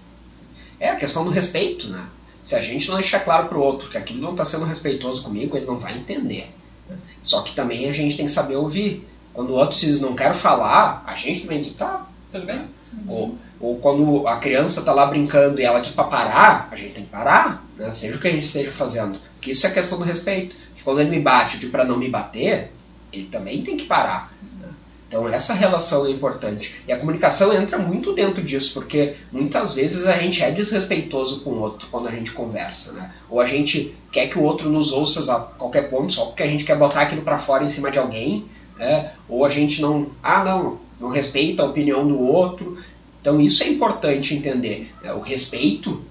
É 0.80 0.89
a 0.89 0.95
questão 0.95 1.24
do 1.24 1.30
respeito, 1.30 1.89
né? 1.89 2.06
Se 2.41 2.56
a 2.56 2.62
gente 2.62 2.88
não 2.88 2.95
deixar 2.95 3.20
claro 3.20 3.47
para 3.47 3.58
o 3.58 3.62
outro 3.62 3.89
que 3.89 3.97
aquilo 3.97 4.22
não 4.22 4.32
está 4.32 4.43
sendo 4.43 4.66
respeitoso 4.66 5.24
comigo, 5.24 5.56
ele 5.56 5.66
não 5.66 5.78
vai 5.78 5.95
entender. 5.95 6.49
Só 7.22 7.41
que 7.41 7.54
também 7.54 7.88
a 7.88 7.91
gente 7.91 8.18
tem 8.18 8.26
que 8.26 8.32
saber 8.32 8.56
ouvir. 8.56 9.08
Quando 9.34 9.52
o 9.52 9.54
outro 9.54 9.78
diz 9.78 10.02
não 10.02 10.16
quero 10.16 10.34
falar, 10.34 11.04
a 11.06 11.16
gente 11.16 11.41
também 11.41 11.60
diz 11.60 11.74
tá, 11.74 12.08
tudo 12.32 12.45
bem. 12.45 12.62
Uhum. 12.93 13.08
Ou, 13.08 13.38
ou 13.60 13.78
quando 13.78 14.28
a 14.28 14.38
criança 14.38 14.80
está 14.80 14.91
lá 14.91 15.06
brincando 15.06 15.62
e 15.62 15.64
ela 15.64 15.80
diz 15.80 15.91
para 15.91 16.06
parar, 16.06 16.68
a 16.72 16.76
gente 16.76 16.93
tem 16.93 17.04
que 17.06 17.10
parar, 17.10 17.64
né? 17.78 17.91
seja 17.91 18.18
o 18.18 18.20
que 18.20 18.28
a 18.28 18.32
gente 18.32 18.45
esteja 18.45 18.72
fazendo. 18.72 19.20
Porque 19.36 19.52
isso 19.52 19.66
é 19.66 19.72
questão 19.72 19.99
do 19.99 20.04
respeito. 20.04 20.56
Quando 20.84 21.00
ele 21.00 21.10
me 21.10 21.20
bate, 21.20 21.56
eu 21.56 21.60
digo 21.60 21.72
para 21.72 21.84
não 21.84 21.98
me 21.98 22.10
bater, 22.10 22.72
ele 23.12 23.26
também 23.26 23.62
tem 23.62 23.78
que 23.78 23.86
parar. 23.86 24.32
Então 25.12 25.28
essa 25.28 25.54
relação 25.54 26.06
é 26.06 26.10
importante. 26.10 26.74
E 26.88 26.92
a 26.94 26.98
comunicação 26.98 27.54
entra 27.54 27.78
muito 27.78 28.14
dentro 28.14 28.42
disso, 28.42 28.74
porque 28.74 29.16
muitas 29.30 29.74
vezes 29.74 30.08
a 30.08 30.18
gente 30.18 30.42
é 30.42 30.50
desrespeitoso 30.50 31.42
com 31.42 31.50
o 31.50 31.60
outro 31.60 31.90
quando 31.92 32.08
a 32.08 32.12
gente 32.12 32.32
conversa, 32.32 32.94
né? 32.94 33.12
Ou 33.30 33.42
a 33.42 33.46
gente 33.46 33.94
quer 34.10 34.28
que 34.28 34.38
o 34.38 34.42
outro 34.42 34.70
nos 34.70 34.94
ouça 34.94 35.36
a 35.36 35.40
qualquer 35.42 35.90
ponto 35.90 36.14
só 36.14 36.28
porque 36.28 36.44
a 36.44 36.48
gente 36.48 36.64
quer 36.64 36.78
botar 36.78 37.02
aquilo 37.02 37.24
para 37.24 37.38
fora 37.38 37.62
em 37.62 37.68
cima 37.68 37.92
de 37.92 38.00
alguém, 38.00 38.46
né? 38.78 39.12
Ou 39.28 39.44
a 39.44 39.50
gente 39.50 39.82
não, 39.82 40.08
ah 40.24 40.46
não, 40.46 40.80
não 40.98 41.10
respeita 41.10 41.62
a 41.62 41.66
opinião 41.66 42.08
do 42.08 42.18
outro. 42.18 42.78
Então 43.20 43.42
isso 43.42 43.64
é 43.64 43.68
importante 43.68 44.34
entender. 44.34 44.90
Né? 45.04 45.12
O 45.12 45.20
respeito 45.20 46.02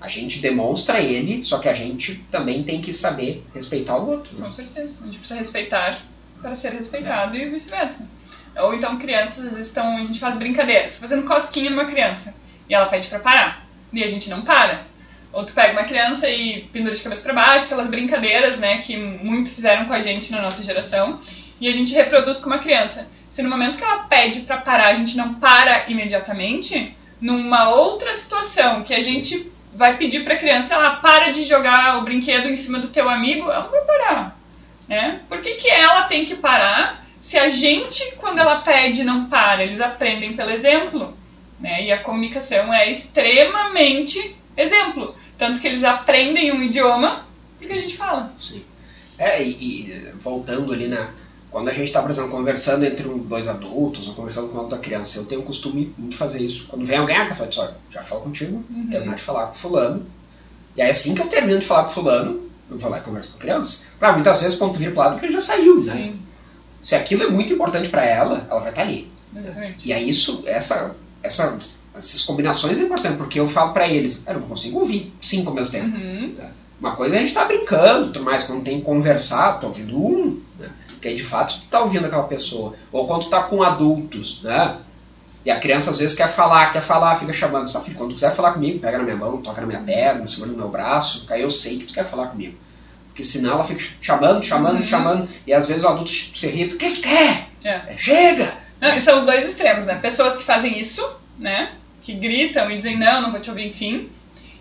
a 0.00 0.08
gente 0.08 0.38
demonstra 0.38 1.00
ele, 1.00 1.42
só 1.42 1.58
que 1.58 1.68
a 1.68 1.74
gente 1.74 2.16
também 2.30 2.62
tem 2.62 2.80
que 2.80 2.92
saber 2.92 3.44
respeitar 3.54 3.96
o 3.96 4.10
outro. 4.10 4.36
Né? 4.38 4.46
Com 4.46 4.52
certeza. 4.52 4.96
A 5.00 5.04
gente 5.04 5.18
precisa 5.18 5.38
respeitar 5.38 5.98
para 6.40 6.54
ser 6.54 6.72
respeitado 6.72 7.36
é. 7.36 7.40
e 7.40 7.50
vice-versa. 7.50 8.08
Ou 8.56 8.74
então 8.74 8.98
crianças, 8.98 9.46
às 9.46 9.54
vezes 9.54 9.66
estão, 9.66 9.98
a 9.98 10.00
gente 10.00 10.18
faz 10.18 10.36
brincadeiras, 10.36 10.96
fazendo 10.96 11.26
cosquinha 11.26 11.70
numa 11.70 11.84
criança, 11.84 12.34
e 12.68 12.74
ela 12.74 12.86
pede 12.86 13.08
para 13.08 13.20
parar, 13.20 13.66
e 13.92 14.02
a 14.02 14.06
gente 14.06 14.30
não 14.30 14.42
para. 14.42 14.86
Ou 15.32 15.44
tu 15.44 15.52
pega 15.52 15.72
uma 15.72 15.84
criança 15.84 16.28
e 16.28 16.62
pendura 16.72 16.94
de 16.94 17.02
cabeça 17.02 17.22
para 17.22 17.34
baixo, 17.34 17.66
aquelas 17.66 17.86
brincadeiras, 17.86 18.58
né, 18.58 18.78
que 18.78 18.96
muito 18.96 19.50
fizeram 19.50 19.84
com 19.84 19.92
a 19.92 20.00
gente 20.00 20.32
na 20.32 20.42
nossa 20.42 20.64
geração, 20.64 21.20
e 21.60 21.68
a 21.68 21.72
gente 21.72 21.94
reproduz 21.94 22.40
com 22.40 22.46
uma 22.46 22.58
criança. 22.58 23.06
Se 23.28 23.42
no 23.42 23.50
momento 23.50 23.78
que 23.78 23.84
ela 23.84 24.04
pede 24.04 24.40
para 24.40 24.56
parar, 24.56 24.88
a 24.88 24.94
gente 24.94 25.16
não 25.16 25.34
para 25.34 25.88
imediatamente, 25.88 26.96
numa 27.20 27.68
outra 27.70 28.12
situação 28.14 28.82
que 28.82 28.94
a 28.94 29.02
gente 29.02 29.52
vai 29.74 29.96
pedir 29.96 30.24
para 30.24 30.34
a 30.34 30.38
criança, 30.38 30.74
ela 30.74 30.96
para 30.96 31.32
de 31.32 31.44
jogar 31.44 31.98
o 31.98 32.02
brinquedo 32.02 32.48
em 32.48 32.56
cima 32.56 32.78
do 32.78 32.88
teu 32.88 33.08
amigo, 33.08 33.50
ela 33.50 33.64
não 33.64 33.70
vai 33.70 33.80
parar, 33.82 34.38
né? 34.88 35.20
Por 35.28 35.40
que, 35.40 35.54
que 35.54 35.70
ela 35.70 36.04
tem 36.04 36.24
que 36.24 36.36
parar 36.36 37.06
se 37.20 37.38
a 37.38 37.48
gente, 37.50 38.16
quando 38.16 38.38
ela 38.38 38.56
pede, 38.60 39.04
não 39.04 39.26
para, 39.26 39.62
eles 39.62 39.80
aprendem 39.80 40.32
pelo 40.32 40.50
exemplo. 40.50 41.14
Né? 41.60 41.84
E 41.84 41.92
a 41.92 42.02
comunicação 42.02 42.72
é 42.72 42.90
extremamente 42.90 44.34
exemplo. 44.56 45.14
Tanto 45.36 45.60
que 45.60 45.68
eles 45.68 45.84
aprendem 45.84 46.50
um 46.50 46.62
idioma 46.62 47.26
porque 47.60 47.74
a 47.74 47.78
gente 47.78 47.96
fala. 47.96 48.32
Sim. 48.38 48.64
É, 49.18 49.42
e, 49.42 49.50
e 49.50 50.12
voltando 50.18 50.72
ali 50.72 50.88
na. 50.88 51.10
Quando 51.50 51.68
a 51.68 51.72
gente 51.72 51.88
está, 51.88 52.00
por 52.00 52.10
exemplo, 52.10 52.30
conversando 52.30 52.84
entre 52.84 53.08
dois 53.08 53.48
adultos 53.48 54.06
ou 54.06 54.14
conversando 54.14 54.48
com 54.48 54.58
outra 54.58 54.78
criança, 54.78 55.18
eu 55.18 55.26
tenho 55.26 55.40
o 55.40 55.44
costume 55.44 55.92
de 55.98 56.16
fazer 56.16 56.40
isso. 56.40 56.66
Quando 56.68 56.84
vem 56.84 56.96
alguém, 56.96 57.16
ah, 57.16 57.26
eu 57.28 57.34
falo, 57.34 57.74
já 57.90 58.02
falo 58.02 58.20
contigo, 58.22 58.64
uhum. 58.70 58.88
terminar 58.88 59.16
de 59.16 59.22
falar 59.22 59.46
com 59.46 59.54
fulano. 59.54 60.06
E 60.76 60.82
aí 60.82 60.90
assim 60.90 61.14
que 61.14 61.22
eu 61.22 61.26
termino 61.26 61.58
de 61.58 61.66
falar 61.66 61.84
com 61.84 61.90
fulano, 61.90 62.48
eu 62.70 62.78
vou 62.78 62.90
lá 62.90 62.98
e 62.98 63.00
converso 63.00 63.32
com 63.32 63.38
a 63.38 63.40
criança. 63.40 63.84
Claro, 63.98 64.14
muitas 64.14 64.40
vezes 64.40 64.56
quando 64.56 64.74
tu 64.74 64.78
vira 64.78 64.92
pro 64.92 65.00
lado, 65.00 65.18
que 65.18 65.26
ele 65.26 65.32
já 65.32 65.40
saiu, 65.40 65.74
né? 65.76 65.92
Sim 65.92 66.30
se 66.82 66.94
aquilo 66.94 67.22
é 67.24 67.30
muito 67.30 67.52
importante 67.52 67.88
para 67.88 68.04
ela, 68.04 68.46
ela 68.50 68.60
vai 68.60 68.70
estar 68.70 68.82
tá 68.82 68.88
ali. 68.88 69.10
Exatamente. 69.36 69.88
E 69.88 69.92
aí 69.92 70.08
isso, 70.08 70.42
essa, 70.46 70.94
essa, 71.22 71.58
essas 71.94 72.22
combinações 72.22 72.78
é 72.78 72.82
importante, 72.82 73.16
porque 73.16 73.38
eu 73.38 73.48
falo 73.48 73.72
para 73.72 73.88
eles, 73.88 74.24
eu 74.26 74.34
não 74.34 74.42
consigo 74.42 74.78
ouvir 74.78 75.12
cinco 75.20 75.50
ao 75.50 75.54
mesmo 75.54 75.72
tempo. 75.72 75.96
Uhum. 75.96 76.36
Uma 76.80 76.96
coisa 76.96 77.16
é 77.16 77.18
a 77.18 77.20
gente 77.20 77.34
tá 77.34 77.44
brincando, 77.44 78.10
tudo 78.10 78.24
mais, 78.24 78.44
quando 78.44 78.64
tem 78.64 78.78
que 78.78 78.84
conversar, 78.84 79.60
tô 79.60 79.66
ouvindo 79.66 79.96
um, 79.96 80.40
né? 80.58 80.70
Que 81.00 81.08
aí 81.08 81.14
de 81.14 81.24
fato 81.24 81.60
tu 81.60 81.66
tá 81.68 81.80
ouvindo 81.80 82.06
aquela 82.06 82.24
pessoa. 82.24 82.74
Ou 82.92 83.06
quando 83.06 83.22
tu 83.22 83.30
tá 83.30 83.42
com 83.42 83.62
adultos, 83.62 84.42
né? 84.42 84.78
E 85.44 85.50
a 85.50 85.58
criança 85.58 85.90
às 85.90 85.98
vezes 85.98 86.14
quer 86.14 86.28
falar, 86.28 86.70
quer 86.70 86.82
falar, 86.82 87.14
fica 87.16 87.32
chamando. 87.32 87.68
Só, 87.68 87.80
filho, 87.80 87.96
quando 87.96 88.10
tu 88.10 88.14
quiser 88.14 88.34
falar 88.34 88.52
comigo, 88.52 88.78
pega 88.78 88.98
na 88.98 89.04
minha 89.04 89.16
mão, 89.16 89.40
toca 89.40 89.60
na 89.60 89.66
minha 89.66 89.80
perna, 89.80 90.26
segura 90.26 90.50
no 90.50 90.58
meu 90.58 90.68
braço, 90.68 91.26
aí 91.30 91.40
eu 91.40 91.50
sei 91.50 91.78
que 91.78 91.86
tu 91.86 91.94
quer 91.94 92.04
falar 92.04 92.26
comigo. 92.26 92.58
Porque 93.08 93.24
senão 93.24 93.52
ela 93.52 93.64
fica 93.64 93.82
chamando, 94.00 94.42
chamando, 94.42 94.76
uhum. 94.76 94.82
chamando. 94.82 95.28
E 95.46 95.52
às 95.52 95.66
vezes 95.66 95.84
o 95.84 95.88
adulto 95.88 96.10
se 96.10 96.46
irrita. 96.46 96.74
O 96.74 96.78
que 96.78 96.90
tu 96.92 97.00
quer? 97.00 97.48
É. 97.64 97.96
Chega! 97.96 98.54
Não, 98.80 98.94
e 98.94 99.00
são 99.00 99.16
os 99.16 99.24
dois 99.24 99.44
extremos, 99.44 99.84
né? 99.84 99.94
Pessoas 99.96 100.36
que 100.36 100.42
fazem 100.42 100.78
isso, 100.78 101.06
né? 101.38 101.72
Que 102.00 102.14
gritam 102.14 102.70
e 102.70 102.76
dizem, 102.76 102.98
não, 102.98 103.20
não 103.20 103.30
vou 103.30 103.40
te 103.40 103.50
ouvir, 103.50 103.66
enfim. 103.66 104.10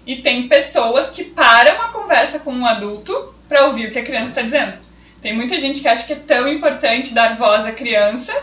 E 0.05 0.17
tem 0.17 0.47
pessoas 0.47 1.09
que 1.09 1.23
param 1.23 1.81
a 1.81 1.89
conversa 1.89 2.39
com 2.39 2.51
um 2.51 2.65
adulto 2.65 3.33
para 3.47 3.65
ouvir 3.65 3.87
o 3.87 3.91
que 3.91 3.99
a 3.99 4.03
criança 4.03 4.31
está 4.31 4.41
dizendo. 4.41 4.77
Tem 5.21 5.35
muita 5.35 5.59
gente 5.59 5.81
que 5.81 5.87
acha 5.87 6.07
que 6.07 6.13
é 6.13 6.15
tão 6.15 6.47
importante 6.47 7.13
dar 7.13 7.35
voz 7.35 7.65
à 7.65 7.71
criança 7.71 8.33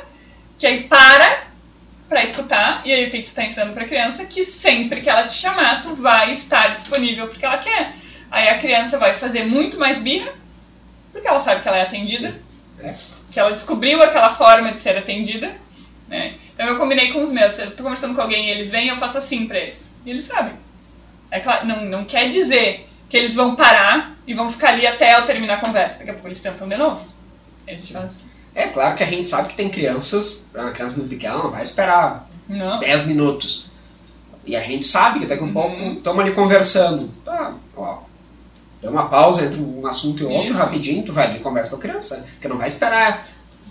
que 0.58 0.66
aí 0.66 0.84
para 0.84 1.44
para 2.08 2.22
escutar 2.22 2.82
e 2.84 2.92
aí 2.92 3.06
o 3.06 3.10
que, 3.10 3.18
que 3.18 3.24
tu 3.24 3.28
está 3.28 3.44
ensinando 3.44 3.72
para 3.72 3.82
a 3.82 3.88
criança 3.88 4.24
que 4.24 4.44
sempre 4.44 5.00
que 5.00 5.10
ela 5.10 5.26
te 5.26 5.34
chamar 5.34 5.82
tu 5.82 5.94
vai 5.94 6.32
estar 6.32 6.74
disponível 6.74 7.26
porque 7.28 7.44
ela 7.44 7.58
quer. 7.58 7.94
Aí 8.30 8.48
a 8.48 8.58
criança 8.58 8.98
vai 8.98 9.12
fazer 9.12 9.44
muito 9.44 9.78
mais 9.78 9.98
birra, 9.98 10.32
porque 11.12 11.26
ela 11.26 11.38
sabe 11.38 11.62
que 11.62 11.68
ela 11.68 11.78
é 11.78 11.82
atendida, 11.82 12.40
é. 12.80 12.94
que 13.32 13.38
ela 13.38 13.52
descobriu 13.52 14.02
aquela 14.02 14.30
forma 14.30 14.72
de 14.72 14.78
ser 14.78 14.96
atendida. 14.96 15.54
Né? 16.08 16.34
Então 16.54 16.66
eu 16.66 16.76
combinei 16.76 17.12
com 17.12 17.22
os 17.22 17.32
meus, 17.32 17.58
eu 17.58 17.70
tô 17.72 17.82
conversando 17.82 18.14
com 18.14 18.20
alguém 18.20 18.48
e 18.48 18.50
eles 18.50 18.70
vêm, 18.70 18.88
eu 18.88 18.96
faço 18.96 19.18
assim 19.18 19.46
pra 19.46 19.58
eles. 19.58 19.98
E 20.04 20.10
eles 20.10 20.24
sabem. 20.24 20.54
É 21.30 21.40
claro, 21.40 21.66
não, 21.66 21.84
não 21.84 22.04
quer 22.04 22.28
dizer 22.28 22.88
que 23.08 23.16
eles 23.16 23.34
vão 23.34 23.54
parar 23.54 24.16
e 24.26 24.34
vão 24.34 24.48
ficar 24.48 24.70
ali 24.70 24.86
até 24.86 25.18
eu 25.18 25.24
terminar 25.24 25.54
a 25.54 25.60
conversa. 25.60 25.98
Daqui 25.98 26.10
a 26.10 26.14
pouco 26.14 26.28
eles 26.28 26.40
tentam 26.40 26.68
de 26.68 26.76
novo. 26.76 27.06
faz. 27.92 28.20
É 28.54 28.68
claro 28.68 28.96
que 28.96 29.02
a 29.02 29.06
gente 29.06 29.28
sabe 29.28 29.50
que 29.50 29.56
tem 29.56 29.68
crianças, 29.68 30.48
uma 30.54 30.72
criança 30.72 30.96
muito 30.96 31.10
pequena 31.10 31.36
não 31.36 31.50
vai 31.50 31.62
esperar 31.62 32.28
não. 32.48 32.78
10 32.78 33.06
minutos. 33.06 33.70
E 34.44 34.56
a 34.56 34.60
gente 34.62 34.86
sabe 34.86 35.20
que 35.20 35.26
daqui 35.26 35.42
a 35.42 35.44
um 35.44 35.48
uhum. 35.48 35.52
pouco 35.52 35.82
estamos 35.98 36.20
ali 36.20 36.32
conversando. 36.32 37.10
Tá, 37.24 37.54
ó, 37.76 37.98
Dá 38.80 38.90
uma 38.90 39.08
pausa 39.08 39.46
entre 39.46 39.60
um 39.60 39.86
assunto 39.86 40.22
e 40.22 40.26
outro, 40.26 40.50
Isso. 40.50 40.58
rapidinho, 40.58 41.02
tu 41.02 41.12
vai 41.12 41.26
ali 41.26 41.38
e 41.38 41.40
conversa 41.40 41.70
com 41.70 41.76
a 41.76 41.80
criança. 41.80 42.24
Porque 42.32 42.46
não 42.46 42.58
vai 42.58 42.68
esperar 42.68 43.26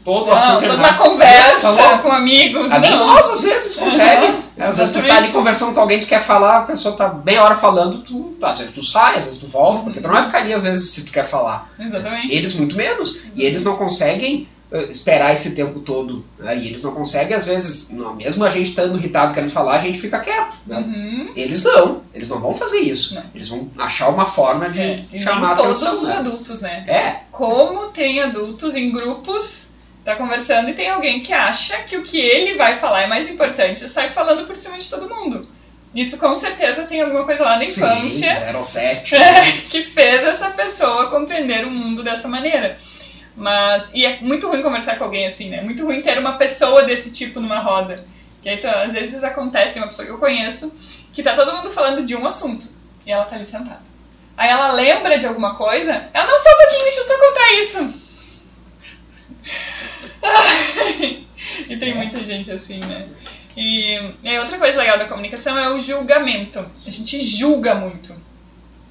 todo 0.05 0.29
o 0.29 0.33
assunto 0.33 0.61
toda 0.61 0.75
uma 0.75 0.93
conversa 0.93 1.73
tá 1.73 1.97
com 1.97 2.11
amigos. 2.11 2.71
Ah, 2.71 2.77
nem 2.77 2.95
nós, 2.95 3.27
às 3.31 3.41
vezes, 3.41 3.75
consegue. 3.75 4.25
Uhum. 4.27 4.43
Às 4.57 4.77
vezes 4.77 4.93
tu 4.93 5.03
tá 5.03 5.17
ali 5.17 5.31
conversando 5.31 5.73
com 5.73 5.81
alguém, 5.81 5.99
tu 5.99 6.07
quer 6.07 6.21
falar, 6.21 6.59
a 6.59 6.61
pessoa 6.61 6.95
tá 6.95 7.13
meia 7.25 7.43
hora 7.43 7.55
falando, 7.55 7.97
tu, 7.97 8.37
às 8.41 8.59
vezes 8.59 8.73
tu 8.73 8.83
sai, 8.83 9.17
às 9.17 9.25
vezes 9.25 9.39
tu 9.39 9.47
volta, 9.47 9.83
porque 9.83 9.99
tu 9.99 10.07
não 10.07 10.13
vai 10.13 10.23
ficar 10.23 10.37
ali, 10.37 10.53
às 10.53 10.63
vezes, 10.63 10.91
se 10.91 11.05
tu 11.05 11.11
quer 11.11 11.25
falar. 11.25 11.69
Exatamente. 11.77 12.33
Eles 12.33 12.53
muito 12.53 12.77
menos. 12.77 13.15
Exatamente. 13.15 13.41
E 13.41 13.45
eles 13.45 13.63
não 13.65 13.75
conseguem 13.75 14.47
eh, 14.71 14.87
esperar 14.91 15.33
esse 15.33 15.55
tempo 15.55 15.79
todo. 15.79 16.23
Né? 16.37 16.57
E 16.57 16.67
eles 16.67 16.83
não 16.83 16.93
conseguem, 16.93 17.35
às 17.35 17.47
vezes, 17.47 17.89
não, 17.89 18.15
mesmo 18.15 18.45
a 18.45 18.49
gente 18.49 18.69
estando 18.69 18.97
irritado 18.97 19.33
querendo 19.33 19.49
falar, 19.49 19.75
a 19.75 19.79
gente 19.79 19.99
fica 19.99 20.19
quieto. 20.19 20.55
Né? 20.67 20.77
Uhum. 20.77 21.31
Eles 21.35 21.63
não, 21.63 22.01
eles 22.13 22.29
não 22.29 22.39
vão 22.39 22.53
fazer 22.53 22.79
isso. 22.79 23.15
Não. 23.15 23.23
Eles 23.33 23.49
vão 23.49 23.67
achar 23.77 24.09
uma 24.09 24.27
forma 24.27 24.69
de 24.69 24.81
é, 24.81 25.03
chamar 25.17 25.53
a 25.53 25.55
todos 25.55 25.81
os 25.81 26.07
né? 26.07 26.17
adultos, 26.17 26.61
né? 26.61 26.83
É. 26.87 27.15
Como 27.31 27.87
tem 27.87 28.21
adultos 28.21 28.75
em 28.75 28.91
grupos, 28.91 29.69
tá 30.05 30.15
conversando 30.15 30.69
e 30.69 30.73
tem 30.73 30.87
alguém 30.87 31.19
que 31.19 31.33
acha 31.33 31.79
que 31.83 31.97
o 31.97 32.03
que 32.03 32.21
ele 32.21 32.55
vai 32.55 32.75
falar 32.75 33.01
é 33.01 33.07
mais 33.07 33.27
importante 33.27 33.83
e 33.83 33.89
sai 33.89 34.09
falando 34.11 34.45
por 34.45 34.55
cima 34.55 34.77
de 34.77 34.87
todo 34.87 35.09
mundo. 35.09 35.49
Isso 35.95 36.19
com 36.19 36.35
certeza 36.35 36.83
tem 36.83 37.01
alguma 37.01 37.23
coisa 37.25 37.43
lá 37.43 37.57
na 37.57 37.65
infância 37.65 38.35
Sim, 38.35 38.63
07, 38.63 39.15
que 39.71 39.81
fez 39.81 40.23
essa 40.23 40.51
pessoa 40.51 41.09
compreender 41.09 41.65
o 41.65 41.71
mundo 41.71 42.03
dessa 42.03 42.27
maneira. 42.27 42.77
Mas. 43.35 43.91
E 43.93 44.05
é 44.05 44.19
muito 44.21 44.47
ruim 44.47 44.61
conversar 44.61 44.97
com 44.97 45.05
alguém 45.05 45.25
assim, 45.25 45.49
né? 45.49 45.57
É 45.57 45.61
muito 45.61 45.83
ruim 45.83 46.01
ter 46.01 46.17
uma 46.19 46.33
pessoa 46.33 46.83
desse 46.83 47.11
tipo 47.11 47.39
numa 47.39 47.59
roda. 47.59 48.05
Que 48.41 48.49
aí, 48.49 48.59
às 48.65 48.93
vezes 48.93 49.23
acontece, 49.23 49.73
tem 49.73 49.81
uma 49.81 49.87
pessoa 49.87 50.05
que 50.05 50.11
eu 50.11 50.19
conheço, 50.19 50.71
que 51.11 51.23
tá 51.23 51.33
todo 51.33 51.55
mundo 51.55 51.71
falando 51.71 52.05
de 52.05 52.15
um 52.15 52.27
assunto. 52.27 52.67
E 53.05 53.11
ela 53.11 53.25
tá 53.25 53.35
ali 53.35 53.45
sentada. 53.45 53.81
Aí 54.37 54.49
ela 54.49 54.71
lembra 54.73 55.17
de 55.17 55.25
alguma 55.25 55.55
coisa, 55.55 56.09
ela 56.13 56.27
não 56.27 56.37
só 56.37 56.49
um 56.49 56.57
pouquinho, 56.57 56.83
deixa 56.83 56.99
eu 56.99 57.03
só 57.03 57.17
contar 57.17 57.53
isso. 57.53 58.05
e 61.69 61.77
tem 61.77 61.95
muita 61.95 62.23
gente 62.23 62.51
assim, 62.51 62.79
né? 62.79 63.07
E, 63.55 63.97
e 64.23 64.39
outra 64.39 64.57
coisa 64.57 64.79
legal 64.79 64.97
da 64.97 65.07
comunicação 65.07 65.57
é 65.57 65.69
o 65.73 65.79
julgamento. 65.79 66.59
A 66.59 66.91
gente 66.91 67.19
julga 67.21 67.73
muito. 67.73 68.13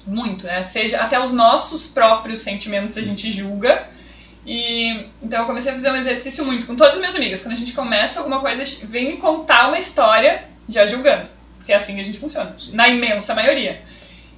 Muito, 0.07 0.45
né? 0.45 0.61
Seja 0.61 1.01
até 1.01 1.19
os 1.19 1.31
nossos 1.31 1.87
próprios 1.87 2.39
sentimentos 2.39 2.97
a 2.97 3.01
gente 3.01 3.31
julga 3.31 3.87
E 4.45 5.07
então 5.21 5.41
eu 5.41 5.45
comecei 5.45 5.71
a 5.71 5.75
fazer 5.75 5.91
um 5.91 5.95
exercício 5.95 6.45
muito 6.45 6.65
com 6.65 6.75
todas 6.75 6.95
as 6.95 6.99
minhas 6.99 7.15
amigas. 7.15 7.41
Quando 7.41 7.53
a 7.53 7.57
gente 7.57 7.73
começa 7.73 8.19
alguma 8.19 8.39
coisa, 8.39 8.63
vem 8.85 9.07
me 9.09 9.17
contar 9.17 9.67
uma 9.67 9.79
história 9.79 10.47
já 10.67 10.85
julgando. 10.85 11.27
Porque 11.57 11.73
é 11.73 11.75
assim 11.75 11.95
que 11.95 12.01
a 12.01 12.03
gente 12.03 12.19
funciona, 12.19 12.55
na 12.73 12.87
imensa 12.87 13.33
maioria. 13.33 13.81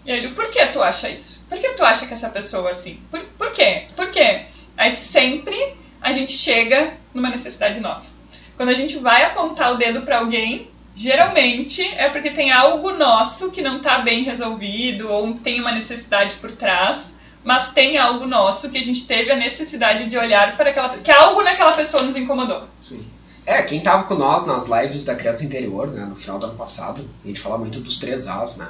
E 0.06 0.12
eu 0.12 0.22
digo, 0.22 0.36
por 0.36 0.50
que 0.50 0.66
tu 0.68 0.82
acha 0.82 1.10
isso? 1.10 1.46
Por 1.50 1.60
que 1.60 1.74
tu 1.74 1.84
acha 1.84 2.06
que 2.06 2.14
essa 2.14 2.30
pessoa 2.30 2.70
é 2.70 2.72
assim? 2.72 3.02
Por, 3.12 3.22
por 3.38 3.52
quê? 3.52 3.88
Por 3.94 4.10
quê? 4.10 4.46
Aí 4.78 4.92
sempre 4.92 5.76
a 6.02 6.12
gente 6.12 6.32
chega 6.32 6.94
numa 7.14 7.30
necessidade 7.30 7.80
nossa. 7.80 8.12
Quando 8.56 8.70
a 8.70 8.74
gente 8.74 8.98
vai 8.98 9.24
apontar 9.24 9.74
o 9.74 9.78
dedo 9.78 10.02
para 10.02 10.20
alguém, 10.20 10.70
geralmente 10.96 11.88
é 11.96 12.10
porque 12.10 12.32
tem 12.32 12.52
algo 12.52 12.92
nosso 12.92 13.52
que 13.52 13.62
não 13.62 13.78
está 13.78 14.00
bem 14.00 14.24
resolvido 14.24 15.10
ou 15.10 15.34
tem 15.36 15.62
uma 15.62 15.72
necessidade 15.72 16.36
por 16.36 16.52
trás, 16.52 17.14
mas 17.44 17.70
tem 17.72 17.98
algo 17.98 18.26
nosso 18.26 18.72
que 18.72 18.78
a 18.78 18.82
gente 18.82 19.08
teve 19.08 19.32
a 19.32 19.36
necessidade 19.36 20.06
de 20.06 20.18
olhar 20.18 20.58
para 20.58 20.72
aquela 20.72 20.90
que 20.98 21.12
algo 21.12 21.44
naquela 21.44 21.72
pessoa 21.72 22.04
nos 22.04 22.16
incomodou. 22.16 22.64
Sim. 22.88 23.06
É, 23.46 23.62
quem 23.62 23.78
estava 23.78 24.04
com 24.04 24.16
nós 24.16 24.46
nas 24.46 24.66
lives 24.66 25.06
da 25.06 25.16
criança 25.16 25.46
interior, 25.46 25.88
né, 25.88 26.04
no 26.04 26.16
final 26.16 26.38
do 26.38 26.48
ano 26.48 26.58
passado, 26.58 27.08
a 27.24 27.28
gente 27.28 27.40
fala 27.40 27.58
muito 27.58 27.80
dos 27.80 27.98
três 27.98 28.28
As, 28.28 28.58
né, 28.58 28.68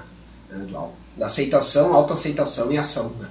né 0.50 0.68
da 1.16 1.26
aceitação, 1.26 1.96
autoaceitação 1.96 2.72
e 2.72 2.78
ação, 2.78 3.10
né. 3.20 3.28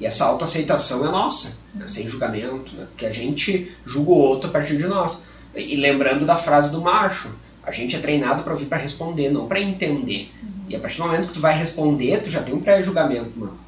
E 0.00 0.06
essa 0.06 0.24
autoaceitação 0.24 1.06
é 1.06 1.10
nossa, 1.10 1.58
né, 1.74 1.88
sem 1.88 2.06
julgamento, 2.06 2.74
né, 2.76 2.86
porque 2.86 3.06
a 3.06 3.12
gente 3.12 3.72
julga 3.84 4.10
o 4.10 4.18
outro 4.18 4.48
a 4.48 4.52
partir 4.52 4.76
de 4.76 4.86
nós. 4.86 5.22
E, 5.54 5.74
lembrando 5.76 6.24
da 6.24 6.36
frase 6.36 6.70
do 6.70 6.80
macho, 6.80 7.30
a 7.64 7.70
gente 7.70 7.96
é 7.96 7.98
treinado 7.98 8.42
para 8.42 8.52
ouvir 8.52 8.66
para 8.66 8.78
responder, 8.78 9.30
não 9.30 9.46
para 9.46 9.60
entender. 9.60 10.30
Uhum. 10.42 10.48
E 10.68 10.76
a 10.76 10.80
partir 10.80 10.98
do 10.98 11.04
momento 11.04 11.28
que 11.28 11.34
tu 11.34 11.40
vai 11.40 11.56
responder, 11.56 12.22
tu 12.22 12.30
já 12.30 12.42
tem 12.42 12.54
um 12.54 12.60
pré-julgamento, 12.60 13.38
mano. 13.38 13.58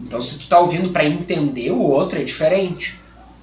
Então 0.00 0.20
se 0.22 0.38
tu 0.38 0.48
tá 0.48 0.58
ouvindo 0.58 0.90
para 0.90 1.04
entender 1.04 1.70
o 1.70 1.80
outro, 1.80 2.18
é 2.18 2.22
diferente. 2.22 2.98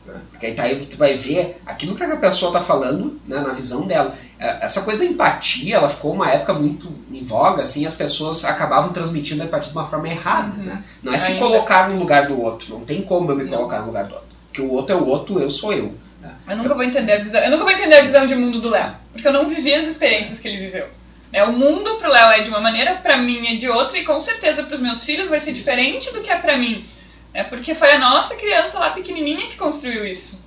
Né? 0.05 0.21
Porque 0.31 0.45
aí, 0.47 0.53
tá, 0.53 0.63
aí 0.63 0.85
tu 0.85 0.97
vai 0.97 1.15
ver 1.15 1.61
aquilo 1.65 1.95
que 1.95 2.03
a 2.03 2.17
pessoa 2.17 2.51
tá 2.51 2.61
falando 2.61 3.19
né, 3.27 3.39
na 3.39 3.53
visão 3.53 3.85
dela. 3.85 4.17
É, 4.41 4.65
essa 4.65 4.81
coisa 4.81 5.05
da 5.05 5.05
empatia, 5.05 5.75
ela 5.75 5.87
ficou 5.87 6.11
uma 6.11 6.31
época 6.31 6.51
muito 6.51 6.91
em 7.11 7.23
voga, 7.23 7.61
assim, 7.61 7.85
as 7.85 7.93
pessoas 7.93 8.43
acabavam 8.43 8.91
transmitindo 8.91 9.43
a 9.43 9.45
empatia 9.45 9.71
de 9.71 9.77
uma 9.77 9.85
forma 9.85 10.09
errada. 10.09 10.57
Uhum. 10.57 10.63
Né? 10.63 10.83
Não 11.03 11.13
é 11.13 11.17
se 11.19 11.35
colocar 11.35 11.89
no 11.89 11.99
lugar 11.99 12.25
do 12.25 12.41
outro, 12.41 12.73
não 12.73 12.83
tem 12.83 13.03
como 13.03 13.29
eu 13.29 13.35
me 13.35 13.47
colocar 13.47 13.81
no 13.81 13.85
lugar 13.85 14.05
do 14.05 14.15
outro. 14.15 14.29
Porque 14.47 14.61
o 14.63 14.71
outro 14.71 14.95
é 14.97 14.99
o 14.99 15.05
outro, 15.05 15.39
eu 15.39 15.49
sou 15.49 15.71
eu. 15.71 15.93
Né? 16.19 16.33
Eu 16.49 16.57
nunca 16.57 16.73
vou 16.73 16.83
entender 16.83 17.13
a 17.13 17.19
visão. 17.19 17.39
Eu 17.39 17.51
nunca 17.51 17.63
vou 17.63 17.71
entender 17.71 17.95
a 17.97 18.01
visão 18.01 18.25
de 18.25 18.33
mundo 18.33 18.59
do 18.59 18.69
Léo, 18.69 18.95
porque 19.13 19.27
eu 19.27 19.31
não 19.31 19.47
vivi 19.47 19.75
as 19.75 19.85
experiências 19.85 20.39
que 20.39 20.47
ele 20.47 20.57
viveu. 20.57 20.87
É, 21.31 21.43
o 21.43 21.53
mundo 21.53 21.95
pro 21.97 22.09
Léo 22.09 22.29
é 22.31 22.41
de 22.41 22.49
uma 22.49 22.59
maneira, 22.59 22.95
para 22.95 23.17
mim 23.17 23.53
é 23.53 23.55
de 23.55 23.69
outra, 23.69 23.97
e 23.97 24.03
com 24.03 24.19
certeza 24.19 24.63
para 24.63 24.73
os 24.73 24.81
meus 24.81 25.03
filhos 25.03 25.29
vai 25.29 25.39
ser 25.39 25.53
diferente 25.53 26.11
do 26.11 26.21
que 26.21 26.31
é 26.31 26.37
para 26.37 26.57
mim. 26.57 26.83
É 27.31 27.43
porque 27.43 27.75
foi 27.75 27.91
a 27.91 27.99
nossa 27.99 28.35
criança 28.35 28.79
lá 28.79 28.89
pequenininha 28.89 29.47
que 29.47 29.55
construiu 29.55 30.03
isso. 30.03 30.43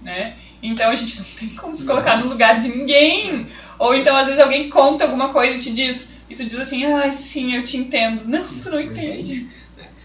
Né? 0.00 0.36
Então 0.62 0.90
a 0.90 0.94
gente 0.94 1.18
não 1.18 1.26
tem 1.38 1.48
como 1.50 1.74
se 1.74 1.84
colocar 1.84 2.18
no 2.18 2.28
lugar 2.28 2.60
de 2.60 2.68
ninguém. 2.68 3.46
Ou 3.78 3.94
então 3.94 4.16
às 4.16 4.26
vezes 4.26 4.40
alguém 4.40 4.68
conta 4.70 5.04
alguma 5.04 5.30
coisa 5.30 5.54
e 5.54 5.62
te 5.62 5.72
diz, 5.72 6.08
e 6.28 6.34
tu 6.34 6.44
diz 6.44 6.58
assim, 6.58 6.84
ah, 6.84 7.10
sim, 7.12 7.54
eu 7.54 7.64
te 7.64 7.76
entendo. 7.76 8.22
Não, 8.26 8.46
tu 8.46 8.70
não 8.70 8.80
entende. 8.80 9.48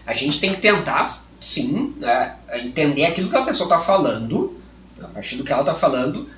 A 0.06 0.12
gente 0.12 0.40
tem 0.40 0.54
que 0.54 0.60
tentar, 0.60 1.04
sim, 1.40 1.94
né, 1.98 2.36
entender 2.54 3.06
aquilo 3.06 3.30
que 3.30 3.36
a 3.36 3.42
pessoa 3.42 3.66
está 3.66 3.78
falando, 3.78 4.56
a 5.00 5.06
partir 5.08 5.36
do 5.36 5.44
que 5.44 5.52
ela 5.52 5.62
está 5.62 5.74
falando, 5.74 6.28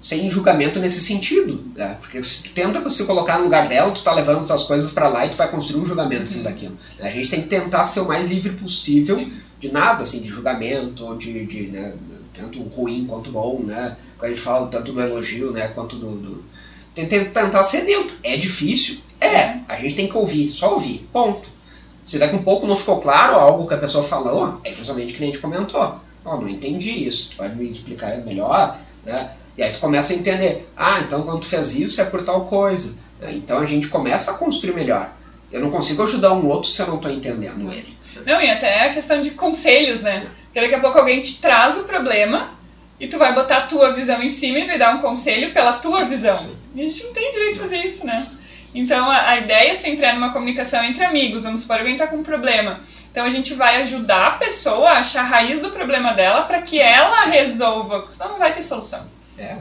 sem 0.00 0.28
julgamento 0.30 0.78
nesse 0.78 1.00
sentido. 1.00 1.72
Né? 1.74 1.96
Porque 2.00 2.22
se 2.22 2.44
tu 2.44 2.50
tenta 2.50 2.88
se 2.88 3.04
colocar 3.04 3.38
no 3.38 3.44
lugar 3.44 3.68
dela, 3.68 3.90
tu 3.90 3.96
está 3.96 4.12
levando 4.12 4.42
essas 4.42 4.64
coisas 4.64 4.92
para 4.92 5.08
lá 5.08 5.26
e 5.26 5.30
tu 5.30 5.36
vai 5.36 5.50
construir 5.50 5.82
um 5.82 5.86
julgamento 5.86 6.22
em 6.22 6.26
cima 6.26 6.44
uhum. 6.44 6.50
daquilo. 6.50 6.78
A 7.00 7.10
gente 7.10 7.28
tem 7.28 7.42
que 7.42 7.48
tentar 7.48 7.84
ser 7.84 8.00
o 8.00 8.08
mais 8.08 8.26
livre 8.26 8.52
possível 8.52 9.28
de 9.58 9.72
nada, 9.72 10.02
assim, 10.02 10.20
de 10.20 10.28
julgamento, 10.28 11.04
ou 11.04 11.16
de, 11.16 11.44
de 11.46 11.66
né, 11.68 11.94
tanto 12.32 12.62
ruim 12.62 13.06
quanto 13.06 13.30
bom, 13.30 13.60
né? 13.60 13.96
Quando 14.16 14.32
a 14.32 14.34
gente 14.34 14.42
fala 14.42 14.66
tanto 14.68 14.92
do 14.92 15.00
elogio, 15.00 15.52
né, 15.52 15.68
quanto 15.68 15.96
do... 15.96 16.16
do... 16.16 16.44
Tentar 16.94 17.62
ser 17.62 17.84
neutro. 17.84 18.16
É 18.24 18.36
difícil? 18.36 18.98
É. 19.20 19.60
A 19.68 19.76
gente 19.76 19.94
tem 19.94 20.08
que 20.08 20.16
ouvir, 20.16 20.48
só 20.48 20.72
ouvir, 20.72 21.08
ponto. 21.12 21.48
Se 22.04 22.18
daqui 22.18 22.34
um 22.34 22.42
pouco 22.42 22.66
não 22.66 22.74
ficou 22.74 22.98
claro 22.98 23.34
algo 23.34 23.68
que 23.68 23.74
a 23.74 23.78
pessoa 23.78 24.02
falou, 24.02 24.60
é 24.64 24.72
justamente 24.72 25.12
o 25.12 25.16
que 25.16 25.22
a 25.22 25.26
gente 25.26 25.38
comentou. 25.38 25.96
Oh, 26.24 26.36
não 26.36 26.48
entendi 26.48 27.06
isso, 27.06 27.30
tu 27.30 27.36
pode 27.36 27.54
me 27.54 27.68
explicar 27.68 28.16
melhor, 28.24 28.78
né? 29.04 29.30
E 29.56 29.62
aí 29.62 29.70
tu 29.70 29.78
começa 29.78 30.12
a 30.12 30.16
entender, 30.16 30.68
ah, 30.76 31.00
então 31.00 31.22
quando 31.22 31.40
tu 31.40 31.46
fez 31.46 31.74
isso 31.74 32.00
é 32.00 32.04
por 32.04 32.22
tal 32.22 32.46
coisa. 32.46 32.96
Então 33.22 33.58
a 33.58 33.64
gente 33.64 33.88
começa 33.88 34.30
a 34.30 34.34
construir 34.34 34.74
melhor. 34.74 35.12
Eu 35.50 35.60
não 35.60 35.70
consigo 35.70 36.02
ajudar 36.02 36.34
um 36.34 36.46
outro 36.46 36.68
se 36.68 36.80
eu 36.80 36.86
não 36.86 36.96
estou 36.96 37.10
entendendo 37.10 37.72
ele. 37.72 37.96
Não, 38.26 38.40
e 38.40 38.50
até 38.50 38.86
a 38.86 38.92
questão 38.92 39.20
de 39.22 39.30
conselhos, 39.30 40.02
né? 40.02 40.28
Porque 40.44 40.60
daqui 40.60 40.74
a 40.74 40.80
pouco 40.80 40.98
alguém 40.98 41.20
te 41.20 41.40
traz 41.40 41.78
o 41.78 41.84
problema 41.84 42.50
e 43.00 43.06
tu 43.06 43.16
vai 43.16 43.34
botar 43.34 43.58
a 43.58 43.66
tua 43.66 43.90
visão 43.90 44.22
em 44.22 44.28
cima 44.28 44.58
e 44.58 44.66
vai 44.66 44.78
dar 44.78 44.94
um 44.94 45.00
conselho 45.00 45.52
pela 45.52 45.74
tua 45.74 46.04
visão. 46.04 46.36
Sim. 46.36 46.56
E 46.74 46.82
a 46.82 46.86
gente 46.86 47.04
não 47.04 47.12
tem 47.12 47.30
direito 47.30 47.54
de 47.54 47.60
fazer 47.60 47.84
isso, 47.84 48.04
né? 48.04 48.26
Então 48.74 49.10
a, 49.10 49.30
a 49.30 49.38
ideia 49.38 49.74
sempre 49.74 50.04
é 50.04 50.12
numa 50.12 50.32
comunicação 50.32 50.84
entre 50.84 51.04
amigos. 51.04 51.44
Vamos 51.44 51.62
supor, 51.62 51.78
alguém 51.78 51.94
está 51.94 52.06
com 52.06 52.16
um 52.16 52.22
problema. 52.22 52.80
Então 53.10 53.24
a 53.24 53.30
gente 53.30 53.54
vai 53.54 53.80
ajudar 53.80 54.26
a 54.26 54.30
pessoa 54.32 54.90
a 54.90 54.98
achar 54.98 55.22
a 55.22 55.26
raiz 55.26 55.60
do 55.60 55.70
problema 55.70 56.12
dela 56.12 56.42
para 56.42 56.60
que 56.60 56.80
ela 56.80 57.24
resolva, 57.24 58.00
porque 58.00 58.12
senão 58.12 58.32
não 58.32 58.38
vai 58.38 58.52
ter 58.52 58.62
solução. 58.62 59.08
É. 59.38 59.56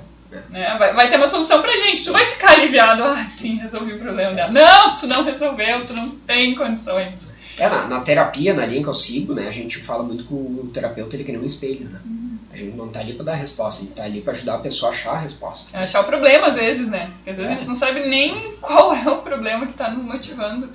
É, 0.53 0.77
vai, 0.77 0.93
vai, 0.93 1.09
ter 1.09 1.17
uma 1.17 1.27
solução 1.27 1.61
pra 1.61 1.75
gente. 1.75 2.03
Tu 2.03 2.11
vai 2.11 2.25
ficar 2.25 2.51
aliviado. 2.51 3.03
Ah, 3.03 3.25
sim, 3.29 3.55
resolvi 3.55 3.93
o 3.93 3.99
problema 3.99 4.33
dela. 4.33 4.51
Não, 4.51 4.95
tu 4.95 5.07
não 5.07 5.23
resolveu, 5.23 5.85
tu 5.85 5.93
não 5.93 6.09
tem 6.09 6.53
condições. 6.53 7.27
É, 7.57 7.67
na, 7.67 7.87
na, 7.87 8.01
terapia, 8.01 8.53
na 8.53 8.65
linha 8.65 8.83
que 8.83 8.89
eu 8.89 8.93
sigo, 8.93 9.33
né, 9.33 9.47
a 9.47 9.51
gente 9.51 9.79
fala 9.79 10.03
muito 10.03 10.25
que 10.25 10.33
o 10.33 10.69
terapeuta 10.71 11.15
ele 11.15 11.23
é 11.23 11.25
que 11.25 11.31
nem 11.31 11.41
um 11.41 11.45
espelho, 11.45 11.89
né? 11.89 11.99
Uhum. 12.05 12.37
A 12.51 12.55
gente 12.55 12.75
não 12.75 12.87
tá 12.87 12.99
ali 12.99 13.13
pra 13.13 13.25
dar 13.25 13.31
a 13.33 13.35
resposta, 13.35 13.81
a 13.81 13.85
gente 13.85 13.95
tá 13.95 14.03
ali 14.03 14.21
pra 14.21 14.33
ajudar 14.33 14.55
a 14.55 14.59
pessoa 14.59 14.91
a 14.91 14.93
achar 14.93 15.13
a 15.13 15.17
resposta. 15.17 15.75
É 15.75 15.81
achar 15.81 16.01
o 16.01 16.03
problema, 16.03 16.47
às 16.47 16.55
vezes, 16.55 16.87
né? 16.87 17.11
Porque 17.15 17.31
às 17.31 17.37
vezes 17.37 17.51
é. 17.51 17.53
a 17.53 17.57
gente 17.57 17.67
não 17.67 17.75
sabe 17.75 18.07
nem 18.07 18.53
qual 18.61 18.93
é 18.93 19.09
o 19.09 19.17
problema 19.17 19.65
que 19.65 19.73
tá 19.73 19.89
nos 19.89 20.03
motivando. 20.03 20.69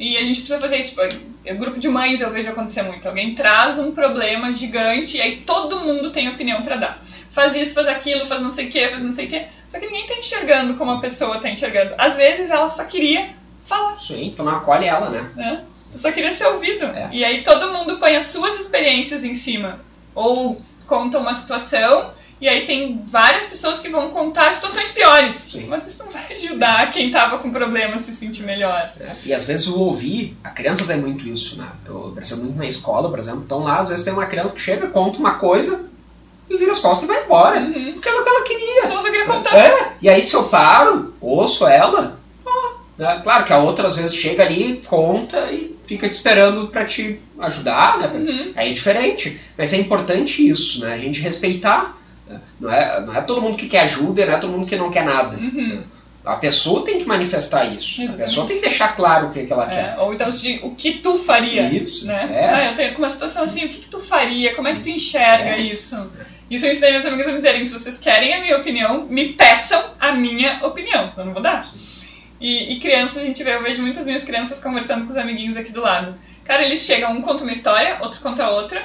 E 0.00 0.16
a 0.16 0.24
gente 0.24 0.40
precisa 0.40 0.58
fazer 0.58 0.78
isso. 0.78 1.00
O 1.00 1.54
grupo 1.56 1.78
de 1.78 1.88
mães 1.88 2.20
eu 2.20 2.30
vejo 2.30 2.50
acontecer 2.50 2.82
muito. 2.82 3.06
Alguém 3.06 3.34
traz 3.34 3.78
um 3.78 3.92
problema 3.92 4.52
gigante 4.52 5.18
e 5.18 5.20
aí 5.20 5.40
todo 5.42 5.78
mundo 5.78 6.10
tem 6.10 6.28
opinião 6.28 6.62
para 6.62 6.76
dar 6.76 7.02
faz 7.30 7.54
isso, 7.54 7.74
faz 7.74 7.86
aquilo, 7.88 8.26
faz 8.26 8.40
não 8.40 8.50
sei 8.50 8.66
o 8.66 8.70
que, 8.70 8.88
faz 8.88 9.00
não 9.00 9.12
sei 9.12 9.26
o 9.26 9.28
que. 9.28 9.46
Só 9.68 9.78
que 9.78 9.86
ninguém 9.86 10.06
tá 10.06 10.14
enxergando 10.14 10.74
como 10.74 10.90
a 10.90 11.00
pessoa 11.00 11.40
tá 11.40 11.48
enxergando. 11.48 11.94
Às 11.96 12.16
vezes 12.16 12.50
ela 12.50 12.68
só 12.68 12.84
queria 12.84 13.30
falar. 13.64 13.98
Sim, 13.98 14.26
então 14.26 14.44
não 14.44 14.56
acolhe 14.56 14.86
ela, 14.86 15.08
né? 15.10 15.64
É. 15.94 15.96
Só 15.96 16.10
queria 16.12 16.32
ser 16.32 16.46
ouvido. 16.46 16.84
É. 16.86 17.08
E 17.12 17.24
aí 17.24 17.42
todo 17.42 17.72
mundo 17.72 17.98
põe 17.98 18.16
as 18.16 18.24
suas 18.24 18.58
experiências 18.58 19.24
em 19.24 19.34
cima. 19.34 19.80
Ou 20.14 20.60
conta 20.86 21.18
uma 21.18 21.34
situação 21.34 22.12
e 22.40 22.48
aí 22.48 22.64
tem 22.64 23.02
várias 23.06 23.44
pessoas 23.46 23.78
que 23.78 23.88
vão 23.90 24.10
contar 24.10 24.52
situações 24.52 24.90
piores. 24.90 25.34
Sim. 25.34 25.66
Mas 25.68 25.86
isso 25.86 26.02
não 26.02 26.10
vai 26.10 26.32
ajudar 26.32 26.90
quem 26.90 27.10
tava 27.10 27.38
com 27.38 27.50
problema 27.50 27.96
a 27.96 27.98
se 27.98 28.12
sentir 28.12 28.44
melhor. 28.44 28.90
É. 28.98 29.12
E 29.26 29.34
às 29.34 29.44
vezes 29.44 29.66
o 29.66 29.78
ouvir, 29.78 30.36
a 30.42 30.48
criança 30.48 30.86
tem 30.86 30.98
muito 30.98 31.28
isso, 31.28 31.56
né? 31.56 31.68
Eu 31.84 32.12
percebo 32.14 32.44
muito 32.44 32.56
na 32.56 32.66
escola, 32.66 33.10
por 33.10 33.18
exemplo. 33.18 33.42
Então 33.44 33.58
lá, 33.58 33.80
às 33.80 33.90
vezes 33.90 34.04
tem 34.04 34.14
uma 34.14 34.26
criança 34.26 34.54
que 34.54 34.60
chega, 34.60 34.86
conta 34.88 35.18
uma 35.18 35.34
coisa, 35.34 35.84
e 36.48 36.56
vira 36.56 36.72
as 36.72 36.80
costas 36.80 37.08
e 37.08 37.12
vai 37.12 37.24
embora. 37.24 37.60
Uhum. 37.60 37.92
Porque 37.92 38.08
é 38.08 38.12
o 38.14 38.22
que 38.22 38.28
ela 38.28 38.42
queria. 38.42 38.86
Só 38.86 39.02
você 39.02 39.10
queria 39.10 39.26
contar. 39.26 39.54
É, 39.54 39.92
e 40.00 40.08
aí 40.08 40.22
se 40.22 40.34
eu 40.34 40.44
paro, 40.44 41.14
ouço 41.20 41.66
ela, 41.66 42.18
ah, 42.46 42.74
né? 42.96 43.20
claro 43.22 43.44
que 43.44 43.52
a 43.52 43.58
outra 43.58 43.86
às 43.86 43.96
vezes 43.96 44.16
chega 44.16 44.42
ali, 44.42 44.80
conta 44.86 45.50
e 45.52 45.76
fica 45.86 46.08
te 46.08 46.14
esperando 46.14 46.68
para 46.68 46.84
te 46.84 47.20
ajudar, 47.38 47.98
né? 47.98 48.06
Uhum. 48.14 48.52
Aí 48.56 48.70
é 48.70 48.72
diferente. 48.72 49.38
Mas 49.58 49.72
é 49.74 49.76
importante 49.76 50.46
isso, 50.46 50.80
né? 50.80 50.94
A 50.94 50.98
gente 50.98 51.20
respeitar. 51.20 51.99
Não, 52.58 52.70
é, 52.70 53.00
não 53.00 53.14
é 53.14 53.20
todo 53.22 53.40
mundo 53.40 53.56
que 53.56 53.66
quer 53.66 53.80
ajuda, 53.80 54.26
não 54.26 54.34
é 54.34 54.38
todo 54.38 54.50
mundo 54.50 54.66
que 54.66 54.76
não 54.76 54.90
quer 54.90 55.04
nada. 55.04 55.36
Uhum. 55.36 55.82
A 56.24 56.36
pessoa 56.36 56.84
tem 56.84 56.98
que 56.98 57.06
manifestar 57.06 57.64
isso. 57.64 58.02
Exatamente. 58.02 58.22
A 58.22 58.26
pessoa 58.26 58.46
tem 58.46 58.56
que 58.56 58.62
deixar 58.62 58.94
claro 58.94 59.28
o 59.28 59.30
que, 59.30 59.46
que 59.46 59.52
ela 59.52 59.64
é, 59.64 59.70
quer. 59.70 59.98
Ou 59.98 60.12
então, 60.12 60.28
o 60.62 60.74
que 60.74 60.92
tu 60.98 61.16
faria. 61.18 61.62
Isso. 61.62 62.06
Né? 62.06 62.28
É. 62.30 62.44
Ah, 62.46 62.64
eu 62.66 62.74
tenho 62.74 62.98
uma 62.98 63.08
situação 63.08 63.44
assim, 63.44 63.64
o 63.64 63.68
que, 63.68 63.78
que 63.80 63.88
tu 63.88 64.00
faria? 64.00 64.54
Como 64.54 64.68
é 64.68 64.74
que 64.74 64.80
tu 64.80 64.90
enxerga 64.90 65.50
é. 65.50 65.60
isso? 65.60 65.96
Isso 66.50 66.66
eu 66.66 66.70
ensinei 66.70 66.92
meus 66.92 67.06
amigos 67.06 67.26
a 67.26 67.30
me 67.30 67.38
dizerem: 67.38 67.64
se 67.64 67.72
vocês 67.72 67.98
querem 67.98 68.34
a 68.34 68.40
minha 68.40 68.58
opinião, 68.58 69.06
me 69.06 69.32
peçam 69.32 69.94
a 69.98 70.12
minha 70.12 70.64
opinião, 70.66 71.08
senão 71.08 71.22
eu 71.22 71.26
não 71.26 71.32
vou 71.32 71.42
dar. 71.42 71.66
E, 72.40 72.74
e 72.74 72.80
crianças, 72.80 73.22
a 73.22 73.26
gente 73.26 73.42
vê, 73.44 73.54
eu 73.54 73.62
vejo 73.62 73.82
muitas 73.82 74.06
minhas 74.06 74.24
crianças 74.24 74.60
conversando 74.60 75.04
com 75.04 75.10
os 75.10 75.16
amiguinhos 75.16 75.56
aqui 75.56 75.70
do 75.72 75.80
lado. 75.80 76.14
Cara, 76.44 76.64
eles 76.64 76.80
chegam, 76.80 77.12
um 77.12 77.22
conta 77.22 77.44
uma 77.44 77.52
história, 77.52 77.98
outro 78.00 78.20
conta 78.20 78.48
outra, 78.50 78.82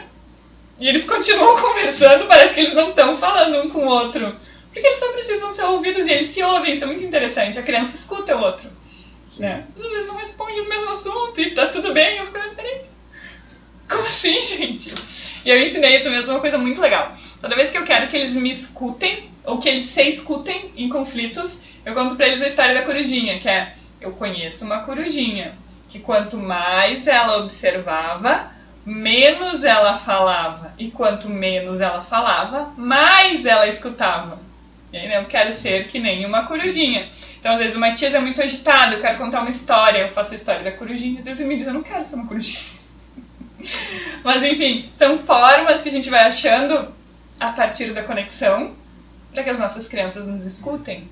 e 0.79 0.87
eles 0.87 1.03
continuam 1.03 1.55
conversando, 1.61 2.25
parece 2.27 2.53
que 2.53 2.59
eles 2.61 2.73
não 2.73 2.89
estão 2.89 3.15
falando 3.15 3.59
um 3.59 3.69
com 3.69 3.85
o 3.85 3.89
outro. 3.89 4.35
Porque 4.71 4.85
eles 4.85 4.99
só 4.99 5.11
precisam 5.13 5.51
ser 5.51 5.63
ouvidos 5.63 6.05
e 6.05 6.11
eles 6.11 6.27
se 6.27 6.43
ouvem, 6.43 6.73
isso 6.73 6.83
é 6.83 6.87
muito 6.87 7.03
interessante. 7.03 7.57
A 7.57 7.63
criança 7.63 7.95
escuta 7.95 8.35
o 8.35 8.41
outro. 8.41 8.69
Né? 9.37 9.65
Às 9.77 9.91
vezes 9.91 10.07
não 10.07 10.17
responde 10.17 10.59
o 10.59 10.69
mesmo 10.69 10.89
assunto 10.89 11.41
e 11.41 11.51
tá 11.51 11.67
tudo 11.67 11.93
bem, 11.93 12.17
eu 12.17 12.25
fico, 12.25 12.39
peraí, 12.55 12.81
como 13.89 14.05
assim, 14.05 14.41
gente? 14.43 14.93
E 15.45 15.49
eu 15.49 15.61
ensinei 15.61 16.01
também 16.01 16.23
uma 16.23 16.39
coisa 16.39 16.57
muito 16.57 16.81
legal. 16.81 17.15
Toda 17.39 17.55
vez 17.55 17.69
que 17.69 17.77
eu 17.77 17.83
quero 17.83 18.07
que 18.07 18.17
eles 18.17 18.35
me 18.35 18.49
escutem, 18.49 19.29
ou 19.43 19.59
que 19.59 19.69
eles 19.69 19.85
se 19.85 20.01
escutem 20.03 20.71
em 20.75 20.89
conflitos, 20.89 21.61
eu 21.85 21.93
conto 21.93 22.15
pra 22.15 22.27
eles 22.27 22.41
a 22.41 22.47
história 22.47 22.73
da 22.73 22.81
corujinha, 22.81 23.39
que 23.39 23.47
é, 23.47 23.75
eu 24.01 24.11
conheço 24.11 24.65
uma 24.65 24.83
corujinha, 24.83 25.55
que 25.87 25.99
quanto 25.99 26.37
mais 26.37 27.07
ela 27.07 27.37
observava, 27.37 28.51
menos 28.85 29.63
ela 29.63 29.97
falava. 29.97 30.73
E 30.77 30.91
quanto 30.91 31.29
menos 31.29 31.81
ela 31.81 32.01
falava, 32.01 32.71
mais 32.77 33.45
ela 33.45 33.67
escutava. 33.67 34.39
E 34.93 34.97
aí, 34.97 35.07
né, 35.07 35.17
eu 35.17 35.25
quero 35.25 35.51
ser 35.51 35.87
que 35.87 35.99
nem 35.99 36.25
uma 36.25 36.43
corujinha. 36.43 37.09
Então, 37.39 37.51
às 37.51 37.59
vezes, 37.59 37.75
o 37.75 37.79
Matias 37.79 38.13
é 38.13 38.19
muito 38.19 38.41
agitado, 38.41 38.93
eu 38.93 39.01
quero 39.01 39.17
contar 39.17 39.41
uma 39.41 39.49
história, 39.49 39.99
eu 39.99 40.09
faço 40.09 40.33
a 40.33 40.35
história 40.35 40.63
da 40.63 40.71
corujinha. 40.71 41.19
Às 41.19 41.25
vezes 41.25 41.41
ele 41.41 41.49
me 41.49 41.57
diz, 41.57 41.67
eu 41.67 41.73
não 41.73 41.83
quero 41.83 42.05
ser 42.05 42.15
uma 42.15 42.27
corujinha. 42.27 42.63
Mas, 44.23 44.43
enfim, 44.43 44.87
são 44.93 45.17
formas 45.17 45.81
que 45.81 45.89
a 45.89 45.91
gente 45.91 46.09
vai 46.09 46.23
achando 46.23 46.93
a 47.39 47.51
partir 47.51 47.91
da 47.91 48.03
conexão 48.03 48.75
para 49.33 49.43
que 49.43 49.49
as 49.49 49.59
nossas 49.59 49.87
crianças 49.87 50.25
nos 50.25 50.45
escutem. 50.45 51.09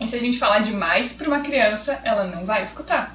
E 0.00 0.08
se 0.08 0.16
a 0.16 0.20
gente 0.20 0.38
falar 0.38 0.60
demais 0.60 1.12
para 1.12 1.28
uma 1.28 1.40
criança, 1.40 2.00
ela 2.02 2.24
não 2.24 2.44
vai 2.44 2.62
escutar. 2.62 3.14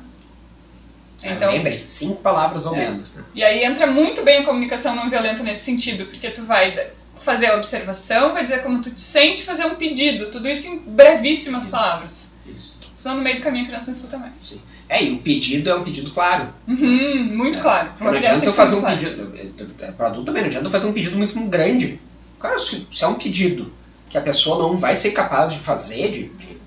É, 1.24 1.34
então, 1.34 1.52
Lembre, 1.52 1.84
cinco 1.88 2.22
palavras 2.22 2.66
ou 2.66 2.76
é. 2.76 2.78
menos. 2.78 3.16
Né? 3.16 3.24
E 3.34 3.44
aí 3.44 3.64
entra 3.64 3.88
muito 3.88 4.24
bem 4.24 4.40
a 4.40 4.46
comunicação 4.46 4.96
não 4.96 5.10
violenta 5.10 5.42
nesse 5.44 5.64
sentido, 5.64 6.06
porque 6.06 6.30
tu 6.30 6.44
vai 6.44 6.92
fazer 7.16 7.48
a 7.48 7.56
observação, 7.56 8.34
vai 8.34 8.44
dizer 8.44 8.62
como 8.62 8.82
tu 8.82 8.92
te 8.92 9.02
sente, 9.02 9.44
fazer 9.44 9.66
um 9.66 9.76
pedido, 9.76 10.32
tudo 10.32 10.48
isso 10.48 10.68
em 10.68 10.78
brevíssimas 10.80 11.64
isso, 11.64 11.72
palavras. 11.72 12.30
Isso. 12.46 12.78
Senão 12.96 13.16
no 13.16 13.22
meio 13.22 13.38
do 13.38 13.42
caminho 13.42 13.64
a 13.64 13.68
criança 13.68 13.88
não 13.88 13.94
escuta 13.94 14.18
mais. 14.18 14.38
Sim. 14.38 14.62
É, 14.90 15.04
e 15.04 15.14
o 15.14 15.18
pedido 15.20 15.70
é 15.70 15.76
um 15.76 15.84
pedido 15.84 16.12
claro. 16.12 16.54
Uhum, 16.68 17.26
muito 17.36 17.60
é. 17.60 17.62
claro. 17.62 17.92
Não 18.00 18.12
adianta 18.12 18.46
eu 18.46 18.54
fazer 18.54 18.78
um 18.78 18.82
claro. 18.82 18.98
pedido. 18.98 19.94
Para 19.96 20.08
adulto 20.08 20.26
também, 20.26 20.44
não 20.44 20.48
adianta 20.48 20.68
eu 20.68 20.72
fazer 20.72 20.88
um 20.88 20.94
pedido 20.94 21.18
muito 21.18 21.40
grande. 21.48 22.00
Cara, 22.40 22.58
se, 22.58 22.88
se, 22.92 23.04
é 23.04 23.08
um 23.08 23.16
pedido 23.16 23.74
que 24.10 24.18
a 24.18 24.22
pessoa 24.22 24.58
não 24.60 24.78
vai 24.78 24.96
ser 24.96 25.12
capaz 25.12 25.52
de 25.52 25.60
fazer, 25.60 26.12
de, 26.12 26.24
de, 26.30 26.58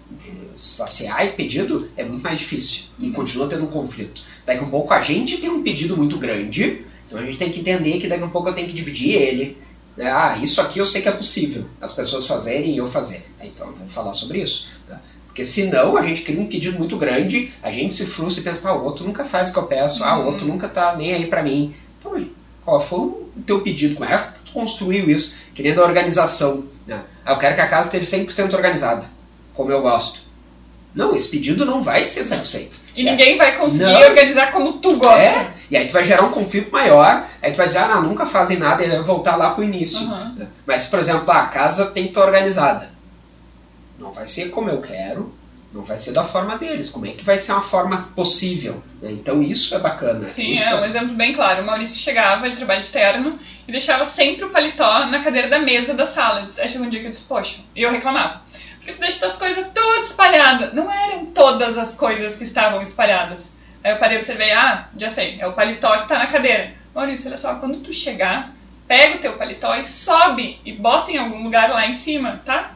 esse 0.55 1.34
pedido, 1.34 1.88
é 1.96 2.05
muito 2.05 2.22
mais 2.22 2.38
difícil. 2.38 2.84
E 2.98 3.11
continua 3.11 3.48
tendo 3.48 3.64
um 3.64 3.68
conflito. 3.68 4.22
Daqui 4.44 4.62
a 4.62 4.66
um 4.66 4.70
pouco 4.70 4.92
a 4.92 5.01
gente 5.01 5.38
tem 5.38 5.51
um 5.51 5.62
pedido 5.62 5.96
muito 5.96 6.18
grande, 6.18 6.84
então 7.07 7.18
a 7.18 7.24
gente 7.24 7.36
tem 7.36 7.51
que 7.51 7.61
entender 7.61 7.98
que 7.98 8.09
daqui 8.09 8.22
a 8.22 8.26
um 8.26 8.30
pouco 8.30 8.48
eu 8.48 8.55
tenho 8.55 8.68
que 8.68 8.74
dividir 8.74 9.14
ele. 9.14 9.57
Né? 9.96 10.11
Ah, 10.11 10.38
isso 10.40 10.61
aqui 10.61 10.78
eu 10.78 10.84
sei 10.84 11.03
que 11.03 11.09
é 11.09 11.12
possível 11.12 11.66
as 11.80 11.92
pessoas 11.92 12.26
fazerem 12.26 12.74
e 12.74 12.78
eu 12.78 12.86
fazer. 12.86 13.24
Tá, 13.36 13.44
então 13.44 13.72
vamos 13.72 13.92
falar 13.92 14.12
sobre 14.12 14.40
isso. 14.40 14.68
Tá? 14.88 15.01
Porque 15.26 15.44
senão 15.44 15.96
a 15.96 16.03
gente 16.03 16.22
cria 16.22 16.40
um 16.40 16.46
pedido 16.46 16.78
muito 16.78 16.96
grande, 16.96 17.53
a 17.62 17.70
gente 17.70 17.92
se 17.92 18.07
frustra 18.07 18.40
e 18.40 18.44
pensa, 18.44 18.68
ah, 18.68 18.74
o 18.74 18.84
outro 18.84 19.05
nunca 19.05 19.24
faz 19.24 19.51
o 19.51 19.53
que 19.53 19.59
eu 19.59 19.66
peço, 19.66 20.03
ah, 20.03 20.18
o 20.18 20.26
outro 20.26 20.46
uhum. 20.46 20.55
nunca 20.55 20.68
tá 20.68 20.96
nem 20.96 21.14
aí 21.14 21.26
para 21.26 21.42
mim. 21.42 21.74
Então, 21.98 22.16
qual 22.64 22.80
foi 22.80 22.98
o 22.98 23.28
teu 23.46 23.61
pedido? 23.62 23.94
Como 23.94 24.11
é 24.11 24.18
que 24.18 24.44
tu 24.46 24.53
construiu 24.53 25.09
isso? 25.09 25.36
Querendo 25.55 25.82
a 25.82 25.86
organização. 25.86 26.64
Né? 26.86 27.03
Ah, 27.24 27.32
eu 27.32 27.38
quero 27.38 27.55
que 27.55 27.61
a 27.61 27.68
casa 27.68 27.88
esteja 27.88 28.24
100% 28.24 28.55
organizada, 28.55 29.09
como 29.55 29.70
eu 29.70 29.82
gosto. 29.82 30.30
Não, 30.95 31.14
esse 31.14 31.28
pedido 31.28 31.64
não 31.64 31.82
vai 31.82 32.05
ser 32.05 32.24
satisfeito. 32.24 32.80
E 32.97 33.07
é. 33.07 33.11
ninguém 33.11 33.36
vai 33.36 33.57
conseguir 33.57 33.84
não. 33.84 34.01
organizar 34.01 34.51
como 34.51 34.74
tu 34.74 34.97
gosta. 34.97 35.22
É. 35.22 35.53
E 35.70 35.76
aí 35.76 35.86
tu 35.86 35.93
vai 35.93 36.03
gerar 36.03 36.24
um 36.24 36.30
conflito 36.30 36.72
maior, 36.72 37.26
aí 37.41 37.53
tu 37.53 37.57
vai 37.57 37.68
dizer, 37.68 37.78
ah, 37.78 37.88
não, 37.88 38.03
nunca 38.03 38.26
fazem 38.26 38.59
nada, 38.59 38.84
e 38.84 38.88
vai 38.88 39.03
voltar 39.03 39.36
lá 39.36 39.51
pro 39.51 39.62
início. 39.62 40.01
Uhum. 40.01 40.47
Mas, 40.66 40.86
por 40.86 40.99
exemplo, 40.99 41.30
a 41.30 41.47
casa 41.47 41.86
tem 41.86 42.05
que 42.05 42.11
estar 42.11 42.24
organizada. 42.24 42.91
Não 43.99 44.12
vai 44.12 44.26
ser 44.26 44.51
como 44.51 44.68
eu 44.68 44.80
quero, 44.80 45.32
não 45.72 45.82
vai 45.82 45.97
ser 45.97 46.11
da 46.11 46.24
forma 46.24 46.59
deles. 46.59 46.91
Como 46.91 47.07
é 47.07 47.11
que 47.11 47.24
vai 47.24 47.38
ser 47.38 47.53
uma 47.53 47.62
forma 47.62 48.09
possível? 48.16 48.82
Então 49.01 49.41
isso 49.41 49.72
é 49.74 49.78
bacana. 49.78 50.28
Sim, 50.28 50.51
isso 50.51 50.68
é 50.68 50.74
um 50.74 50.84
exemplo 50.84 51.14
bem 51.14 51.32
claro. 51.32 51.62
O 51.62 51.66
Maurício 51.66 52.01
chegava, 52.01 52.47
ele 52.47 52.57
trabalha 52.57 52.80
de 52.80 52.91
terno, 52.91 53.38
e 53.68 53.70
deixava 53.70 54.05
sempre 54.05 54.45
o 54.45 54.51
paletó 54.51 55.07
na 55.07 55.22
cadeira 55.22 55.47
da 55.47 55.61
mesa 55.61 55.95
da 55.95 56.07
sala. 56.07 56.51
Aí 56.59 56.68
chegou 56.68 56.86
um 56.88 56.91
dia 56.91 56.99
que 56.99 57.07
eu 57.07 57.11
disse, 57.11 57.22
poxa, 57.22 57.61
e 57.76 57.82
eu 57.82 57.93
reclamava 57.93 58.41
porque 58.81 58.93
tu 58.93 59.01
deixa 59.01 59.20
tuas 59.20 59.37
coisas 59.37 59.66
tudo 59.74 60.03
espalhadas. 60.03 60.72
Não 60.72 60.91
eram 60.91 61.26
todas 61.26 61.76
as 61.76 61.95
coisas 61.95 62.35
que 62.35 62.45
estavam 62.45 62.81
espalhadas. 62.81 63.55
Aí 63.85 63.93
eu 63.93 63.99
parei 63.99 64.16
e 64.16 64.18
observei, 64.18 64.53
ah, 64.53 64.89
já 64.97 65.09
sei, 65.09 65.39
é 65.39 65.47
o 65.47 65.53
paletó 65.53 65.99
que 65.99 66.09
tá 66.09 66.18
na 66.18 66.26
cadeira. 66.26 66.72
Maurício, 66.95 67.28
olha 67.28 67.37
só, 67.37 67.55
quando 67.57 67.78
tu 67.81 67.93
chegar, 67.93 68.53
pega 68.89 69.16
o 69.16 69.20
teu 69.20 69.35
paletó 69.35 69.74
e 69.74 69.85
sobe 69.85 70.59
e 70.64 70.72
bota 70.72 71.12
em 71.12 71.18
algum 71.18 71.43
lugar 71.45 71.70
lá 71.70 71.87
em 71.87 71.93
cima, 71.93 72.41
tá? 72.45 72.72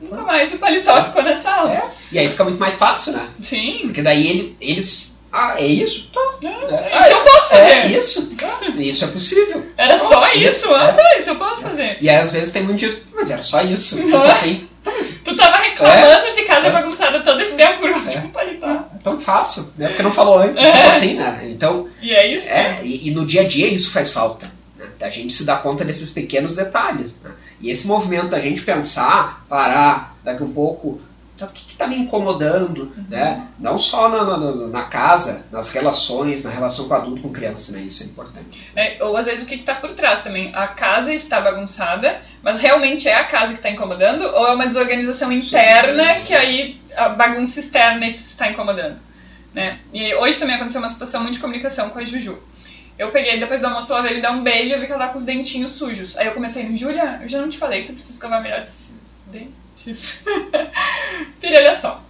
Nunca 0.00 0.22
mais 0.22 0.52
o 0.52 0.58
paletó 0.58 1.02
ficou 1.04 1.22
na 1.22 1.36
sala. 1.36 1.72
É. 1.72 1.90
E 2.10 2.18
aí 2.18 2.28
fica 2.28 2.42
muito 2.42 2.58
mais 2.58 2.74
fácil, 2.74 3.12
né? 3.12 3.28
Sim. 3.40 3.82
Porque 3.84 4.02
daí 4.02 4.26
ele, 4.26 4.56
eles. 4.60 5.11
Ah, 5.32 5.54
é 5.58 5.66
isso? 5.66 6.10
Tá. 6.12 6.20
É, 6.46 7.00
isso 7.00 7.10
eu 7.10 7.24
posso 7.24 7.48
fazer. 7.48 7.70
É 7.70 7.86
isso? 7.86 8.36
Tá. 8.36 8.60
Isso 8.76 9.04
é 9.04 9.08
possível. 9.08 9.66
Era 9.78 9.96
só 9.96 10.32
isso? 10.32 10.46
isso. 10.46 10.74
Ah, 10.74 10.92
tá, 10.92 11.16
isso 11.16 11.30
eu 11.30 11.36
posso 11.36 11.62
fazer. 11.62 11.96
E 12.00 12.10
aí, 12.10 12.16
às 12.16 12.32
vezes 12.32 12.52
tem 12.52 12.62
muito 12.62 12.80
disso, 12.80 13.08
mas 13.14 13.30
era 13.30 13.42
só 13.42 13.62
isso. 13.62 13.96
Uhum. 13.96 14.10
Tipo 14.10 14.16
assim, 14.18 14.68
Tu 14.82 15.36
tava 15.36 15.58
reclamando 15.58 16.26
é, 16.26 16.32
de 16.32 16.42
casa 16.42 16.66
é, 16.66 16.70
bagunçada 16.72 17.20
todo 17.20 17.40
esse 17.40 17.54
tempo 17.54 17.78
por 17.78 17.92
causa 17.92 18.10
é, 18.10 18.18
de 18.18 18.26
um 18.26 18.30
paletó. 18.30 18.66
É 18.66 18.98
tão 19.02 19.18
fácil, 19.18 19.68
né? 19.78 19.88
Porque 19.88 20.02
não 20.02 20.10
falou 20.10 20.38
antes, 20.38 20.62
é. 20.62 20.72
tipo 20.72 20.88
assim, 20.88 21.14
né? 21.14 21.48
Então. 21.50 21.88
E 22.00 22.12
é 22.12 22.34
isso? 22.34 22.48
É, 22.48 22.80
e, 22.82 23.08
e, 23.08 23.10
no 23.12 23.24
dia 23.24 23.42
a 23.42 23.46
dia 23.46 23.68
isso 23.68 23.92
faz 23.92 24.12
falta. 24.12 24.50
Né? 24.76 24.86
A 25.00 25.08
gente 25.08 25.32
se 25.32 25.44
dá 25.44 25.56
conta 25.56 25.84
desses 25.84 26.10
pequenos 26.10 26.56
detalhes. 26.56 27.20
Né? 27.22 27.30
E 27.60 27.70
esse 27.70 27.86
movimento 27.86 28.28
da 28.28 28.40
gente 28.40 28.62
pensar, 28.62 29.44
parar, 29.48 30.16
daqui 30.24 30.42
um 30.42 30.52
pouco, 30.52 31.00
então, 31.42 31.48
o 31.48 31.52
que 31.52 31.72
está 31.72 31.86
me 31.86 31.96
incomodando, 31.96 32.92
uhum. 32.96 33.06
né? 33.08 33.48
Não 33.58 33.76
só 33.76 34.08
na, 34.08 34.24
na, 34.24 34.54
na, 34.68 34.84
casa, 34.84 35.44
nas 35.50 35.72
relações, 35.72 36.44
na 36.44 36.50
relação 36.50 36.88
com 36.88 36.94
adulto, 36.94 37.22
com 37.22 37.32
criança, 37.32 37.72
né? 37.72 37.80
Isso 37.80 38.02
é 38.02 38.06
importante. 38.06 38.70
É, 38.76 39.02
ou 39.02 39.16
às 39.16 39.26
vezes 39.26 39.44
o 39.44 39.48
que 39.48 39.56
está 39.56 39.74
por 39.74 39.90
trás 39.90 40.20
também. 40.20 40.54
A 40.54 40.68
casa 40.68 41.12
está 41.12 41.40
bagunçada, 41.40 42.20
mas 42.42 42.58
realmente 42.58 43.08
é 43.08 43.14
a 43.14 43.24
casa 43.24 43.52
que 43.52 43.58
está 43.58 43.70
incomodando, 43.70 44.22
ou 44.22 44.46
é 44.46 44.54
uma 44.54 44.66
desorganização 44.66 45.32
interna 45.32 46.14
Sim. 46.16 46.22
que 46.22 46.34
aí 46.34 46.80
a 46.96 47.08
bagunça 47.08 47.58
externa 47.58 48.06
é 48.06 48.12
que 48.12 48.20
está 48.20 48.48
incomodando, 48.48 48.98
né? 49.52 49.80
E 49.92 50.14
hoje 50.14 50.38
também 50.38 50.54
aconteceu 50.54 50.80
uma 50.80 50.88
situação 50.88 51.22
muito 51.22 51.34
de 51.34 51.40
comunicação 51.40 51.90
com 51.90 51.98
a 51.98 52.04
Juju. 52.04 52.38
Eu 52.98 53.10
peguei, 53.10 53.40
depois 53.40 53.60
do 53.60 53.66
almoço, 53.66 53.90
ela 53.92 54.02
veio 54.02 54.16
me 54.16 54.22
dar 54.22 54.32
um 54.32 54.42
beijo 54.42 54.70
e 54.70 54.74
eu 54.74 54.80
vi 54.80 54.86
que 54.86 54.92
ela 54.92 55.06
tá 55.06 55.12
com 55.12 55.16
os 55.16 55.24
dentinhos 55.24 55.72
sujos. 55.72 56.16
Aí 56.18 56.26
eu 56.26 56.34
comecei, 56.34 56.76
Júlia, 56.76 57.18
eu 57.22 57.28
já 57.28 57.40
não 57.40 57.48
te 57.48 57.58
falei 57.58 57.80
que 57.80 57.86
tu 57.88 57.94
precisa 57.94 58.14
escovar 58.14 58.40
melhor 58.40 58.58
esses 58.58 59.18
dentes 59.26 59.61
Filha, 61.40 61.58
olha 61.58 61.74
só. 61.74 62.02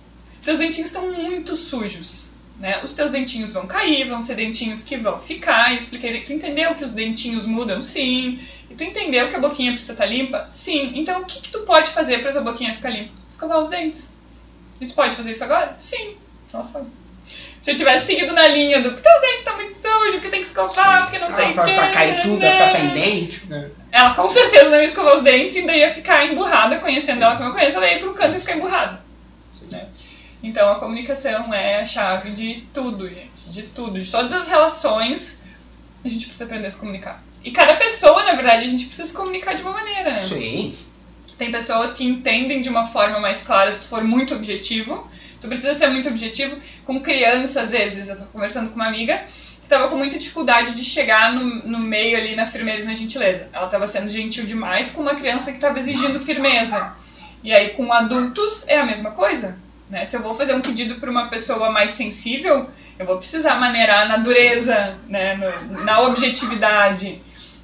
Teus 0.42 0.58
dentinhos 0.58 0.90
estão 0.90 1.10
muito 1.12 1.56
sujos. 1.56 2.36
Né? 2.58 2.82
Os 2.82 2.92
teus 2.92 3.10
dentinhos 3.10 3.52
vão 3.52 3.66
cair, 3.66 4.08
vão 4.08 4.20
ser 4.20 4.34
dentinhos 4.34 4.82
que 4.82 4.96
vão 4.96 5.18
ficar. 5.18 5.74
Expliquei, 5.74 6.22
tu 6.22 6.32
entendeu 6.32 6.74
que 6.74 6.84
os 6.84 6.92
dentinhos 6.92 7.44
mudam? 7.44 7.82
Sim. 7.82 8.40
E 8.70 8.74
tu 8.74 8.84
entendeu 8.84 9.28
que 9.28 9.36
a 9.36 9.40
boquinha 9.40 9.72
precisa 9.72 9.92
estar 9.92 10.04
tá 10.04 10.10
limpa? 10.10 10.46
Sim. 10.48 10.92
Então 10.94 11.22
o 11.22 11.24
que, 11.24 11.40
que 11.40 11.50
tu 11.50 11.60
pode 11.60 11.90
fazer 11.90 12.20
para 12.22 12.32
tua 12.32 12.42
boquinha 12.42 12.74
ficar 12.74 12.90
limpa? 12.90 13.12
Escovar 13.28 13.58
os 13.58 13.68
dentes. 13.68 14.12
E 14.80 14.86
tu 14.86 14.94
pode 14.94 15.16
fazer 15.16 15.32
isso 15.32 15.44
agora? 15.44 15.74
Sim. 15.76 16.16
Ela 16.52 16.64
foi. 16.64 16.82
Se 17.62 17.70
eu 17.70 17.74
tivesse 17.76 18.06
seguido 18.06 18.32
na 18.32 18.48
linha 18.48 18.80
do 18.80 18.90
porque 18.90 19.08
os 19.08 19.20
dentes 19.20 19.38
estão 19.38 19.54
muito 19.54 19.72
sujos, 19.72 20.14
porque 20.14 20.28
tem 20.28 20.40
que 20.40 20.46
escovar, 20.48 20.96
Sim. 20.98 21.02
porque 21.04 21.18
não 21.20 21.30
sei 21.30 21.46
o 21.46 21.50
ah. 21.50 21.62
Pra 21.62 21.90
cair 21.92 22.20
tudo, 22.20 22.38
né? 22.38 22.50
ficar 22.50 22.66
sem 22.66 22.88
dente. 22.88 23.46
Né? 23.46 23.70
Ela 23.92 24.14
com 24.14 24.28
certeza 24.28 24.68
não 24.68 24.78
ia 24.78 24.84
escovar 24.84 25.14
os 25.14 25.22
dentes 25.22 25.54
e 25.54 25.60
ainda 25.60 25.72
ia 25.72 25.88
ficar 25.88 26.26
emburrada, 26.26 26.80
conhecendo 26.80 27.18
Sim. 27.18 27.22
ela 27.22 27.36
como 27.36 27.48
eu 27.50 27.52
conheço, 27.52 27.76
ela 27.76 27.86
ia 27.86 27.96
ir 27.96 28.00
pro 28.00 28.14
canto 28.14 28.36
e 28.36 28.40
ficar 28.40 28.56
emburrada. 28.56 29.00
Né? 29.70 29.86
Então 30.42 30.68
a 30.68 30.74
comunicação 30.74 31.54
é 31.54 31.80
a 31.80 31.84
chave 31.84 32.32
de 32.32 32.66
tudo, 32.74 33.08
gente. 33.08 33.30
De 33.46 33.62
tudo. 33.62 34.00
De 34.00 34.10
todas 34.10 34.32
as 34.32 34.48
relações, 34.48 35.40
a 36.04 36.08
gente 36.08 36.26
precisa 36.26 36.46
aprender 36.46 36.66
a 36.66 36.70
se 36.70 36.80
comunicar. 36.80 37.22
E 37.44 37.52
cada 37.52 37.76
pessoa, 37.76 38.24
na 38.24 38.34
verdade, 38.34 38.64
a 38.64 38.68
gente 38.68 38.86
precisa 38.86 39.08
se 39.08 39.16
comunicar 39.16 39.54
de 39.54 39.62
uma 39.62 39.72
maneira, 39.72 40.10
né? 40.10 40.22
Sim. 40.22 40.76
Tem 41.38 41.52
pessoas 41.52 41.92
que 41.92 42.04
entendem 42.04 42.60
de 42.60 42.68
uma 42.68 42.86
forma 42.86 43.20
mais 43.20 43.40
clara 43.40 43.70
se 43.70 43.82
tu 43.82 43.86
for 43.86 44.02
muito 44.02 44.34
objetivo 44.34 45.08
Tu 45.42 45.48
precisa 45.48 45.74
ser 45.74 45.88
muito 45.88 46.08
objetivo. 46.08 46.56
Com 46.84 47.00
criança, 47.00 47.62
às 47.62 47.72
vezes, 47.72 48.08
eu 48.08 48.16
tô 48.16 48.24
conversando 48.26 48.70
com 48.70 48.76
uma 48.76 48.86
amiga 48.86 49.24
que 49.58 49.64
estava 49.64 49.88
com 49.88 49.96
muita 49.96 50.16
dificuldade 50.16 50.72
de 50.72 50.84
chegar 50.84 51.34
no, 51.34 51.44
no 51.66 51.80
meio 51.80 52.16
ali 52.16 52.36
na 52.36 52.46
firmeza 52.46 52.84
e 52.84 52.86
na 52.86 52.94
gentileza. 52.94 53.48
Ela 53.52 53.64
estava 53.64 53.86
sendo 53.86 54.08
gentil 54.08 54.46
demais 54.46 54.92
com 54.92 55.02
uma 55.02 55.16
criança 55.16 55.50
que 55.50 55.58
estava 55.58 55.78
exigindo 55.80 56.20
firmeza. 56.20 56.92
E 57.42 57.52
aí, 57.52 57.70
com 57.70 57.92
adultos, 57.92 58.68
é 58.68 58.78
a 58.78 58.86
mesma 58.86 59.10
coisa. 59.10 59.58
Né? 59.90 60.04
Se 60.04 60.16
eu 60.16 60.22
vou 60.22 60.32
fazer 60.32 60.54
um 60.54 60.60
pedido 60.60 60.94
para 60.94 61.10
uma 61.10 61.26
pessoa 61.28 61.70
mais 61.72 61.90
sensível, 61.90 62.70
eu 62.96 63.04
vou 63.04 63.18
precisar 63.18 63.56
maneirar 63.56 64.08
na 64.08 64.18
dureza, 64.18 64.96
né? 65.08 65.34
Na 65.84 66.02
objetividade. 66.02 67.20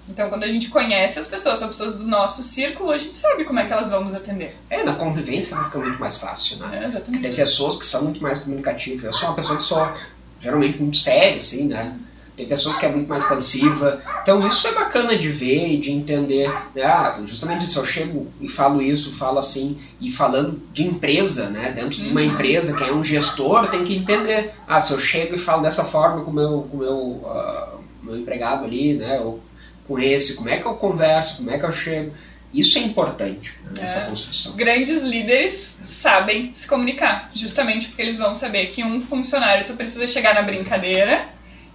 Então, 0.08 0.28
quando 0.28 0.44
a 0.44 0.48
gente 0.48 0.68
conhece 0.68 1.18
as 1.18 1.26
pessoas, 1.26 1.58
são 1.58 1.68
pessoas 1.68 1.94
do 1.94 2.06
nosso 2.06 2.42
círculo, 2.42 2.90
a 2.90 2.98
gente 2.98 3.16
sabe 3.18 3.44
como 3.44 3.58
é 3.58 3.66
que 3.66 3.72
elas 3.72 3.90
vão 3.90 4.02
nos 4.02 4.14
atender. 4.14 4.56
É, 4.70 4.82
na 4.82 4.94
convivência 4.94 5.56
fica 5.64 5.78
muito 5.78 5.98
mais 5.98 6.16
fácil, 6.16 6.56
né? 6.58 6.80
É, 6.82 6.86
exatamente. 6.86 7.22
Tem 7.22 7.32
pessoas 7.32 7.76
que 7.76 7.86
são 7.86 8.04
muito 8.04 8.22
mais 8.22 8.38
comunicativas. 8.38 9.04
Eu 9.04 9.12
sou 9.12 9.28
uma 9.28 9.34
pessoa 9.34 9.56
que 9.56 9.64
sou 9.64 9.92
geralmente 10.40 10.80
muito 10.80 10.96
sério, 10.96 11.38
assim, 11.38 11.66
né? 11.66 11.96
Tem 12.38 12.46
pessoas 12.46 12.76
que 12.76 12.86
é 12.86 12.88
muito 12.88 13.08
mais 13.08 13.24
passiva. 13.24 14.00
Então 14.22 14.46
isso 14.46 14.68
é 14.68 14.72
bacana 14.72 15.18
de 15.18 15.28
ver 15.28 15.72
e 15.72 15.76
de 15.76 15.90
entender. 15.90 16.48
Né? 16.72 16.84
Ah, 16.84 17.20
justamente 17.24 17.64
isso, 17.64 17.80
eu 17.80 17.84
chego 17.84 18.28
e 18.40 18.48
falo 18.48 18.80
isso, 18.80 19.12
falo 19.12 19.40
assim, 19.40 19.76
e 20.00 20.08
falando 20.08 20.62
de 20.72 20.86
empresa, 20.86 21.50
né? 21.50 21.72
Dentro 21.72 22.00
de 22.00 22.08
uma 22.08 22.20
uhum. 22.20 22.28
empresa, 22.28 22.76
quem 22.76 22.86
é 22.86 22.92
um 22.92 23.02
gestor 23.02 23.68
tem 23.68 23.82
que 23.82 23.96
entender. 23.96 24.52
Ah, 24.68 24.78
se 24.78 24.92
eu 24.92 25.00
chego 25.00 25.34
e 25.34 25.38
falo 25.38 25.62
dessa 25.62 25.82
forma 25.82 26.24
com 26.24 26.30
o 26.30 26.34
meu, 26.34 26.68
com 26.70 26.76
meu, 26.76 26.96
uh, 26.96 27.80
meu 28.04 28.16
empregado 28.16 28.64
ali, 28.64 28.94
né? 28.94 29.18
Ou 29.18 29.40
com 29.88 29.98
esse, 29.98 30.36
como 30.36 30.50
é 30.50 30.58
que 30.58 30.66
eu 30.66 30.74
converso, 30.74 31.38
como 31.38 31.50
é 31.50 31.58
que 31.58 31.64
eu 31.64 31.72
chego. 31.72 32.12
Isso 32.52 32.78
é 32.78 32.82
importante 32.82 33.54
né, 33.64 33.72
nessa 33.80 34.00
é. 34.00 34.06
construção. 34.06 34.54
Grandes 34.54 35.02
líderes 35.02 35.76
sabem 35.82 36.54
se 36.54 36.68
comunicar, 36.68 37.30
justamente 37.34 37.88
porque 37.88 38.02
eles 38.02 38.18
vão 38.18 38.34
saber 38.34 38.68
que 38.68 38.84
um 38.84 39.00
funcionário 39.00 39.66
tu 39.66 39.74
precisa 39.74 40.06
chegar 40.06 40.34
na 40.34 40.42
brincadeira 40.42 41.26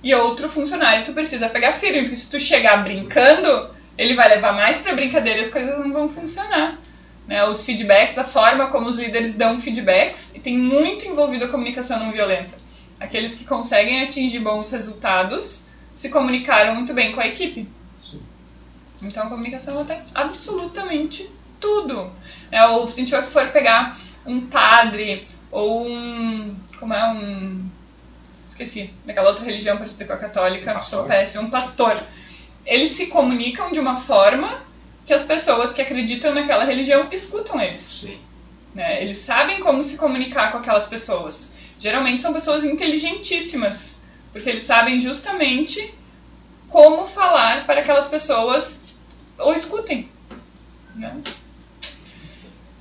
e 0.01 0.13
outro 0.13 0.47
funcionário 0.49 1.03
tu 1.03 1.13
precisa 1.13 1.49
pegar 1.49 1.73
firme, 1.73 2.03
porque 2.03 2.15
se 2.15 2.29
tu 2.29 2.39
chegar 2.39 2.83
brincando, 2.83 3.69
ele 3.97 4.13
vai 4.13 4.29
levar 4.29 4.53
mais 4.53 4.77
para 4.77 4.93
brincadeira 4.93 5.39
e 5.39 5.41
as 5.41 5.49
coisas 5.49 5.77
não 5.79 5.91
vão 5.91 6.09
funcionar. 6.09 6.79
Né? 7.27 7.45
Os 7.45 7.65
feedbacks, 7.65 8.17
a 8.17 8.23
forma 8.23 8.67
como 8.67 8.87
os 8.87 8.97
líderes 8.97 9.33
dão 9.33 9.57
feedbacks, 9.57 10.33
e 10.35 10.39
tem 10.39 10.57
muito 10.57 11.07
envolvido 11.07 11.45
a 11.45 11.47
comunicação 11.47 11.99
não 11.99 12.11
violenta. 12.11 12.55
Aqueles 12.99 13.33
que 13.33 13.45
conseguem 13.45 14.01
atingir 14.03 14.39
bons 14.39 14.71
resultados 14.71 15.65
se 15.93 16.09
comunicaram 16.09 16.75
muito 16.75 16.93
bem 16.93 17.11
com 17.11 17.21
a 17.21 17.27
equipe. 17.27 17.67
Então 19.03 19.23
a 19.23 19.29
comunicação 19.29 19.75
ela 19.75 19.85
tem 19.85 20.01
absolutamente 20.13 21.29
tudo. 21.59 22.11
É, 22.51 22.65
ou 22.65 22.85
se 22.85 23.01
a 23.01 23.05
gente 23.05 23.29
for 23.29 23.47
pegar 23.49 23.97
um 24.25 24.47
padre 24.47 25.27
ou 25.51 25.87
um. 25.87 26.55
Como 26.79 26.93
é? 26.93 27.11
Um. 27.11 27.69
Esqueci, 28.47 28.93
daquela 29.05 29.29
outra 29.29 29.45
religião 29.45 29.77
parecida 29.77 30.05
com 30.05 30.13
a 30.13 30.17
católica, 30.17 30.79
sou 30.79 31.05
péssimo, 31.05 31.47
um 31.47 31.49
pastor. 31.49 31.99
Eles 32.65 32.89
se 32.91 33.07
comunicam 33.07 33.71
de 33.71 33.79
uma 33.79 33.95
forma 33.95 34.61
que 35.05 35.13
as 35.13 35.23
pessoas 35.23 35.73
que 35.73 35.81
acreditam 35.81 36.33
naquela 36.33 36.63
religião 36.63 37.07
escutam 37.11 37.59
eles. 37.59 37.81
Sim. 37.81 38.19
Né? 38.73 39.01
Eles 39.01 39.17
sabem 39.17 39.59
como 39.59 39.81
se 39.81 39.97
comunicar 39.97 40.51
com 40.51 40.59
aquelas 40.59 40.87
pessoas. 40.87 41.53
Geralmente 41.79 42.21
são 42.21 42.31
pessoas 42.31 42.63
inteligentíssimas, 42.63 43.97
porque 44.31 44.49
eles 44.49 44.63
sabem 44.63 44.99
justamente 44.99 45.93
como 46.69 47.05
falar 47.05 47.65
para 47.65 47.81
aquelas 47.81 48.07
pessoas 48.07 48.82
ou 49.43 49.53
escutem. 49.53 50.09
Né? 50.95 51.13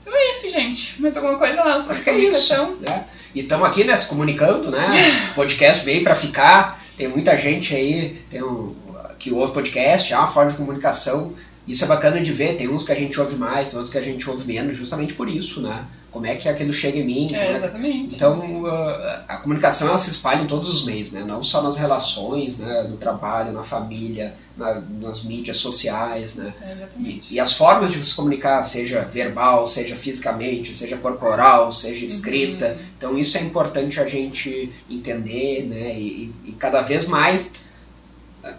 Então 0.01 0.15
é 0.15 0.31
isso, 0.31 0.51
gente. 0.51 1.01
Mais 1.01 1.17
alguma 1.17 1.39
coisa 1.39 1.63
lá 1.63 1.81
sobre 1.81 2.03
Acho 2.03 2.05
comunicação? 2.05 2.77
É 2.83 2.91
né? 2.91 3.05
E 3.35 3.41
estamos 3.41 3.67
aqui, 3.67 3.85
né, 3.85 3.97
se 3.97 4.07
comunicando, 4.09 4.71
né? 4.71 4.89
O 5.33 5.35
podcast 5.37 5.85
veio 5.85 6.03
para 6.03 6.15
ficar. 6.15 6.83
Tem 6.97 7.09
muita 7.09 7.37
gente 7.37 7.75
aí 7.75 8.23
tem 8.29 8.43
um, 8.43 8.77
que 9.19 9.33
ouve 9.33 9.53
podcast, 9.53 10.13
é 10.13 10.19
uma 10.19 10.27
forma 10.27 10.51
de 10.51 10.57
comunicação 10.57 11.33
isso 11.67 11.85
é 11.85 11.87
bacana 11.87 12.21
de 12.21 12.33
ver, 12.33 12.57
tem 12.57 12.69
uns 12.69 12.85
que 12.85 12.91
a 12.91 12.95
gente 12.95 13.19
ouve 13.21 13.37
mais, 13.37 13.69
tem 13.69 13.79
outros 13.79 13.93
que 13.93 13.99
a 13.99 14.03
gente 14.03 14.29
ouve 14.29 14.45
menos, 14.47 14.77
justamente 14.77 15.15
por 15.15 15.29
isso, 15.29 15.61
né? 15.61 15.87
Como 16.11 16.27
é 16.27 16.37
que 16.37 16.49
aquilo 16.49 16.73
chega 16.73 16.99
em 16.99 17.07
mim. 17.07 17.29
É, 17.33 17.57
exatamente. 17.57 18.17
Então, 18.17 18.65
uh, 18.65 19.25
a 19.29 19.39
comunicação 19.39 19.89
ela 19.89 19.97
se 19.97 20.11
espalha 20.11 20.43
em 20.43 20.47
todos 20.47 20.69
os 20.69 20.85
meios, 20.85 21.11
né? 21.13 21.25
Não 21.25 21.43
só 21.43 21.63
nas 21.63 21.77
relações, 21.77 22.59
né? 22.59 22.83
no 22.83 22.97
trabalho, 22.97 23.53
na 23.53 23.63
família, 23.63 24.35
na, 24.57 24.83
nas 25.01 25.25
mídias 25.25 25.57
sociais, 25.57 26.35
né? 26.35 26.53
É, 26.61 26.73
exatamente. 26.73 27.33
E, 27.33 27.37
e, 27.37 27.41
as 27.41 27.55
formas 27.55 27.93
de 27.93 28.05
se 28.05 28.15
comunicar, 28.15 28.63
seja 28.65 29.03
verbal, 29.03 29.65
seja 29.65 29.97
fisicamente, 29.97 30.75
seja 30.75 30.97
corporal, 30.97 31.71
seja 31.71 32.05
escrita. 32.05 32.73
Uhum. 32.73 32.87
Então, 32.99 33.19
isso 33.19 33.39
é 33.39 33.41
importante 33.41 34.01
a 34.01 34.07
gente 34.07 34.71
entender, 34.91 35.65
né? 35.65 35.99
e, 35.99 36.35
e, 36.45 36.51
e 36.51 36.53
cada 36.53 36.83
vez 36.83 37.07
mais 37.07 37.55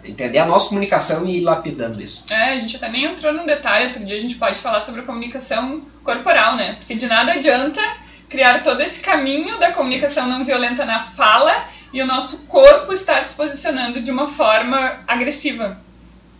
entender 0.04 0.38
a 0.38 0.46
nossa 0.46 0.68
comunicação 0.68 1.26
e 1.26 1.38
ir 1.38 1.40
lapidando 1.42 2.00
isso. 2.00 2.24
É, 2.32 2.52
a 2.52 2.58
gente 2.58 2.76
até 2.76 2.88
nem 2.88 3.04
entrou 3.04 3.32
num 3.32 3.46
detalhe, 3.46 3.86
outro 3.86 4.04
dia 4.04 4.16
a 4.16 4.20
gente 4.20 4.36
pode 4.36 4.58
falar 4.58 4.80
sobre 4.80 5.02
a 5.02 5.04
comunicação 5.04 5.82
corporal, 6.02 6.56
né? 6.56 6.76
Porque 6.78 6.94
de 6.94 7.06
nada 7.06 7.32
adianta 7.32 7.80
criar 8.28 8.62
todo 8.62 8.80
esse 8.80 9.00
caminho 9.00 9.58
da 9.58 9.72
comunicação 9.72 10.26
não 10.26 10.44
violenta 10.44 10.84
na 10.84 10.98
fala 10.98 11.66
e 11.92 12.02
o 12.02 12.06
nosso 12.06 12.38
corpo 12.46 12.92
estar 12.92 13.22
se 13.22 13.36
posicionando 13.36 14.00
de 14.00 14.10
uma 14.10 14.26
forma 14.26 14.98
agressiva. 15.06 15.78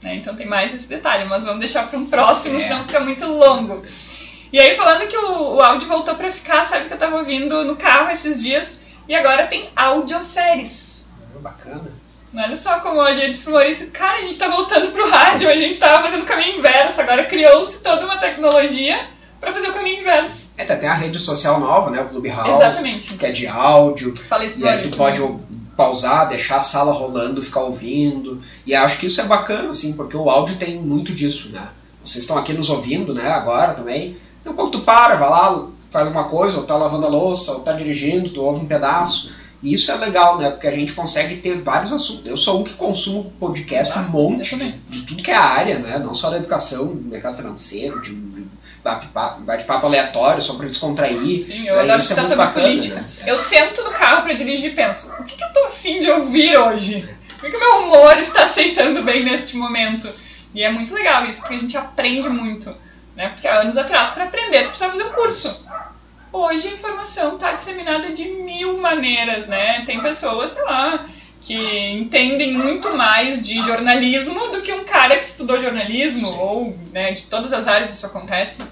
Né? 0.02 0.16
Então 0.16 0.34
tem 0.34 0.46
mais 0.46 0.74
esse 0.74 0.88
detalhe, 0.88 1.24
mas 1.24 1.44
vamos 1.44 1.60
deixar 1.60 1.88
para 1.88 1.98
um 1.98 2.06
próximo, 2.06 2.56
é. 2.56 2.60
senão 2.60 2.84
fica 2.84 3.00
muito 3.00 3.26
longo. 3.26 3.84
E 4.52 4.60
aí, 4.60 4.74
falando 4.76 5.08
que 5.08 5.16
o, 5.16 5.54
o 5.54 5.60
áudio 5.60 5.88
voltou 5.88 6.14
para 6.14 6.30
ficar, 6.30 6.62
sabe 6.62 6.86
que 6.86 6.92
eu 6.92 6.96
estava 6.96 7.16
ouvindo 7.16 7.64
no 7.64 7.74
carro 7.76 8.10
esses 8.10 8.42
dias 8.42 8.80
e 9.08 9.14
agora 9.14 9.46
tem 9.46 9.68
audioséries. 9.74 11.06
Bacana. 11.40 11.92
Olha 12.36 12.56
só 12.56 12.80
como 12.80 13.00
a 13.00 13.14
gente 13.14 13.40
pro 13.42 13.52
Maurício, 13.52 13.90
cara, 13.92 14.18
a 14.18 14.22
gente 14.22 14.36
tá 14.36 14.48
voltando 14.48 14.90
pro 14.90 15.08
rádio, 15.08 15.48
a 15.48 15.54
gente 15.54 15.78
tava 15.78 16.02
fazendo 16.02 16.22
o 16.22 16.26
caminho 16.26 16.58
inverso, 16.58 17.00
agora 17.00 17.24
criou-se 17.26 17.78
toda 17.78 18.04
uma 18.04 18.16
tecnologia 18.16 19.08
para 19.40 19.52
fazer 19.52 19.68
o 19.68 19.72
caminho 19.72 20.00
inverso. 20.00 20.48
É, 20.56 20.64
tem 20.64 20.88
a 20.88 20.94
rede 20.94 21.18
social 21.20 21.60
nova, 21.60 21.90
né, 21.90 22.00
o 22.00 22.08
Clubhouse, 22.08 22.50
Exatamente. 22.50 23.14
que 23.14 23.26
é 23.26 23.30
de 23.30 23.46
áudio. 23.46 24.16
Falei 24.16 24.46
isso 24.46 24.60
e 24.60 24.68
aí 24.68 24.82
tu 24.82 24.96
pode 24.96 25.22
pausar, 25.76 26.28
deixar 26.28 26.56
a 26.56 26.60
sala 26.60 26.92
rolando, 26.92 27.42
ficar 27.42 27.60
ouvindo. 27.60 28.40
E 28.66 28.74
acho 28.74 28.98
que 28.98 29.06
isso 29.06 29.20
é 29.20 29.24
bacana, 29.24 29.70
assim, 29.70 29.92
porque 29.92 30.16
o 30.16 30.28
áudio 30.28 30.56
tem 30.56 30.80
muito 30.80 31.12
disso, 31.12 31.50
né? 31.50 31.68
Vocês 32.04 32.24
estão 32.24 32.36
aqui 32.36 32.52
nos 32.52 32.68
ouvindo, 32.68 33.14
né, 33.14 33.28
agora 33.28 33.74
também. 33.74 34.16
Então 34.40 34.54
quando 34.54 34.72
tu 34.72 34.80
para, 34.80 35.14
vai 35.14 35.30
lá, 35.30 35.68
faz 35.90 36.08
uma 36.08 36.24
coisa, 36.24 36.58
ou 36.58 36.66
tá 36.66 36.76
lavando 36.76 37.06
a 37.06 37.08
louça, 37.08 37.52
ou 37.52 37.60
tá 37.60 37.72
dirigindo, 37.72 38.30
tu 38.30 38.42
ouve 38.42 38.60
um 38.60 38.66
pedaço 38.66 39.43
e 39.64 39.72
isso 39.72 39.90
é 39.90 39.94
legal, 39.96 40.36
né? 40.36 40.50
Porque 40.50 40.66
a 40.66 40.70
gente 40.70 40.92
consegue 40.92 41.36
ter 41.36 41.62
vários 41.62 41.90
assuntos. 41.90 42.26
Eu 42.26 42.36
sou 42.36 42.60
um 42.60 42.64
que 42.64 42.74
consumo 42.74 43.32
podcast, 43.40 43.98
ah, 43.98 44.02
um 44.02 44.10
monte 44.10 44.54
de, 44.56 44.72
de, 44.72 45.02
tudo 45.06 45.22
que 45.22 45.30
é 45.30 45.36
área, 45.36 45.78
né? 45.78 45.98
Não 45.98 46.14
só 46.14 46.28
da 46.28 46.36
educação, 46.36 46.88
do 46.88 47.08
mercado 47.08 47.34
financeiro, 47.34 47.98
de, 48.02 48.14
de 48.14 48.46
bate-papo 48.84 49.40
bate 49.40 49.64
aleatório, 49.66 50.42
só 50.42 50.54
para 50.56 50.68
descontrair. 50.68 51.42
Sim, 51.42 51.66
eu 51.66 51.80
adoro 51.80 51.96
escutar 51.96 52.22
é 52.22 52.26
sobre 52.26 52.44
bacana, 52.44 52.66
política. 52.66 52.96
Né? 52.96 53.08
Eu 53.26 53.38
sento 53.38 53.82
no 53.84 53.90
carro 53.92 54.22
para 54.24 54.34
dirigir 54.34 54.72
e 54.72 54.74
penso, 54.74 55.10
o 55.18 55.24
que, 55.24 55.34
que 55.34 55.42
eu 55.42 55.52
tô 55.54 55.64
afim 55.64 55.98
de 55.98 56.10
ouvir 56.10 56.58
hoje? 56.58 57.08
O 57.38 57.40
que, 57.40 57.56
o 57.56 57.58
meu 57.58 57.86
humor 57.86 58.18
está 58.18 58.44
aceitando 58.44 59.02
bem 59.02 59.24
neste 59.24 59.56
momento? 59.56 60.10
E 60.54 60.62
é 60.62 60.70
muito 60.70 60.94
legal 60.94 61.26
isso, 61.26 61.40
porque 61.40 61.54
a 61.54 61.58
gente 61.58 61.76
aprende 61.78 62.28
muito. 62.28 62.76
Né? 63.16 63.30
Porque 63.30 63.48
há 63.48 63.60
anos 63.60 63.78
atrás, 63.78 64.10
para 64.10 64.24
aprender, 64.24 64.64
tu 64.64 64.68
precisa 64.68 64.90
fazer 64.90 65.04
um 65.04 65.12
curso. 65.12 65.66
Hoje 66.34 66.66
a 66.66 66.72
informação 66.72 67.34
está 67.36 67.52
disseminada 67.52 68.12
de 68.12 68.24
mil 68.24 68.76
maneiras, 68.78 69.46
né? 69.46 69.84
Tem 69.86 70.00
pessoas, 70.00 70.50
sei 70.50 70.64
lá, 70.64 71.06
que 71.40 71.54
entendem 71.92 72.52
muito 72.52 72.92
mais 72.96 73.40
de 73.40 73.62
jornalismo 73.62 74.48
do 74.48 74.60
que 74.60 74.72
um 74.72 74.82
cara 74.82 75.16
que 75.16 75.24
estudou 75.24 75.60
jornalismo, 75.60 76.26
ou 76.26 76.76
né, 76.92 77.12
de 77.12 77.22
todas 77.26 77.52
as 77.52 77.68
áreas 77.68 77.96
isso 77.96 78.04
acontece. 78.04 78.64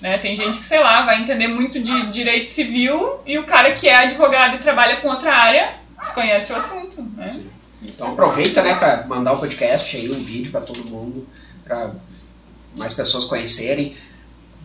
Né? 0.00 0.16
Tem 0.16 0.34
gente 0.34 0.58
que, 0.58 0.64
sei 0.64 0.78
lá, 0.78 1.04
vai 1.04 1.20
entender 1.20 1.48
muito 1.48 1.82
de 1.82 2.06
direito 2.06 2.50
civil 2.50 3.20
e 3.26 3.38
o 3.38 3.44
cara 3.44 3.74
que 3.74 3.90
é 3.90 4.04
advogado 4.04 4.54
e 4.54 4.58
trabalha 4.58 5.02
com 5.02 5.08
outra 5.08 5.34
área 5.34 5.74
desconhece 6.00 6.50
o 6.50 6.56
assunto. 6.56 7.02
Né? 7.14 7.44
Então 7.82 8.12
aproveita 8.12 8.62
né, 8.62 8.74
para 8.74 9.06
mandar 9.06 9.34
o 9.34 9.36
um 9.36 9.40
podcast 9.40 9.94
aí, 9.94 10.10
um 10.10 10.22
vídeo 10.22 10.50
para 10.50 10.62
todo 10.62 10.90
mundo, 10.90 11.28
para 11.62 11.92
mais 12.78 12.94
pessoas 12.94 13.26
conhecerem 13.26 13.94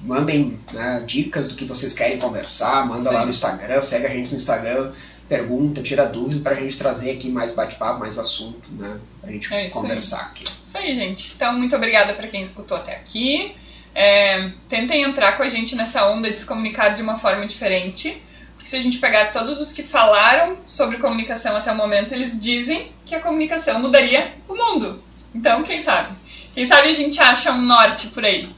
mandem 0.03 0.59
né, 0.71 1.03
dicas 1.05 1.47
do 1.47 1.55
que 1.55 1.65
vocês 1.65 1.93
querem 1.93 2.19
conversar, 2.19 2.85
manda 2.85 3.09
Sim. 3.09 3.15
lá 3.15 3.23
no 3.23 3.29
Instagram, 3.29 3.81
segue 3.81 4.05
a 4.05 4.09
gente 4.09 4.31
no 4.31 4.37
Instagram, 4.37 4.91
pergunta, 5.27 5.81
tira 5.81 6.05
dúvida 6.05 6.41
pra 6.41 6.53
gente 6.53 6.77
trazer 6.77 7.11
aqui 7.11 7.29
mais 7.29 7.53
bate-papo, 7.53 7.99
mais 7.99 8.17
assunto, 8.17 8.69
né? 8.71 8.97
Pra 9.21 9.31
gente 9.31 9.53
é 9.53 9.69
conversar 9.69 10.17
aí. 10.17 10.25
aqui. 10.25 10.43
Isso 10.43 10.77
aí, 10.77 10.95
gente. 10.95 11.33
Então, 11.35 11.57
muito 11.57 11.75
obrigada 11.75 12.13
para 12.13 12.27
quem 12.27 12.41
escutou 12.41 12.77
até 12.77 12.95
aqui. 12.95 13.55
É, 13.93 14.51
tentem 14.67 15.03
entrar 15.03 15.35
com 15.37 15.43
a 15.43 15.47
gente 15.47 15.75
nessa 15.75 16.07
onda 16.07 16.31
de 16.31 16.39
se 16.39 16.45
comunicar 16.45 16.89
de 16.89 17.01
uma 17.01 17.17
forma 17.17 17.45
diferente. 17.45 18.21
Porque 18.55 18.69
se 18.69 18.75
a 18.75 18.81
gente 18.81 18.99
pegar 18.99 19.31
todos 19.31 19.59
os 19.59 19.71
que 19.71 19.83
falaram 19.83 20.57
sobre 20.65 20.97
comunicação 20.97 21.55
até 21.57 21.71
o 21.71 21.75
momento, 21.75 22.13
eles 22.13 22.39
dizem 22.39 22.91
que 23.05 23.15
a 23.15 23.19
comunicação 23.19 23.79
mudaria 23.79 24.33
o 24.47 24.55
mundo. 24.55 25.01
Então, 25.33 25.63
quem 25.63 25.81
sabe? 25.81 26.15
Quem 26.53 26.65
sabe 26.65 26.87
a 26.87 26.91
gente 26.91 27.19
acha 27.19 27.51
um 27.51 27.61
norte 27.61 28.07
por 28.07 28.25
aí. 28.25 28.49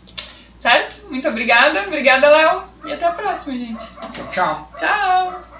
Certo? 0.60 1.05
Muito 1.10 1.28
obrigada. 1.28 1.82
Obrigada, 1.84 2.30
Léo. 2.30 2.64
E 2.86 2.93
até 2.93 3.05
a 3.05 3.12
próxima, 3.12 3.57
gente. 3.57 3.84
Tchau. 4.32 4.70
Tchau. 4.78 5.59